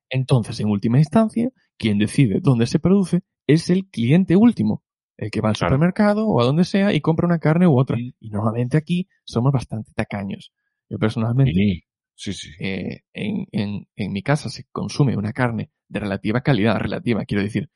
[0.10, 4.84] Entonces, en última instancia, quien decide dónde se produce es el cliente último,
[5.18, 5.74] el que va al Claro.
[5.76, 7.98] supermercado o a donde sea y compra una carne u otra.
[7.98, 8.12] Mm.
[8.20, 10.54] Y normalmente aquí somos bastante tacaños.
[10.90, 11.84] Yo personalmente Sí,
[12.16, 12.50] sí, sí.
[12.60, 17.44] eh, en, en, en mi casa se consume una carne de relativa calidad, relativa, quiero
[17.44, 17.70] decir.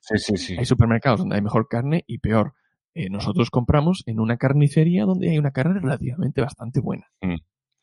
[0.57, 2.53] Hay supermercados donde hay mejor carne y peor.
[2.93, 7.07] Eh, nosotros compramos en una carnicería donde hay una carne relativamente bastante buena.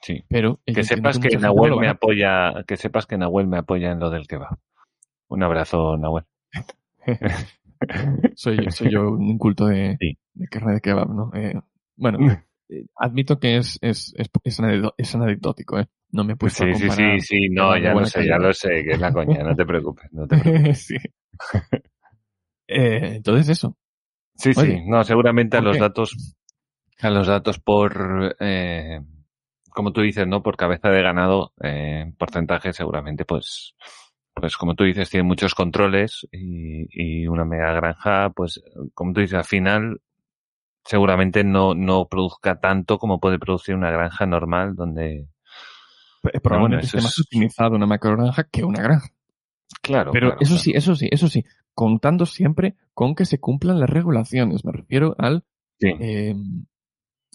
[0.00, 0.22] sí.
[0.28, 4.00] Pero Que sepas que no Nahuel me apoya, que sepas que Nahuel me apoya en
[4.00, 4.58] lo del kebab.
[5.28, 6.24] Un abrazo, Nahuel.
[8.34, 10.18] soy, soy yo un culto de, Sí.
[10.34, 11.30] de carne de kebab, ¿no?
[11.34, 11.54] Eh,
[11.96, 12.30] bueno, Mm.
[12.70, 15.86] eh, admito que es, es, es, es, anecdó- es anecdótico, ¿eh?
[16.10, 17.20] No me he puesto Sí, a sí, comparar.
[17.20, 19.42] sí, sí, no, kebab de ya lo sé, ya lo sé, que es la coña,
[19.42, 20.86] no te preocupes, no te preocupes.
[20.86, 20.96] sí.
[22.66, 23.76] Eh, entonces eso.
[24.38, 25.82] Sí, sí, no, seguramente a ¿por los qué?
[25.82, 26.34] datos,
[27.00, 29.00] a los datos por, eh,
[29.70, 30.42] como tú dices, ¿no?
[30.42, 33.74] Por cabeza de ganado, eh, porcentaje seguramente, pues,
[34.34, 38.62] pues como tú dices, tiene muchos controles y, y una mega granja, pues,
[38.94, 40.00] como tú dices, al final,
[40.84, 45.28] seguramente no, no produzca tanto como puede producir una granja normal donde,
[46.32, 49.08] Eh, Probablemente eso esté más es- optimizado una macrogranja que una granja.
[49.82, 50.12] Claro.
[50.12, 50.62] Pero claro, eso claro.
[50.62, 51.44] sí, eso sí, eso sí,
[51.74, 54.64] contando siempre con que se cumplan las regulaciones.
[54.64, 55.44] Me refiero al,
[55.80, 56.34] Sí, eh,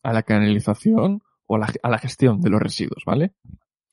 [0.04, 3.34] a la canalización o a la, a la gestión de los residuos, ¿vale?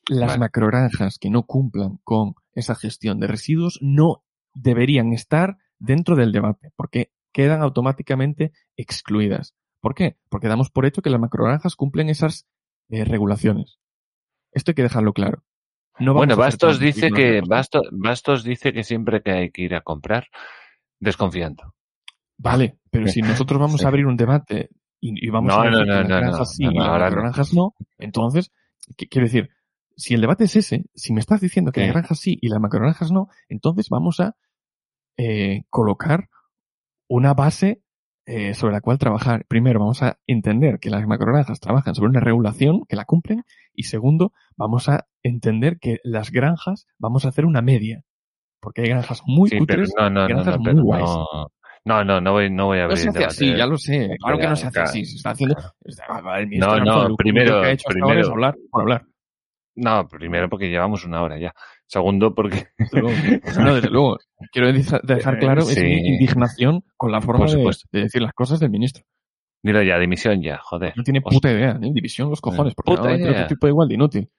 [0.09, 0.41] Las Vale.
[0.41, 4.25] macrogranjas que no cumplan con esa gestión de residuos no
[4.55, 9.55] deberían estar dentro del debate, porque quedan automáticamente excluidas.
[9.81, 10.17] ¿Por qué?
[10.29, 12.49] Porque damos por hecho que las macrogranjas cumplen esas
[12.89, 13.79] eh, regulaciones.
[14.51, 15.45] Esto hay que dejarlo claro.
[15.99, 17.43] No Bueno, Bastos dice que.
[17.47, 20.27] Bastos, Bastos dice que siempre que hay que ir a comprar,
[20.99, 21.75] desconfiando.
[22.39, 23.85] Vale, pero si nosotros vamos Sí.
[23.85, 24.71] a abrir un debate
[25.01, 27.11] y, y vamos No, a decir no, no, las no, sí y las ahora
[27.55, 27.75] no.
[27.99, 28.51] entonces,
[28.97, 29.51] ¿qué- quiero decir,
[29.97, 32.61] si el debate es ese, si me estás diciendo que las granjas sí y las
[32.61, 34.37] macrogranjas no, entonces vamos a
[35.19, 36.29] eh, colocar
[37.09, 37.83] una base
[38.25, 39.45] eh, sobre la cual trabajar.
[39.47, 43.83] Primero, vamos a entender que las macrogranjas trabajan sobre una regulación, que la cumplen, y
[43.85, 48.03] segundo, vamos a entender que las granjas vamos a hacer una media.
[48.61, 51.05] Porque hay granjas muy Sí, cutres no, no, y no, granjas no, muy guays.
[51.05, 51.49] no,
[51.87, 53.79] no, no, no voy, no voy a No abrir se el hace así, ya lo
[53.79, 54.11] sé.
[54.23, 54.89] Claro que no se hace Claro.
[54.91, 55.05] así.
[55.07, 55.57] Se está haciendo.
[55.83, 59.07] El No, no, primero- que ha hecho hasta primero- ahora es hablar por hablar.
[59.77, 61.55] No, primero porque llevamos una hora ya.
[61.87, 62.67] Segundo porque...
[62.77, 63.17] Desde luego.
[63.61, 64.19] No, desde luego.
[64.53, 67.57] Quiero deja- dejar claro es mi indignación con la forma de,
[67.93, 69.05] de decir las cosas del ministro.
[69.63, 70.93] Dilo ya, dimisión ya, joder.
[70.97, 71.37] No tiene Hostia.
[71.39, 71.75] puta idea.
[71.75, 72.75] Ni división los cojones.
[72.75, 73.31] Porque Puta no idea.
[73.31, 74.31] otro tipo igual de inútil.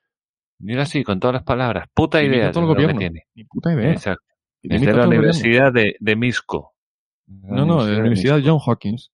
[0.62, 1.88] Dilo así, con todas las palabras.
[1.93, 3.28] Puta idea todo el de que tiene.
[3.34, 3.91] Ni puta idea.
[3.91, 4.24] Exacto.
[4.62, 5.07] Es de la.
[5.07, 6.76] Universidad de, de Misco.
[7.26, 8.51] No, no, de la Universidad Misco.
[8.51, 9.12] John Hawkins.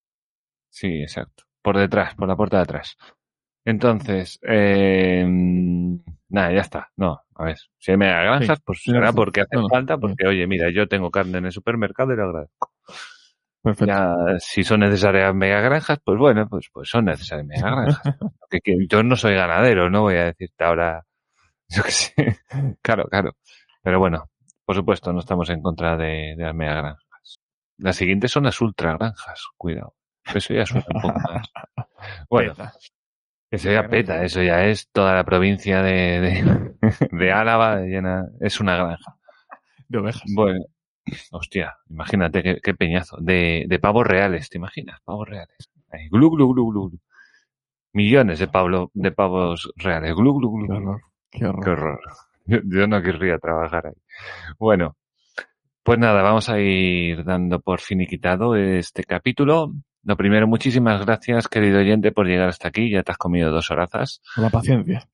[0.70, 1.44] Sí, exacto.
[1.62, 2.98] Por detrás, por la puerta de atrás.
[3.66, 5.26] Entonces, eh,
[6.30, 6.90] nada, ya está.
[6.96, 10.28] No, a ver, si hay mega granjas, Sí, pues será porque hace No, falta, porque
[10.28, 12.74] oye, mira, yo tengo carne en el supermercado y lo agradezco.
[13.62, 13.94] Perfecto.
[13.94, 18.02] Ya, si son necesarias mega granjas, pues bueno, pues, pues son necesarias mega granjas.
[18.90, 21.04] Yo no soy ganadero, no voy a decirte ahora,
[21.76, 22.14] yo qué sé.
[22.82, 23.36] Claro, claro.
[23.82, 24.30] Pero bueno,
[24.66, 27.40] por supuesto, no estamos en contra de, de las mega granjas.
[27.78, 29.96] Las siguientes son las ultra granjas, cuidado.
[30.34, 31.50] Eso ya suena un poco más.
[32.30, 32.56] Bueno,
[33.50, 36.76] eso ya peta, eso ya es toda la provincia de, de,
[37.12, 39.18] de Álava llena, es una granja.
[39.90, 40.24] De ovejas.
[40.36, 40.66] Bueno,
[41.32, 43.18] hostia, imagínate qué, qué peñazo.
[43.22, 45.02] De, de pavos reales, ¿te imaginas?
[45.06, 45.58] Pavos reales.
[45.92, 46.90] Ahí, glu, glu, glu, glu.
[46.92, 47.00] glu.
[47.94, 50.16] Millones de, pablo, de pavos reales.
[50.16, 51.00] Glu, glu, glu,
[51.32, 52.00] Qué horror.
[52.46, 52.56] Qué.
[52.56, 54.02] Yo, yo no querría trabajar ahí.
[54.58, 54.96] Bueno,
[55.84, 59.74] pues nada, vamos a ir dando por finiquitado este capítulo.
[60.04, 62.90] Lo primero, muchísimas gracias, querido oyente, por llegar hasta aquí.
[62.90, 64.22] Ya te has comido dos horazas.
[64.38, 65.08] La paciencia.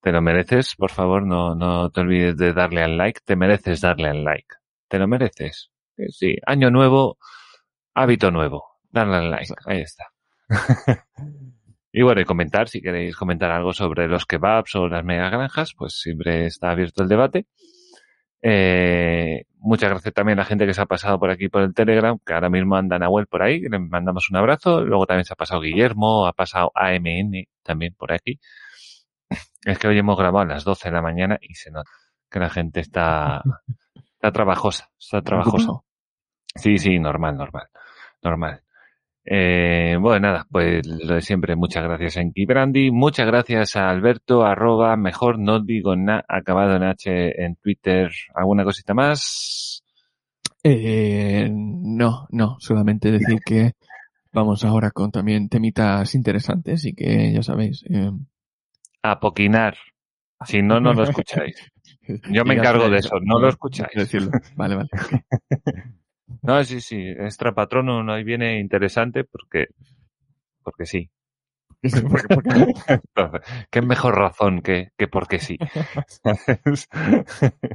[0.00, 3.20] Te lo mereces, por favor, no, no te olvides de darle al like.
[3.24, 4.54] Te mereces darle al like.
[4.88, 5.70] Te lo mereces.
[5.96, 7.18] Eh, Sí, año nuevo,
[7.94, 8.64] hábito nuevo.
[8.90, 9.54] Darle al like.
[9.66, 10.04] Ahí está.
[11.92, 15.72] y bueno, y comentar, si queréis comentar algo sobre los kebabs o las mega granjas,
[15.76, 17.46] pues siempre está abierto el debate.
[18.42, 21.74] Eh, muchas gracias también a la gente que se ha pasado por aquí por el
[21.74, 24.82] Telegram, que ahora mismo anda Nahuel por ahí, le mandamos un abrazo.
[24.84, 28.38] Luego también se ha pasado Guillermo, ha pasado AMN también por aquí.
[29.64, 31.90] Es que hoy hemos grabado a las 12 de la mañana y se nota
[32.30, 33.42] que la gente está,
[34.14, 35.72] está trabajosa, está trabajosa.
[36.54, 37.68] Sí, sí, normal, normal,
[38.22, 38.62] normal.
[39.30, 43.90] Eh, bueno, nada, pues lo de siempre, muchas gracias a Enki Brandi, muchas gracias a
[43.90, 49.82] Alberto, arroba, mejor no digo nada, acabado en H en Twitter, ¿alguna cosita más?
[50.62, 53.72] Eh, no, no, solamente decir que
[54.32, 57.84] vamos ahora con también temitas interesantes y que ya sabéis.
[57.90, 58.10] eh,
[59.02, 59.76] A poquinar.
[60.46, 61.70] Si no, no lo escucháis.
[62.32, 63.92] Yo me encargo de eso, no lo escucháis.
[63.94, 64.30] Decirlo.
[64.56, 64.88] Vale, vale.
[66.42, 69.66] No, sí, sí, extra patrono no ahí viene interesante porque,
[70.62, 71.10] porque sí.
[72.10, 72.50] Porque- porque
[73.70, 75.58] ¿Qué mejor razón que, que porque sí?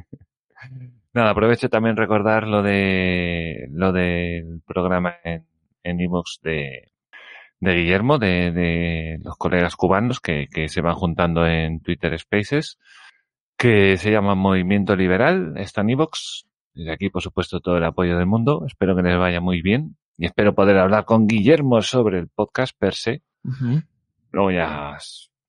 [1.13, 5.45] Nada, aprovecho también recordar lo de lo del programa en
[5.85, 6.91] en iVoox de,
[7.59, 12.80] de Guillermo, de, de los colegas cubanos que, que se van juntando en Twitter Spaces,
[13.57, 16.45] que se llama Movimiento Liberal, está en iVoox.
[16.73, 18.63] Desde aquí, por supuesto, todo el apoyo del mundo.
[18.65, 19.95] Espero que les vaya muy bien.
[20.17, 23.21] Y espero poder hablar con Guillermo sobre el podcast per se.
[24.31, 24.97] Luego ya,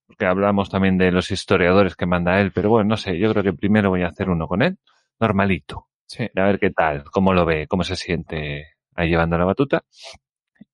[0.06, 3.42] porque hablamos también de los historiadores que manda él, pero bueno, no sé, yo creo
[3.42, 4.78] que primero voy a hacer uno con él,
[5.20, 6.24] normalito, Sí.
[6.36, 9.84] a ver qué tal, cómo lo ve, cómo se siente ahí llevando la batuta.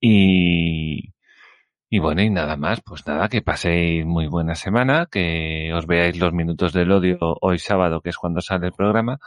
[0.01, 1.13] Y,
[1.89, 6.19] y bueno, y nada más, pues nada, que paséis muy buena semana, que os veáis
[6.19, 9.19] los minutos del odio hoy sábado, que es cuando sale el programa.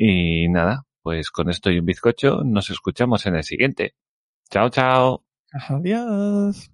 [0.00, 3.96] Y nada, pues con esto y un bizcocho, nos escuchamos en el siguiente.
[4.48, 5.24] Chao, chao.
[5.52, 6.70] Adiós.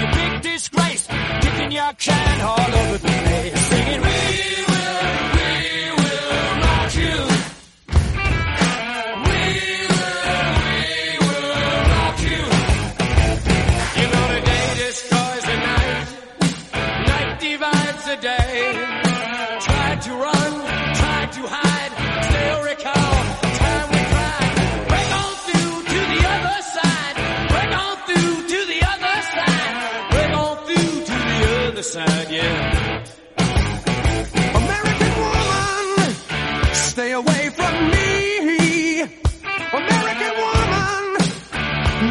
[0.00, 1.06] you big disgrace,
[1.40, 4.13] kicking your can all over the place, singing.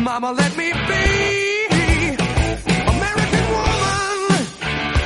[0.03, 1.05] Mama, let me be.
[2.93, 4.45] American woman.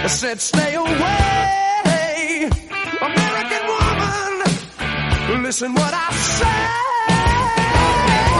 [0.04, 2.50] I said, stay away.
[3.10, 5.44] American woman.
[5.44, 6.10] Listen what I
[6.40, 6.46] say.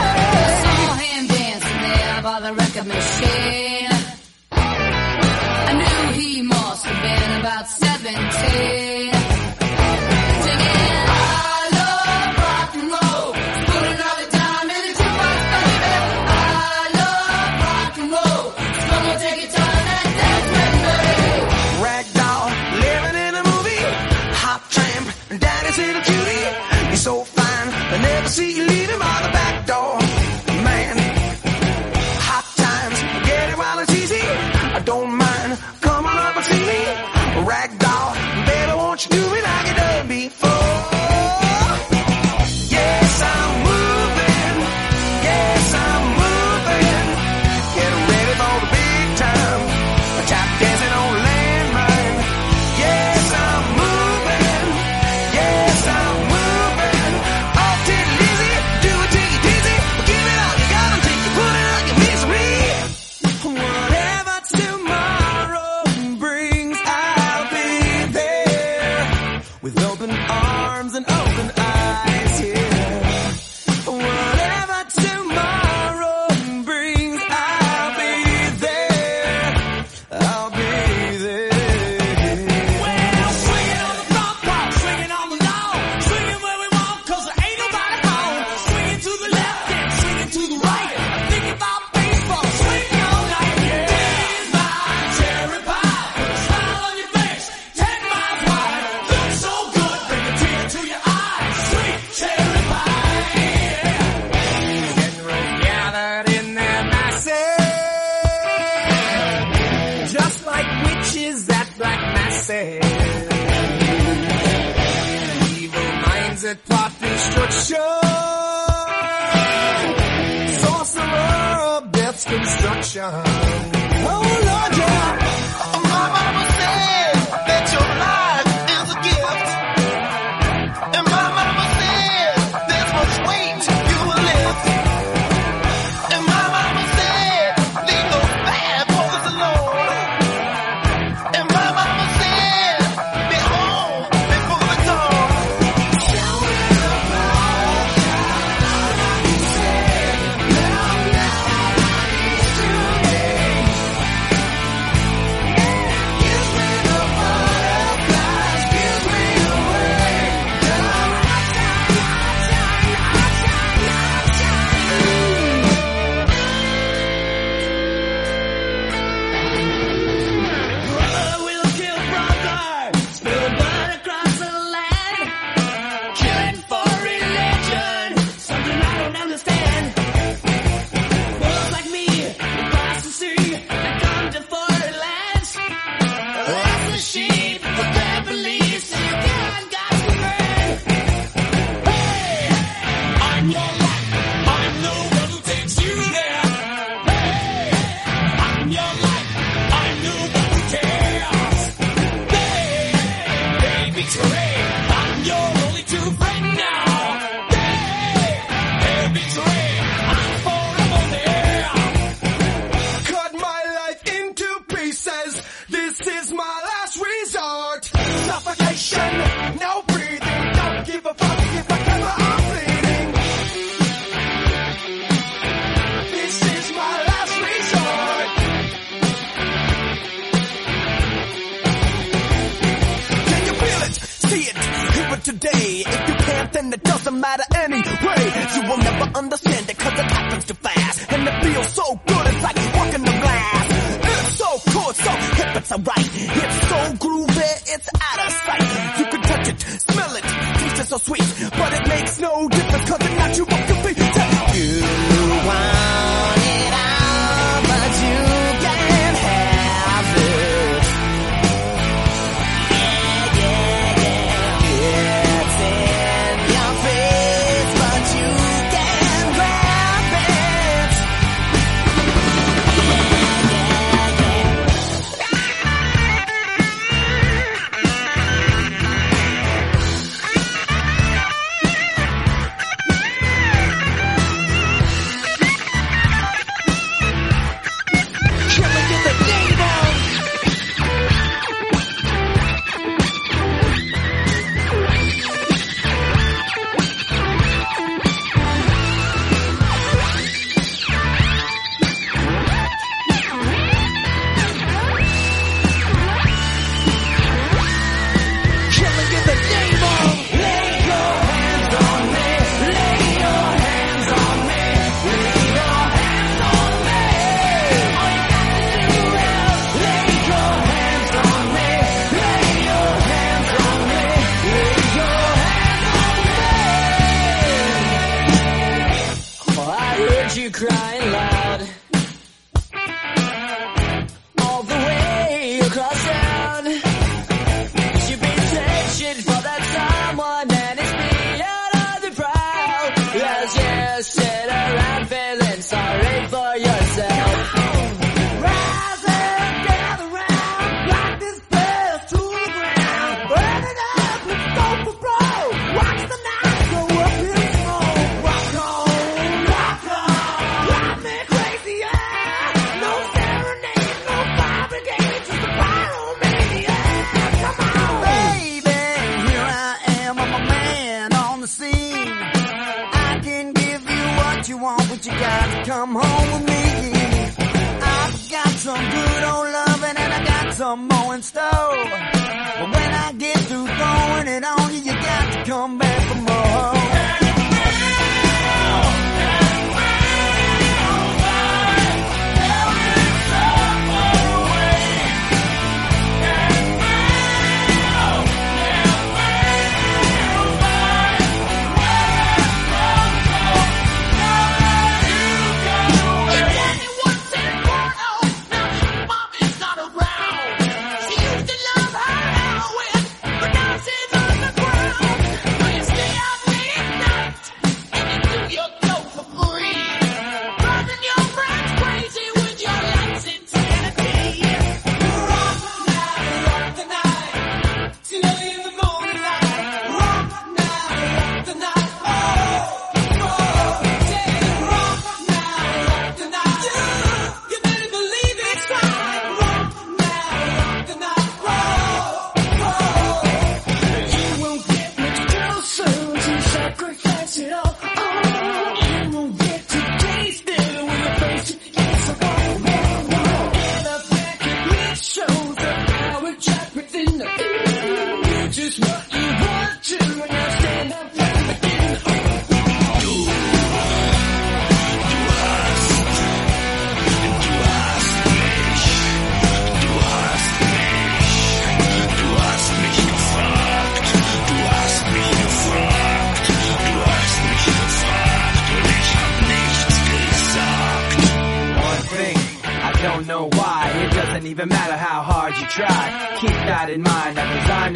[0.00, 3.92] I saw him dancing there by the record machine.
[5.70, 9.17] I knew he must have been about 17.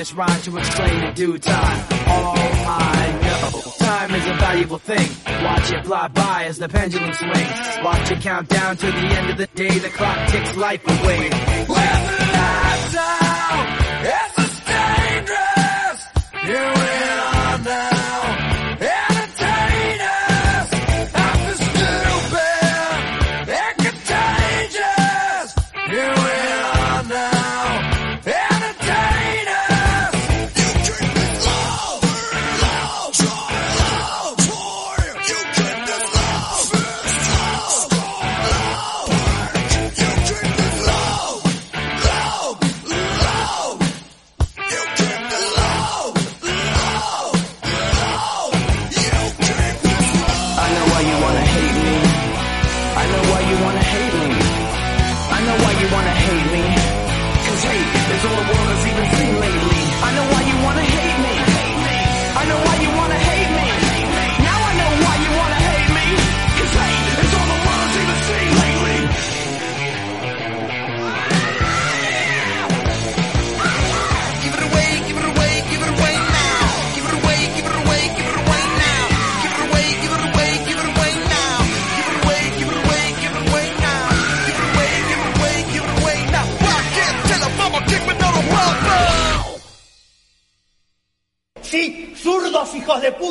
[0.02, 1.78] this rhyme to explain in due time.
[2.08, 5.08] All I know, time is a valuable thing.
[5.44, 7.84] Watch it fly by as the pendulum swings.
[7.84, 9.78] Watch it count down to the end of the day.
[9.78, 11.30] The clock ticks life away.
[11.68, 12.00] Let
[12.34, 13.64] life down.
[14.18, 16.00] It's dangerous.
[16.48, 17.20] You will
[17.78, 17.91] all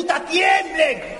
[0.02, 1.11] puta tiemblen.